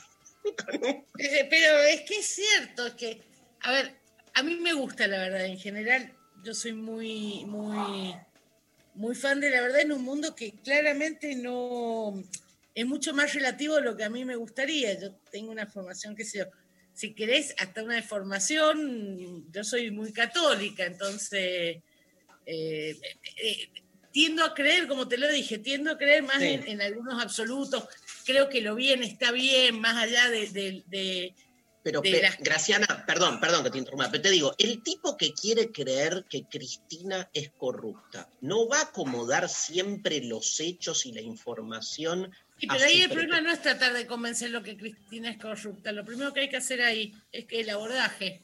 [1.19, 3.21] Eh, Pero es que es cierto, es que,
[3.61, 3.95] a ver,
[4.33, 6.11] a mí me gusta la verdad, en general,
[6.43, 8.15] yo soy muy, muy,
[8.95, 12.23] muy fan de la verdad en un mundo que claramente no
[12.73, 14.99] es mucho más relativo a lo que a mí me gustaría.
[14.99, 16.45] Yo tengo una formación, qué sé yo,
[16.93, 21.77] si querés, hasta una deformación, yo soy muy católica, entonces
[22.45, 22.97] eh,
[23.37, 23.69] eh,
[24.11, 26.47] tiendo a creer, como te lo dije, tiendo a creer más Sí.
[26.47, 27.85] en, en algunos absolutos.
[28.25, 31.35] Creo que lo bien está bien, más allá de, de- de-
[31.83, 35.15] Pero, de pe- las- Graciana, perdón, perdón que te interrumpa, pero te digo, el tipo
[35.17, 41.13] que quiere creer que Cristina es corrupta, ¿no va a acomodar siempre los hechos y
[41.13, 42.31] la información?
[42.61, 45.91] Sí, pero ahí el problema no es tratar de convencerlo que Cristina es corrupta.
[45.91, 48.43] Lo primero que hay que hacer ahí es que el abordaje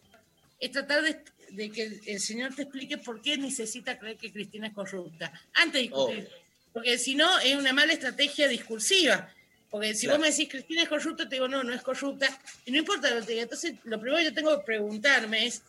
[0.60, 1.22] es tratar de,
[1.52, 5.32] de que el, señor te explique por qué necesita creer que Cristina es corrupta.
[5.54, 6.30] Antes de discutir.
[6.74, 9.32] Porque si no, es una mala estrategia discursiva.
[9.70, 10.18] Porque si Claro.
[10.18, 12.28] vos me decís Cristina es corrupta, te digo no, no es corrupta.
[12.66, 13.44] Y no importa lo que te diga.
[13.44, 15.62] Entonces, lo primero que yo tengo que preguntarme es: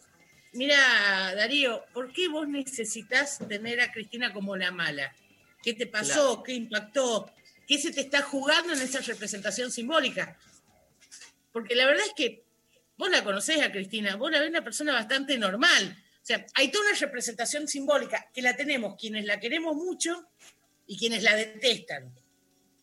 [0.55, 5.15] mira, Darío, ¿por qué vos necesitas tener a Cristina como la mala?
[5.63, 6.13] ¿Qué te pasó?
[6.15, 6.43] Claro.
[6.45, 7.31] ¿Qué impactó?
[7.69, 10.39] ¿Qué se te está jugando en esa representación simbólica?
[11.53, 12.43] Porque la verdad es que
[12.97, 16.03] vos la conocés a Cristina, vos la ves una persona bastante normal.
[16.23, 20.31] O sea, hay toda una representación simbólica que la tenemos quienes la queremos mucho
[20.87, 22.11] y quienes la detestan.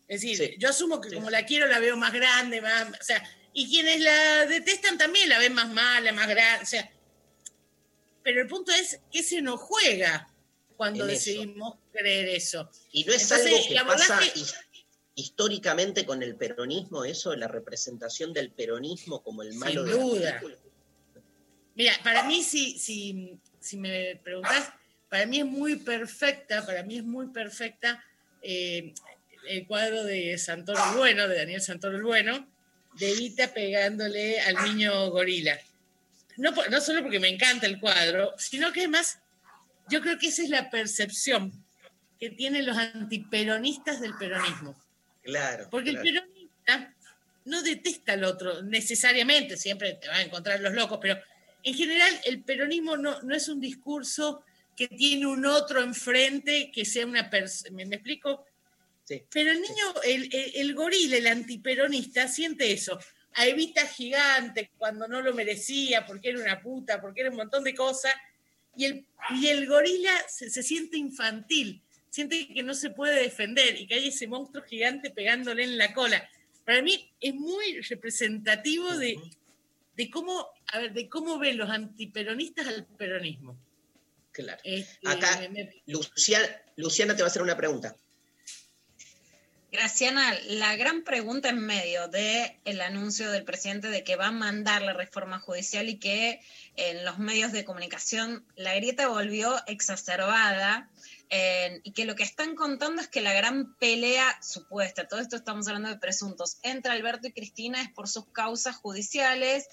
[0.07, 3.27] Es decir, yo asumo que como la quiero la veo más grande, más, o sea,
[3.53, 6.91] y quienes la detestan también la ven más mala, más grande, o sea,
[8.21, 10.29] pero el punto es que se nos juega
[10.77, 12.69] cuando decidimos creer eso.
[12.91, 14.55] Y no es Entonces, algo que pasa his-
[15.15, 20.03] históricamente con el peronismo, eso, la representación del peronismo como el malo Sin de la
[20.03, 20.39] duda.
[20.39, 20.55] película.
[21.75, 24.71] Mira, para mí, si, si, si me preguntás,
[25.09, 28.03] para mí es muy perfecta, para mí es muy perfecta
[28.41, 28.93] eh,
[29.47, 32.47] el cuadro de Santoro el Bueno, de Daniel Santoro el Bueno,
[32.93, 35.57] de Evita pegándole al niño gorila.
[36.37, 39.19] No, no solo porque me encanta el cuadro, sino que además
[39.89, 41.51] yo creo que esa es la percepción
[42.19, 44.75] que tienen los antiperonistas del peronismo.
[45.25, 45.67] Claro.
[45.69, 46.07] Porque claro.
[46.07, 46.95] el peronista
[47.45, 51.19] no detesta al otro necesariamente, siempre te van a encontrar los locos, pero
[51.63, 54.43] en general el peronismo no, no es un discurso
[54.75, 57.75] que tiene un otro enfrente que sea una persona.
[57.75, 58.45] ¿Me, me explico?
[59.31, 62.99] Pero el niño, el, el, el gorila, el antiperonista, siente eso.
[63.33, 67.63] A Evita gigante cuando no lo merecía, porque era una puta, porque era un montón
[67.63, 68.13] de cosas.
[68.75, 71.81] Y el, y el gorila se, se siente infantil,
[72.15, 75.93] siente que no se puede defender y que hay ese monstruo gigante pegándole en la
[75.93, 76.27] cola.
[76.63, 79.17] Para mí es muy representativo de,
[79.97, 83.57] de cómo, a ver, de cómo ven los antiperonistas al peronismo.
[84.31, 84.61] Claro.
[84.63, 86.47] Este, Acá, me- me- Luciana,
[86.77, 87.95] Luciana te va a hacer una pregunta.
[89.71, 94.81] Graciana, la gran pregunta en medio del anuncio del presidente de que va a mandar
[94.81, 96.39] la reforma judicial y que
[96.77, 100.89] en los medios de comunicación la grieta volvió exacerbada
[101.29, 105.67] y que lo que están contando es que la gran pelea supuesta, todo esto estamos
[105.67, 109.67] hablando de presuntos, entre Alberto y Cristina es por sus causas judiciales,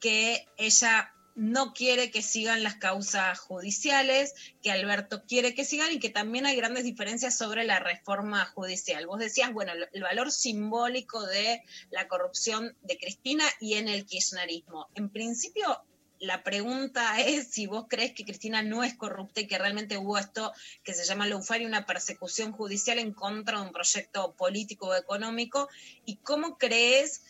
[0.00, 5.98] que ella no quiere que sigan las causas judiciales, que Alberto quiere que sigan y
[5.98, 9.06] que también hay grandes diferencias sobre la reforma judicial.
[9.06, 14.88] Vos decías, bueno, el valor simbólico de la corrupción de Cristina y en el kirchnerismo.
[14.94, 15.82] En principio,
[16.24, 20.18] la pregunta es si vos crees que Cristina no es corrupta y que realmente hubo
[20.18, 20.52] esto
[20.82, 25.68] que se llama y una persecución judicial en contra de un proyecto político o económico,
[26.04, 27.22] y cómo crees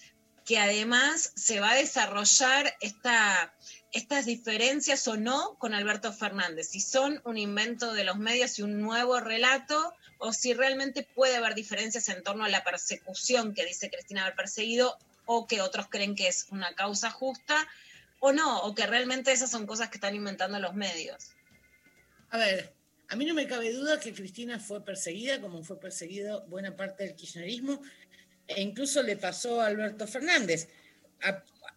[0.45, 3.55] que además se va a desarrollar esta,
[3.93, 8.63] estas diferencias o no con Alberto Fernández, si son un invento de los medios y
[8.63, 13.65] un nuevo relato, o si realmente puede haber diferencias en torno a la persecución que
[13.65, 17.57] dice Cristina haber perseguido, o que otros creen que es una causa justa,
[18.25, 21.33] o no, o que realmente esas son cosas que están inventando los medios.
[22.31, 22.73] A ver,
[23.09, 27.05] a mí no me cabe duda que Cristina fue perseguida, como fue perseguido buena parte
[27.05, 27.83] del kirchnerismo,
[28.47, 30.69] e incluso le pasó a Alberto Fernández.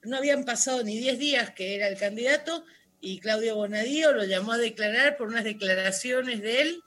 [0.04, 2.64] No habían pasado ni 10 días que era el candidato
[3.02, 6.82] y Claudio Bonadío lo llamó a declarar por unas declaraciones de él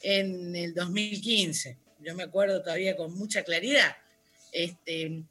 [0.00, 1.76] en el 2015.
[2.00, 3.96] Yo me acuerdo todavía con mucha claridad.
[4.50, 5.24] Este,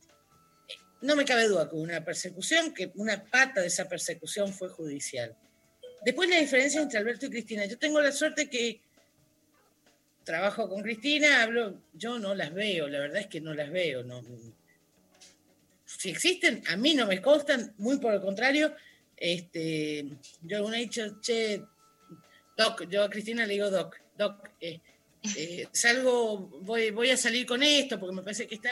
[1.03, 5.35] no me cabe duda que una persecución, que una pata de esa persecución fue judicial.
[6.05, 7.65] Después la diferencia entre Alberto y Cristina.
[7.65, 8.81] Yo tengo la suerte que
[10.23, 14.03] trabajo con Cristina, hablo, yo no las veo, la verdad es que no las veo.
[14.03, 14.23] No,
[15.85, 18.73] si existen, a mí no me constan, muy por el contrario.
[19.15, 20.05] Este,
[20.41, 21.63] yo alguna he dicho, che,
[22.57, 24.79] Doc, yo a Cristina le digo Doc, Doc, eh,
[25.35, 28.71] eh, salgo, voy, voy a salir con esto porque me parece que está,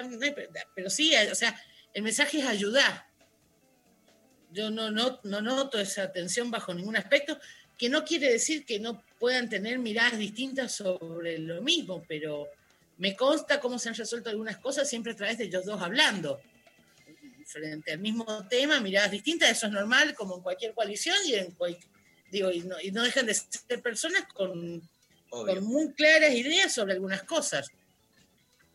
[0.75, 1.57] pero sí, o sea,
[1.93, 3.07] el mensaje es ayudar.
[4.51, 7.39] Yo no, no, no noto esa tensión bajo ningún aspecto,
[7.77, 12.47] que no quiere decir que no puedan tener miradas distintas sobre lo mismo, pero
[12.97, 16.39] me consta cómo se han resuelto algunas cosas siempre a través de ellos dos hablando.
[17.45, 21.55] Frente al mismo tema, miradas distintas, eso es normal, como en cualquier coalición, y, en
[22.29, 24.87] digo, y, no, y no dejan de ser personas con,
[25.29, 27.71] con muy claras ideas sobre algunas cosas.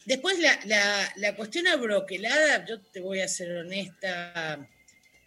[0.07, 4.69] Después la, la, cuestión abroquelada, yo te voy a ser honesta,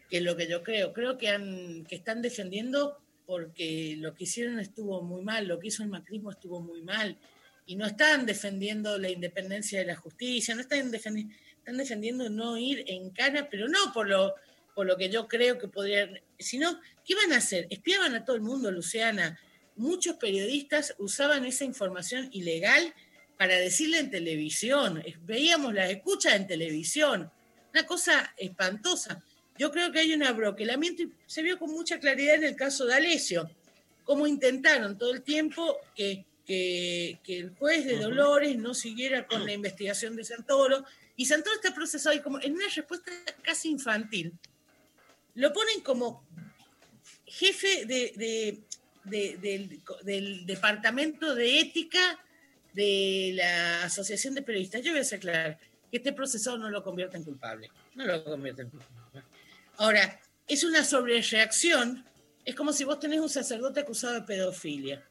[0.09, 0.93] que es lo que yo creo.
[0.93, 5.67] Creo que, han, que están defendiendo porque lo que hicieron estuvo muy mal, lo que
[5.67, 7.17] hizo el macrismo estuvo muy mal,
[7.65, 12.57] y no están defendiendo la independencia de la justicia, no están defendiendo, están defendiendo no
[12.57, 14.33] ir en cana, pero no por lo,
[14.73, 17.67] por lo que yo creo que podrían, sino, ¿qué van a hacer?
[17.69, 19.37] Espiaban a todo el mundo, Luciana.
[19.75, 22.93] Muchos periodistas usaban esa información ilegal
[23.39, 25.01] para decirle en televisión.
[25.21, 27.31] Veíamos las escuchas en televisión.
[27.71, 29.23] Una cosa espantosa.
[29.57, 32.85] Yo creo que hay un abroquelamiento y se vio con mucha claridad en el caso
[32.85, 33.49] de Alesio,
[34.03, 39.53] cómo intentaron todo el tiempo que, que, el juez de Dolores no siguiera con la
[39.53, 40.83] investigación de Santoro.
[41.15, 43.09] Y Santoro está procesado y como en una respuesta
[43.41, 44.33] casi infantil.
[45.35, 46.27] Lo ponen como
[47.25, 48.61] jefe de,
[49.05, 52.19] del, del departamento de ética
[52.79, 55.59] de la Asociación de Periodistas, yo voy a ser clara,
[55.91, 57.69] que este proceso no lo convierte en culpable.
[57.93, 59.23] No lo convierte en culpable.
[59.75, 62.05] Ahora, es una sobrereacción.
[62.45, 65.05] Es como si vos tenés un sacerdote acusado de pedofilia.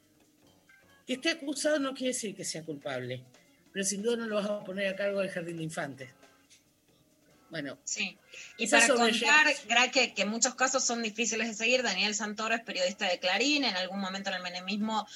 [1.06, 3.22] Que esté acusado no quiere decir que sea culpable,
[3.70, 6.08] pero sin duda no lo vas a poner a cargo del jardín de infantes.
[7.50, 8.18] Bueno, sí.
[8.56, 9.46] Y para contar,
[9.90, 13.76] que, que muchos casos son difíciles de seguir, Daniel Santoro es periodista de Clarín, en
[13.76, 15.06] algún momento en el menemismo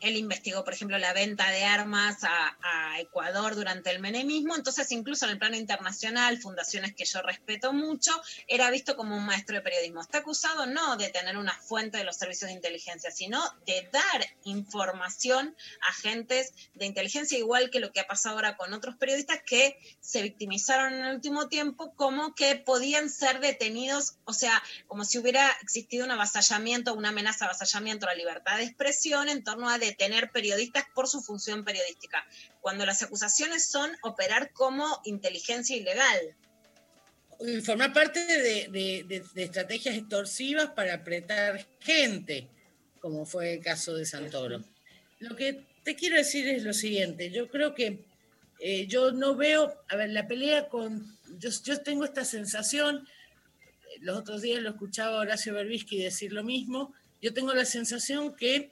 [0.00, 2.54] él investigó, por ejemplo, la venta de armas a,
[2.98, 8.10] Ecuador durante el menemismo, entonces incluso en el plano internacional, fundaciones que yo respeto mucho,
[8.48, 10.00] era visto como un maestro de periodismo.
[10.00, 14.26] Está acusado no de tener una fuente de los servicios de inteligencia, sino de dar
[14.44, 19.40] información a agentes de inteligencia, igual que lo que ha pasado ahora con otros periodistas
[19.44, 25.04] que se victimizaron en el último tiempo como que podían ser detenidos, o sea, como
[25.04, 29.44] si hubiera existido un avasallamiento, una amenaza de avasallamiento a la libertad de expresión en
[29.44, 32.26] torno a detener periodistas por su función periodística,
[32.60, 36.36] cuando las acusaciones son operar como inteligencia ilegal.
[37.64, 42.48] Formar parte de, estrategias extorsivas para apretar gente,
[43.00, 44.64] como fue el caso de Santoro.
[45.18, 48.04] Lo que te quiero decir es lo siguiente, yo creo que
[48.58, 53.06] eh, yo no veo, a ver, la pelea con yo, tengo esta sensación,
[54.00, 58.70] los otros días lo escuchaba Horacio Berbisky decir lo mismo, yo tengo la sensación que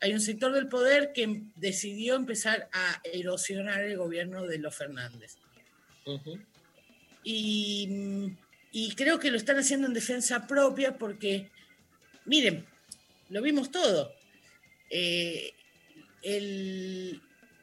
[0.00, 5.36] hay un sector del poder que decidió empezar a erosionar el gobierno de los Fernández.
[7.24, 8.34] y,
[8.94, 11.50] creo que lo están haciendo en defensa propia porque,
[12.26, 12.66] miren,
[13.30, 14.12] lo vimos todo.
[14.90, 15.52] Eh,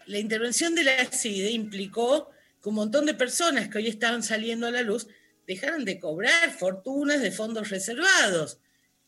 [0.08, 2.33] la intervención de la CIDE implicó
[2.64, 5.08] que un montón de personas que hoy estaban saliendo a la luz
[5.46, 8.60] dejaron de cobrar fortunas de fondos reservados.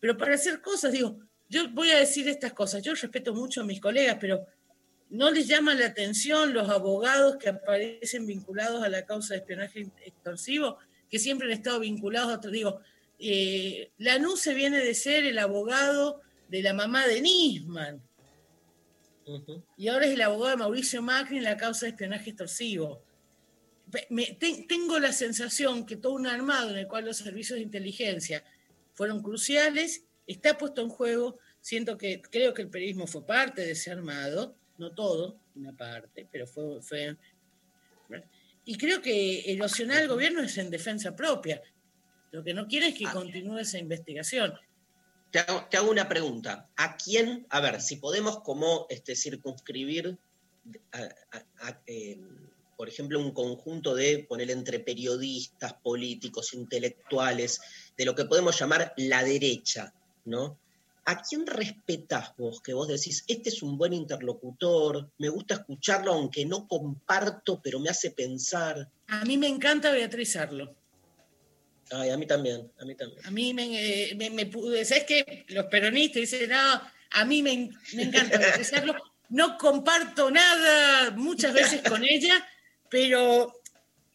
[0.01, 3.63] Pero para hacer cosas, digo, yo voy a decir estas cosas, yo respeto mucho a
[3.63, 4.45] mis colegas, pero
[5.09, 9.87] no les llama la atención los abogados que aparecen vinculados a la causa de espionaje
[10.03, 10.77] extorsivo,
[11.09, 12.51] que siempre han estado vinculados a otros.
[12.51, 12.81] Digo,
[13.19, 18.01] eh, Lanús se viene de ser el abogado de la mamá de Nisman.
[19.77, 23.01] Y ahora es el abogado de Mauricio Macri en la causa de espionaje extorsivo
[24.67, 28.43] tengo la sensación que todo un armado en el cual los servicios de inteligencia
[28.93, 31.37] fueron cruciales está puesto en juego.
[31.61, 36.27] Siento que creo que el periodismo fue parte de ese armado, no todo, una parte,
[36.31, 37.17] pero fue, fue
[38.65, 41.61] y creo que erosionar al gobierno es en defensa propia.
[42.31, 43.13] Lo que no quiere es que ah.
[43.13, 44.53] continúe esa investigación.
[45.31, 46.69] Te hago, una pregunta.
[46.75, 50.17] ¿A quién, a ver, si podemos como este, circunscribir
[50.91, 52.19] a, eh,
[52.75, 57.61] por ejemplo, un conjunto de, poner entre periodistas, políticos, intelectuales,
[57.97, 59.93] de lo que podemos llamar la derecha.
[60.25, 60.59] ¿no?
[61.05, 62.61] ¿A quién respetás vos?
[62.61, 67.79] Que vos decís, este es un buen interlocutor, me gusta escucharlo aunque no comparto, pero
[67.79, 68.89] me hace pensar.
[69.07, 70.75] A mí me encanta Beatriz Arlo.
[71.91, 73.23] Ay, a mí también, a mí también.
[73.23, 75.45] A mí me, eh, me, me pude- ¿sabes qué?
[75.49, 76.81] Los peronistas dicen, no,
[77.11, 78.95] a mí me, me encanta Beatriz Arlo.
[79.29, 82.47] No comparto nada muchas veces con ella,
[82.89, 83.61] pero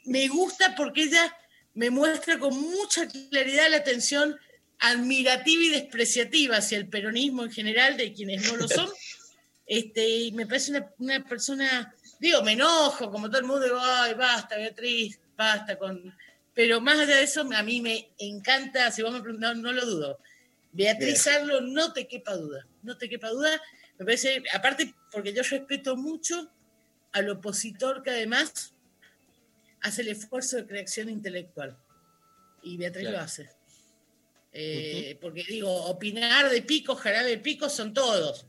[0.04, 1.36] me gusta porque ella
[1.74, 4.38] me muestra con mucha claridad la atención
[4.78, 8.88] admirativa y despreciativa hacia el peronismo en general de quienes no lo son.
[9.66, 13.78] Este, y me parece una, una persona, digo, me enojo, como todo el mundo, digo,
[13.80, 16.14] ay, basta, Beatriz, basta con...
[16.52, 19.72] Pero más allá de eso, a mí me encanta, si vos me preguntás, no, no
[19.72, 20.18] lo dudo.
[20.72, 21.26] Beatriz.
[21.26, 23.60] Arlo, no te quepa duda, no te quepa duda.
[23.98, 26.50] Me parece, aparte, porque yo respeto mucho
[27.12, 28.74] al opositor que además
[29.82, 31.76] hace el esfuerzo de creación intelectual.
[32.62, 33.18] Y Beatriz Claro.
[33.18, 33.50] lo hace.
[34.52, 38.46] Eh, Porque digo, opinar de pico, jarabe de pico son todos.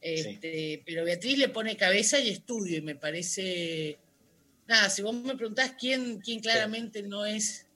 [0.00, 3.98] Este, Pero Beatriz le pone cabeza y estudio y me parece...
[4.66, 7.66] Nada, si vos me preguntás quién, quién claramente no es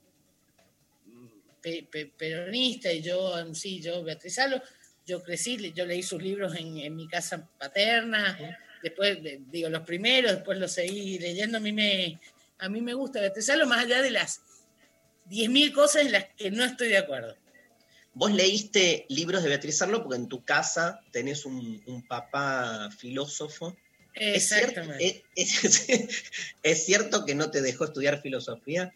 [1.63, 4.61] pe- pe- peronista y yo, em, sí, yo, Beatriz Salo,
[5.07, 8.39] yo crecí, yo leí sus libros en, en mi casa paterna,
[8.83, 12.19] después, de- digo, los primeros, después los seguí leyendo, a mí me,
[12.59, 14.41] a mí me gusta Beatriz Salo, más allá de las
[15.29, 17.37] 10.000 cosas en las que no estoy de acuerdo.
[18.15, 23.75] Vos leíste libros de Beatriz Arlo porque en tu casa tenés un, un papá filósofo.
[24.15, 25.25] ¿Es cierto, Exactamente.
[25.35, 26.25] es- es-
[26.63, 28.93] es cierto que no te dejó estudiar filosofía?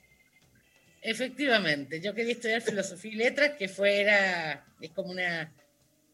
[1.03, 5.53] Efectivamente, yo quería estudiar filosofía y letras, que fuera, es como una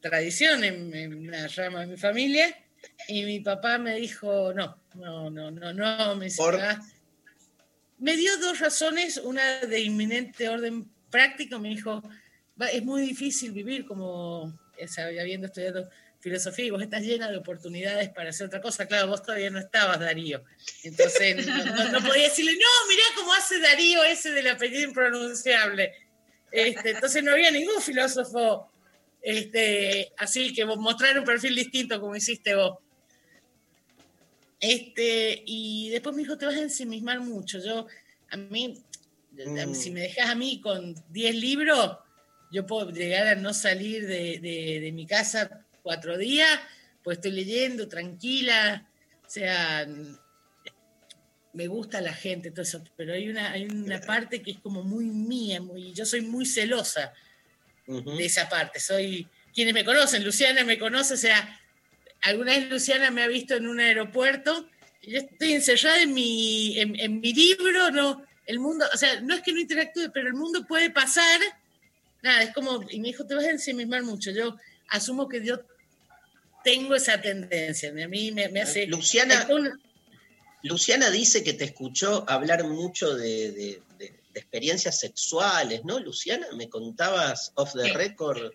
[0.01, 2.55] tradición en, en una rama de mi familia,
[3.09, 6.29] y mi papá me dijo, no, no, no, no, no, me
[6.61, 6.81] "Ah".
[7.99, 12.03] Me dio dos razones, una de inminente orden práctico, me dijo,
[12.61, 14.59] "Va- es muy difícil vivir como,
[14.99, 15.89] habiendo estudiado
[16.19, 18.87] filosofía y vos estás llena de oportunidades para hacer otra cosa.
[18.87, 20.43] Claro, vos todavía no estabas, Darío.
[20.83, 25.93] Entonces no, no- no podía decirle, no, mirá cómo hace Darío ese del apellido impronunciable.
[26.51, 28.72] Este, entonces no había ningún filósofo
[29.23, 32.79] este, así que mostrar un perfil distinto como hiciste vos.
[34.61, 37.59] Este, y después me dijo, te vas a ensimismar mucho.
[37.65, 37.87] Yo,
[38.31, 38.83] a mí,
[39.33, 39.75] Mm.
[39.75, 41.97] si me dejas a mí con 10 libros,
[42.51, 46.61] yo puedo llegar a no salir de, de- de mi casa cuatro días,
[47.03, 48.87] pues estoy leyendo tranquila,
[49.27, 49.87] o sea,
[51.55, 54.83] me gusta la gente, todo eso, pero hay una, hay una parte que es como
[54.83, 57.13] muy mía, muy, yo soy muy celosa
[57.87, 58.81] de esa parte.
[58.81, 61.61] Soy, quienes me conocen, Luciana me conoce, o sea,
[62.23, 64.69] alguna vez Luciana me ha visto en un aeropuerto,
[65.03, 69.35] yo estoy encerrada en mi, en, en mi libro, no, el mundo, o sea, no
[69.35, 71.41] es que no interactúe, pero el mundo puede pasar,
[72.23, 74.57] nada, es como, y me dijo, te vas a ensimismar mucho, yo
[74.89, 75.61] asumo que yo
[76.63, 78.87] tengo esa tendencia, a mí me, me hace...
[78.87, 79.45] Luciana-
[80.65, 83.83] Luciana dice que te escuchó hablar mucho de, de-
[84.33, 86.47] de- experiencias sexuales, ¿no, Luciana?
[86.57, 87.91] Me contabas off the Sí.
[87.93, 88.53] record.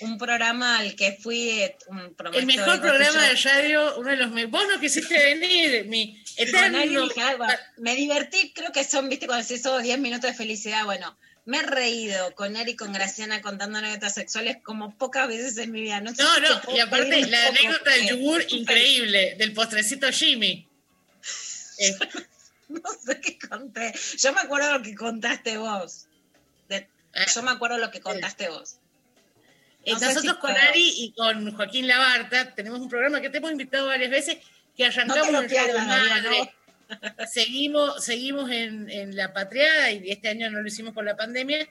[0.00, 4.46] Un programa al que fui, un el mejor programa de radio, uno de los me-
[4.46, 6.78] vos no quisiste venir, mi eterno.
[7.78, 10.84] Me divertí, creo que son, viste, cuando se hizo 10 minutos de felicidad.
[10.84, 11.16] Bueno,
[11.46, 15.72] me he reído con Eri y con Graciana contando anécdotas sexuales como pocas veces en
[15.72, 16.00] mi vida.
[16.00, 20.68] No, sé No, y aparte la anécdota del yogur increíble, del postrecito Jimmy.
[21.78, 21.96] Eh,
[22.82, 23.92] No sé qué conté.
[24.18, 26.06] Yo me acuerdo lo que contaste vos.
[26.68, 26.88] De-
[27.34, 28.78] yo me acuerdo lo que contaste vos.
[29.84, 30.56] eh, No nosotros si con puedo.
[30.56, 34.38] Ari y con Joaquín Labarta tenemos un programa que te hemos invitado varias veces,
[34.76, 36.54] que arrancamos No en Radio Madre,
[37.30, 41.66] seguimos, seguimos en, en La Patriada y este año no lo hicimos por la pandemia,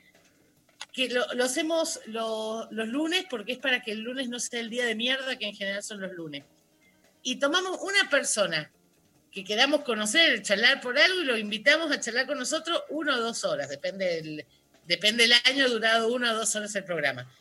[0.94, 4.60] que lo, lo hacemos lo- los lunes porque es para que el lunes no sea
[4.60, 6.44] el día de mierda que en general son los lunes.
[7.24, 8.72] Y tomamos una persona
[9.32, 13.22] que queramos conocer, charlar por algo y lo invitamos a charlar con nosotros una o
[13.22, 14.46] dos horas, depende del,
[14.86, 17.32] depende del año, durado una o dos horas el programa.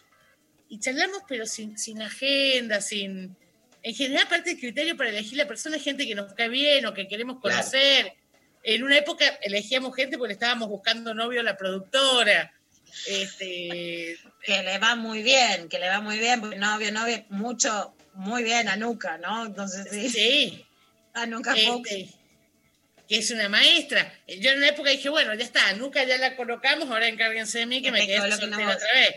[0.68, 3.36] Y charlamos pero sin, sin agenda, sin...
[3.82, 6.84] En general, parte del criterio para elegir la persona es gente que nos cae bien
[6.86, 7.56] o que queremos Claro.
[7.56, 8.12] conocer.
[8.62, 12.52] En una época elegíamos gente porque estábamos buscando novio a la productora.
[13.06, 17.94] Este, Que le va muy bien, que le va muy bien, porque novio, novio, mucho,
[18.14, 19.46] muy bien a Nuca, ¿no?
[19.46, 20.08] Entonces sí.
[20.10, 20.66] Sí.
[21.14, 21.90] A Nuca Fox.
[21.90, 22.14] Este,
[23.08, 24.12] que es una maestra.
[24.28, 27.66] Yo en una época dije, bueno, ya está, nunca ya la colocamos, ahora encárguense de
[27.66, 29.16] mí que me te quedé soltera otra vez.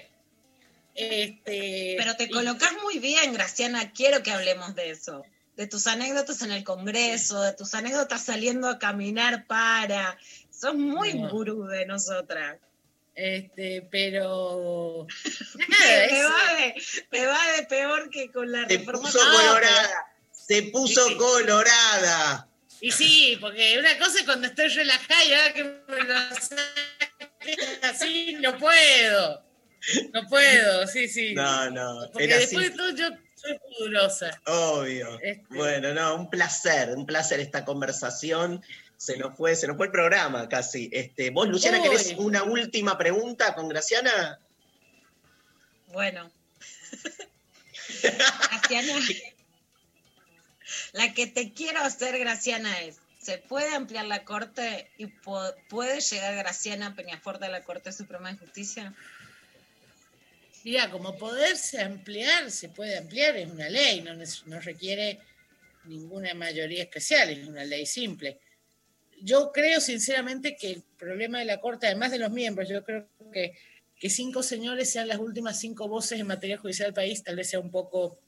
[0.95, 3.91] Este, Pero te y- colocas muy bien, Graciana.
[3.93, 5.23] Quiero que hablemos de eso.
[5.55, 10.17] De tus anécdotas en el Congreso, de tus anécdotas saliendo a caminar para.
[10.51, 11.29] Sos muy No.
[11.29, 12.57] gurú de nosotras.
[13.15, 15.05] Este, pero.
[15.69, 16.75] Nada, me, va de,
[17.11, 19.01] me, va de, peor que con la Se reforma.
[19.01, 20.12] puso colorada.
[20.47, 22.47] Se puso colorada.
[22.81, 26.15] Y sí, porque una cosa es cuando estoy relajada y ahora que me lo
[27.83, 29.43] así, no puedo.
[30.13, 31.33] No puedo, sí, sí.
[31.33, 32.09] No, no.
[32.11, 32.71] Porque era después así.
[32.71, 34.41] de todo yo soy pudorosa.
[34.45, 35.19] Obvio.
[35.21, 35.45] Este.
[35.49, 38.61] Bueno, no, un placer, un placer esta conversación.
[38.97, 40.89] Se nos fue, se nos fue el programa casi.
[40.91, 41.83] Este, vos, Luciana, Uy.
[41.83, 44.39] ¿querés una última pregunta con Graciana?
[45.87, 46.31] Bueno.
[48.01, 48.93] Graciana.
[50.93, 55.07] La que te quiero hacer, Graciana, es, ¿se puede ampliar la Corte y
[55.69, 58.95] puede llegar Graciana Peñaforte a la Corte Suprema de Justicia?
[60.63, 64.13] Mira, como poderse ampliar, se puede ampliar, es una ley, no,
[64.45, 65.19] no requiere
[65.83, 68.39] ninguna mayoría especial, es una ley simple.
[69.21, 73.09] Yo creo sinceramente que el problema de la Corte, además de los miembros, yo creo
[73.33, 73.53] que
[74.03, 77.49] que cinco señores sean las últimas cinco voces en materia judicial del país, tal vez
[77.49, 78.19] sea un poco,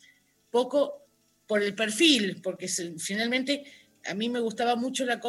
[0.50, 1.05] poco
[1.48, 3.64] por el perfil, porque finalmente
[4.06, 5.20] a mí me gustaba mucho la,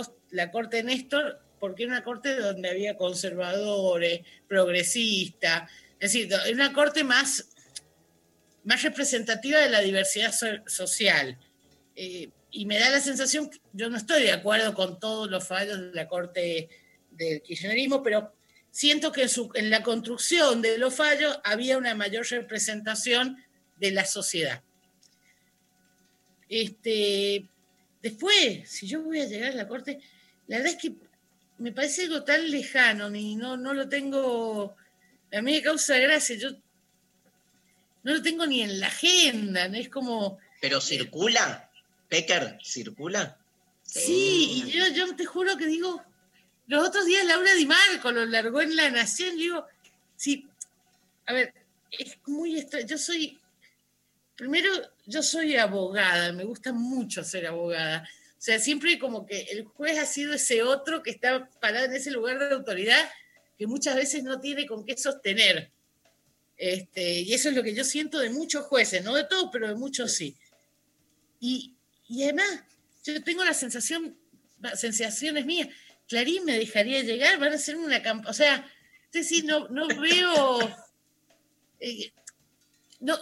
[0.50, 6.72] Corte de Néstor, porque era una corte donde había conservadores, progresistas, es decir, era una
[6.72, 7.48] corte más,
[8.64, 11.38] más representativa de la diversidad so- social.
[11.94, 15.46] Eh, y me da la sensación, que yo no estoy de acuerdo con todos los
[15.46, 16.68] fallos de la corte
[17.10, 18.34] del kirchnerismo, pero
[18.70, 23.42] siento que en la construcción de los fallos había una mayor representación
[23.76, 24.62] de la sociedad.
[26.48, 27.44] Este,
[28.02, 30.00] después, si yo voy a llegar a la corte,
[30.46, 30.94] la verdad es que
[31.58, 34.76] me parece algo tan lejano, ni no, no lo tengo,
[35.32, 36.50] a mí me causa gracia, yo
[38.02, 39.76] no lo tengo ni en la agenda, ¿no?
[39.76, 41.70] es como, ¿Pero circula?
[42.08, 43.38] ¿Pecker circula?
[43.82, 46.02] sí, y yo, yo te juro que digo,
[46.66, 49.66] los otros días Laura Di Marco lo largó en La Nación, digo,
[50.16, 50.46] sí,
[51.26, 51.54] a ver,
[51.90, 53.38] es muy extraño, yo soy,
[54.36, 54.68] primero,
[55.06, 58.08] yo soy abogada, me gusta mucho ser abogada.
[58.38, 61.94] O sea, siempre como que el juez ha sido ese otro que está parado en
[61.94, 63.10] ese lugar de autoridad
[63.58, 65.70] que muchas veces no tiene con qué sostener.
[66.56, 69.68] Este, y eso es lo que yo siento de muchos jueces, no de todos, pero
[69.68, 70.36] de muchos sí.
[71.40, 71.74] Y,
[72.08, 72.64] y además,
[73.04, 74.16] yo tengo la sensación,
[74.60, 75.68] la sensación es mía,
[76.08, 78.72] Clarín me dejaría llegar, van a hacer una campaña, o sea,
[79.06, 80.58] es decir, no, no veo,
[81.80, 82.12] eh,
[83.00, 83.18] no,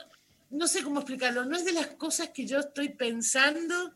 [0.54, 3.94] no sé cómo explicarlo, no es de las cosas que yo estoy pensando,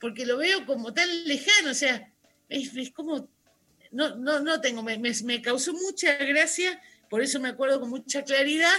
[0.00, 2.10] porque lo veo como tan lejano, o sea,
[2.48, 3.28] es, es como,
[3.90, 7.90] no, no, no tengo, me, me- me causó mucha gracia, por eso me acuerdo con
[7.90, 8.72] mucha claridad,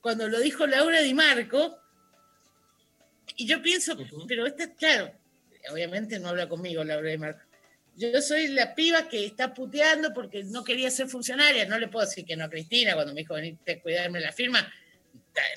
[0.00, 1.78] cuando lo dijo Laura Di Marco,
[3.36, 3.96] y yo pienso,
[4.26, 5.12] pero esta, claro,
[5.70, 7.40] obviamente no habla conmigo Laura Di Marco.
[7.96, 11.64] Yo soy la piba que está puteando porque no quería ser funcionaria.
[11.66, 14.32] No le puedo decir que no a Cristina cuando me dijo venirte a cuidarme la
[14.32, 14.70] firma.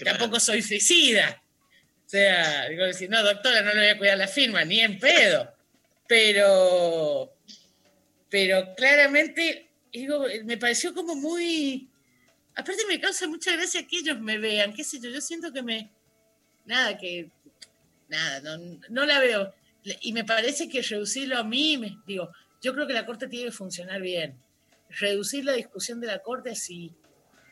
[0.03, 1.41] Tampoco soy suicida.
[2.05, 4.97] O sea, digo, decir, no, doctora, no le voy a cuidar la firma, ni en
[4.99, 5.53] pedo.
[6.07, 7.35] Pero,
[8.29, 11.87] pero claramente, digo, me pareció como muy.
[12.55, 15.09] Aparte, me causa mucha gracia que ellos me vean, qué sé yo.
[15.09, 15.91] Yo siento que me.
[16.65, 17.29] Nada, que.
[18.07, 19.53] Nada, no, no la veo.
[20.01, 22.29] Y me parece que reducirlo a mí, me- digo,
[22.61, 24.35] yo creo que la Corte tiene que funcionar bien.
[24.89, 26.91] Reducir la discusión de la Corte, si,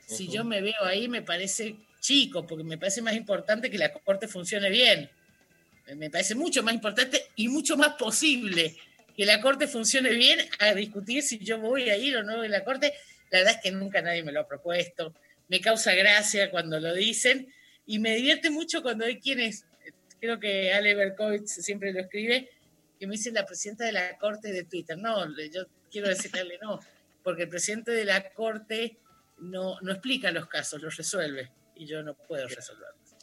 [0.07, 1.77] si yo me veo ahí, me parece
[2.07, 5.09] chico, porque me parece más importante que la Corte funcione bien.
[5.93, 8.77] Me parece mucho más importante y mucho más posible
[9.15, 12.47] que la Corte funcione bien a discutir si yo voy a ir o no a
[12.47, 12.93] la Corte.
[13.29, 15.13] La verdad es que nunca nadie me lo ha propuesto.
[15.49, 17.53] Me causa gracia cuando lo dicen
[17.85, 19.65] y me divierte mucho cuando hay quienes,
[20.21, 22.49] creo que Ale Berkowitz siempre lo escribe,
[22.97, 24.97] que me dice la presidenta de la Corte de Twitter.
[24.97, 26.79] No, yo quiero decirle no,
[27.21, 28.95] porque el presidente de la Corte
[29.39, 33.15] no, no explica los casos, los resuelve y yo no puedo resolverlos.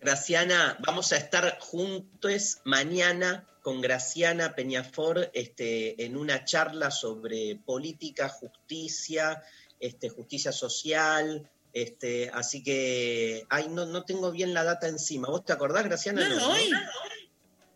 [0.00, 8.28] Graciana, vamos a estar juntos mañana con Graciana Peñafor este, en una charla sobre política,
[8.28, 9.42] justicia,
[9.80, 11.50] este, justicia social.
[11.72, 15.28] Este, así que, ay, no, no tengo bien la data encima.
[15.28, 16.28] ¿Vos te acordás, Graciana?
[16.28, 16.70] No, hoy.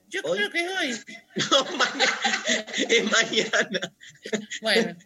[0.08, 0.38] Yo ¿Hoy?
[0.38, 1.18] creo que es hoy.
[2.88, 3.92] Es mañana.
[4.60, 4.96] Bueno,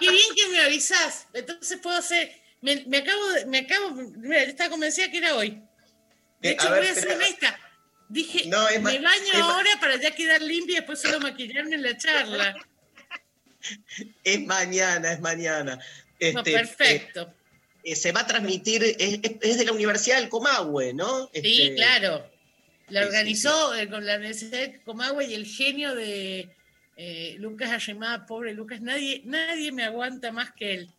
[0.00, 1.26] qué bien que me avisás.
[1.34, 2.41] Entonces puedo hacer.
[2.62, 3.46] Me, me acabo de.
[3.46, 5.60] Me acabo, mira, yo estaba convencida que era hoy.
[6.40, 7.58] De Eh, hecho, a ver, voy a hacer esta.
[8.08, 11.82] Dije, No, me baño es ahora para ya quedar limpia y después solo maquillarme en
[11.82, 12.56] la charla.
[14.24, 15.76] Es mañana, es mañana.
[15.76, 15.82] No,
[16.18, 17.32] Este, perfecto.
[17.84, 21.26] eh, se va a transmitir, es, de la Universidad del Comahue, ¿no?
[21.32, 22.30] Sí, Este, claro.
[22.88, 26.54] La sí, sí, organizó eh, con la Universidad de Comahue y el genio de
[26.96, 28.80] eh, Lucas Arrimada, pobre Lucas.
[28.82, 30.90] Nadie, nadie me aguanta más que él.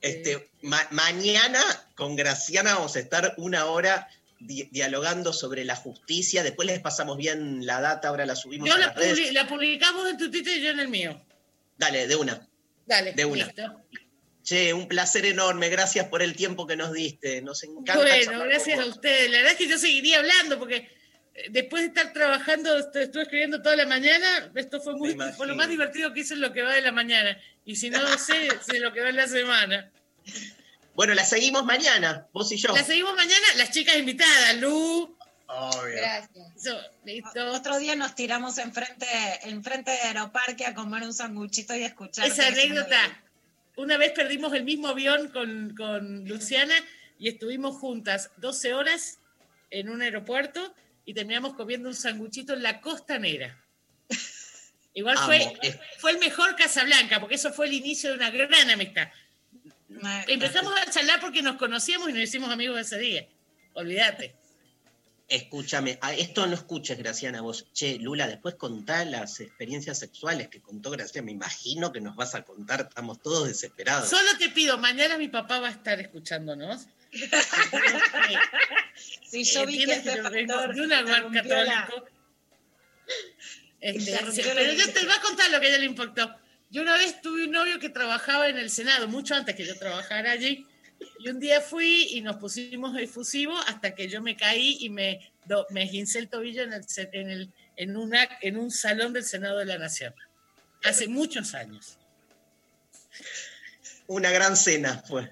[0.00, 1.60] Este, ma- mañana
[1.94, 4.08] con Graciana vamos a estar una hora
[4.38, 6.42] di- dialogando sobre la justicia.
[6.42, 9.32] Después les pasamos bien la data, ahora la subimos Yo a la, las redes.
[9.32, 11.20] la publicamos en tu Twitter y yo en el mío.
[11.78, 12.48] Dale, de una.
[12.86, 13.46] Dale, De una.
[13.46, 13.80] listo.
[14.44, 15.68] Che, un placer enorme.
[15.68, 17.40] Gracias por el tiempo que nos diste.
[17.42, 17.96] Nos encanta.
[18.02, 19.30] Bueno, gracias a ustedes.
[19.30, 20.88] La verdad es que yo seguiría hablando porque
[21.50, 25.46] después de estar trabajando, est- estuve escribiendo toda la mañana, esto fue, muy, Me fue
[25.46, 27.36] lo más divertido que hice en lo que va de la mañana.
[27.64, 29.90] Y si no lo sé, sé lo que va en la semana.
[30.94, 32.74] Bueno, la seguimos mañana, vos y yo.
[32.74, 35.16] La seguimos mañana, las chicas invitadas, Lu.
[35.46, 35.96] Obvio.
[35.96, 36.46] Gracias.
[36.62, 37.52] So, listo.
[37.52, 39.06] Otro día nos tiramos enfrente,
[39.42, 42.26] enfrente de Aeroparque a comer un sanguchito y a escuchar.
[42.26, 42.98] Esa anécdota.
[43.76, 46.74] Una vez perdimos el mismo avión con, con Luciana
[47.18, 49.18] y estuvimos juntas 12 horas
[49.70, 50.74] en un aeropuerto
[51.04, 53.58] y terminamos comiendo un sanguchito en la costanera.
[54.94, 55.26] Igual Amo.
[55.26, 59.08] fue, fue el mejor Casablanca, porque eso fue el inicio de una gran amistad.
[60.26, 63.26] Empezamos a charlar porque nos conocíamos y nos hicimos amigos ese día.
[63.74, 64.34] Olvídate.
[65.28, 67.66] Escúchame, a esto no escuches, Graciana, vos.
[67.72, 71.26] Che, Lula, después contá las experiencias sexuales que contó Graciana.
[71.26, 74.10] Me imagino que nos vas a contar, estamos todos desesperados.
[74.10, 76.86] Solo te pido, mañana mi papá va a estar escuchándonos.
[79.30, 80.22] Sí, yo vi que vengo
[80.54, 82.06] factor de un la- católico.
[83.80, 86.34] Este, sí, pero yo te voy a contar lo que a ella le impactó.
[86.70, 89.76] Yo una vez tuve un novio que trabajaba en el Senado, mucho antes que yo
[89.78, 90.66] trabajara allí,
[91.18, 95.32] y un día fui y nos pusimos efusivo hasta que yo me caí y me,
[95.46, 99.24] do- me esguincé el tobillo en, el, en, el, en, una, en un salón del
[99.24, 100.14] Senado de la Nación.
[100.84, 101.98] Hace muchos años.
[104.06, 105.28] Una gran cena fue.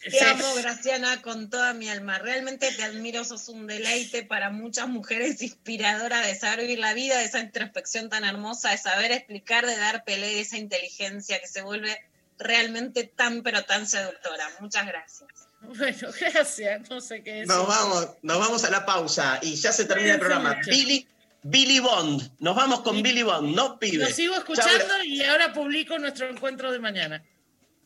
[0.00, 2.18] Te amo, Graciana, con toda mi alma.
[2.18, 7.18] Realmente te admiro, sos un deleite para muchas mujeres inspiradora de saber vivir la vida,
[7.18, 11.46] de esa introspección tan hermosa, de saber explicar, de dar pelea, de esa inteligencia que
[11.46, 11.98] se vuelve
[12.38, 14.48] realmente tan, pero tan seductora.
[14.60, 15.28] Muchas gracias.
[15.60, 16.88] Bueno, gracias.
[16.88, 17.48] No sé qué decir.
[17.48, 20.56] Nos vamos, nos vamos a la pausa y ya se termina el programa.
[20.66, 21.06] Billy,
[21.42, 22.30] Billy Bond.
[22.38, 24.04] Nos vamos con Billy Bond, no pibe.
[24.04, 27.22] Lo sigo escuchando y ahora publico nuestro encuentro de mañana.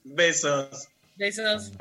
[0.05, 0.89] Besos.
[1.17, 1.73] Besos.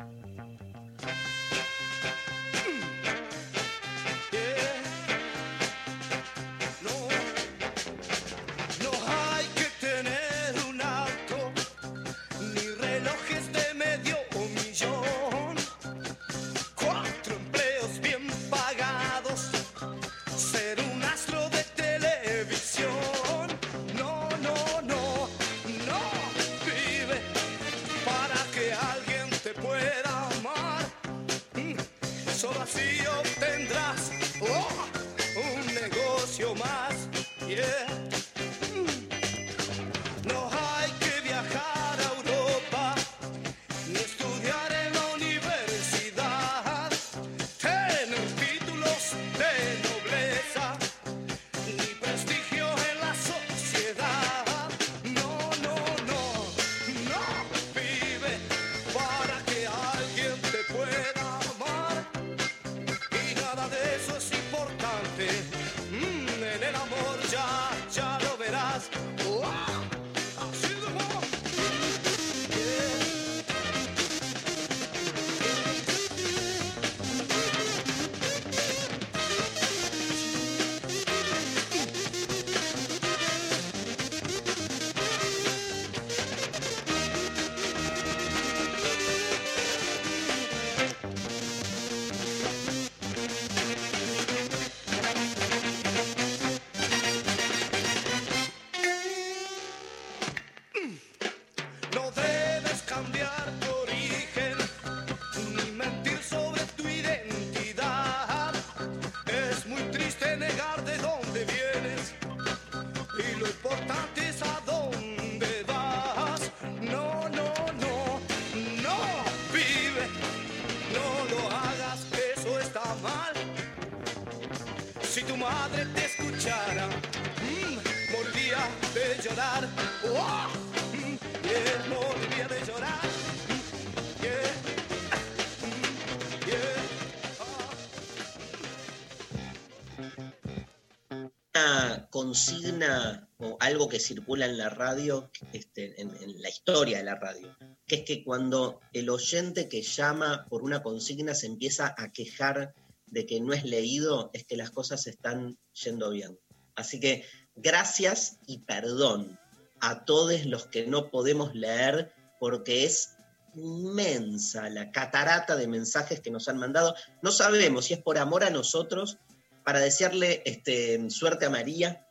[142.34, 147.14] Consigna o algo que circula en la radio, este, en, en la historia de la
[147.14, 147.56] radio,
[147.86, 152.74] que es que cuando el oyente que llama por una consigna se empieza a quejar
[153.06, 156.36] de que no es leído, es que las cosas están yendo bien.
[156.74, 157.24] Así que
[157.54, 159.38] gracias y perdón
[159.80, 163.10] a todos los que no podemos leer porque es
[163.54, 166.96] inmensa la catarata de mensajes que nos han mandado.
[167.22, 169.18] No sabemos si es por amor a nosotros,
[169.64, 172.04] para desearle este, suerte a María,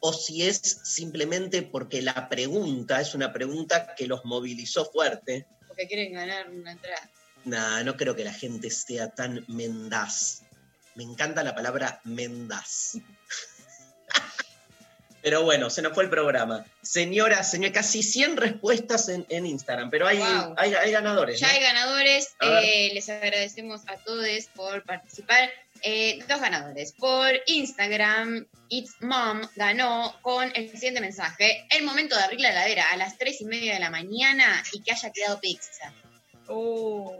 [0.00, 5.46] o si es simplemente porque la pregunta es una pregunta que los movilizó fuerte.
[5.68, 7.10] Porque quieren ganar una entrada.
[7.44, 10.42] Nah, no creo que la gente sea tan mendaz.
[10.94, 12.96] Me encanta la palabra mendaz.
[15.22, 16.64] Pero bueno, se nos fue el programa.
[16.82, 20.54] Señora, señor, casi 100 respuestas en, en Instagram, pero hay, Wow.
[20.56, 21.38] hay, hay ganadores.
[21.38, 21.52] Ya ¿no?
[21.52, 25.50] hay ganadores, eh, les agradecemos a todos por participar.
[25.82, 26.92] Eh, dos ganadores.
[26.92, 31.66] Por Instagram, It's Mom ganó con el siguiente mensaje.
[31.70, 34.82] El momento de abrir la heladera a las 3 y media de la mañana y
[34.82, 35.94] que haya quedado pizza.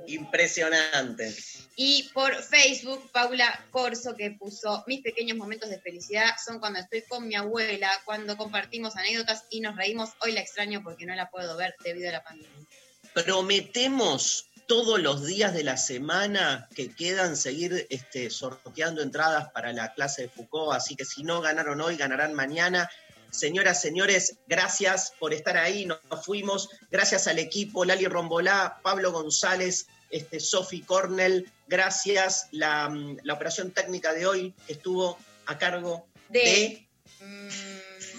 [0.07, 1.33] Impresionante.
[1.77, 7.03] Y por Facebook, Paula Corso, que puso, mis pequeños momentos de felicidad son cuando estoy
[7.03, 10.11] con mi abuela, cuando compartimos anécdotas y nos reímos.
[10.21, 12.67] Hoy la extraño porque no la puedo ver debido a la pandemia.
[13.15, 19.93] Prometemos todos los días de la semana que quedan seguir este, sorteando entradas para la
[19.95, 22.89] clase de Foucault, así que si no ganaron hoy, ganarán mañana.
[23.31, 26.69] Señoras, señores, gracias por estar ahí, nos fuimos.
[26.89, 32.47] Gracias al equipo, Lali Rombolá, Pablo González, este, Sophie Cornell, gracias.
[32.53, 36.87] La, mm, la operación técnica de hoy estuvo a cargo de,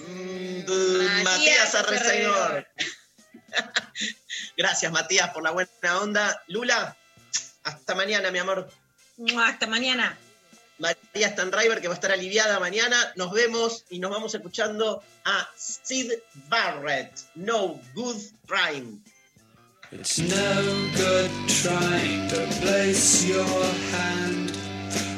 [0.08, 2.68] Mm, de Matías Arreceidor.
[4.58, 6.44] Gracias, Matías, por la buena onda.
[6.48, 6.96] Lula,
[7.64, 8.70] hasta mañana, mi amor.
[9.38, 10.18] Hasta mañana.
[10.82, 13.14] María Stanriver, que va a estar aliviada mañana.
[13.16, 16.12] Nos vemos y nos vamos escuchando a Sid
[16.50, 17.12] Barrett.
[17.36, 19.00] No Good Crime.
[19.92, 24.52] It's no good trying to place your hand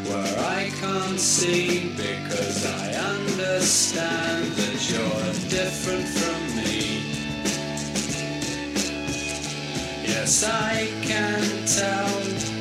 [0.07, 6.22] where I can't see because I understand that you're different
[10.05, 12.13] Yes, I can tell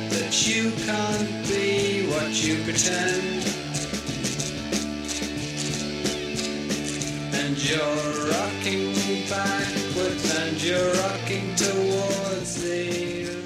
[0.09, 3.43] that you can't be what you pretend.
[7.35, 8.93] And you're rocking
[9.29, 13.42] backwards and you're rocking towards the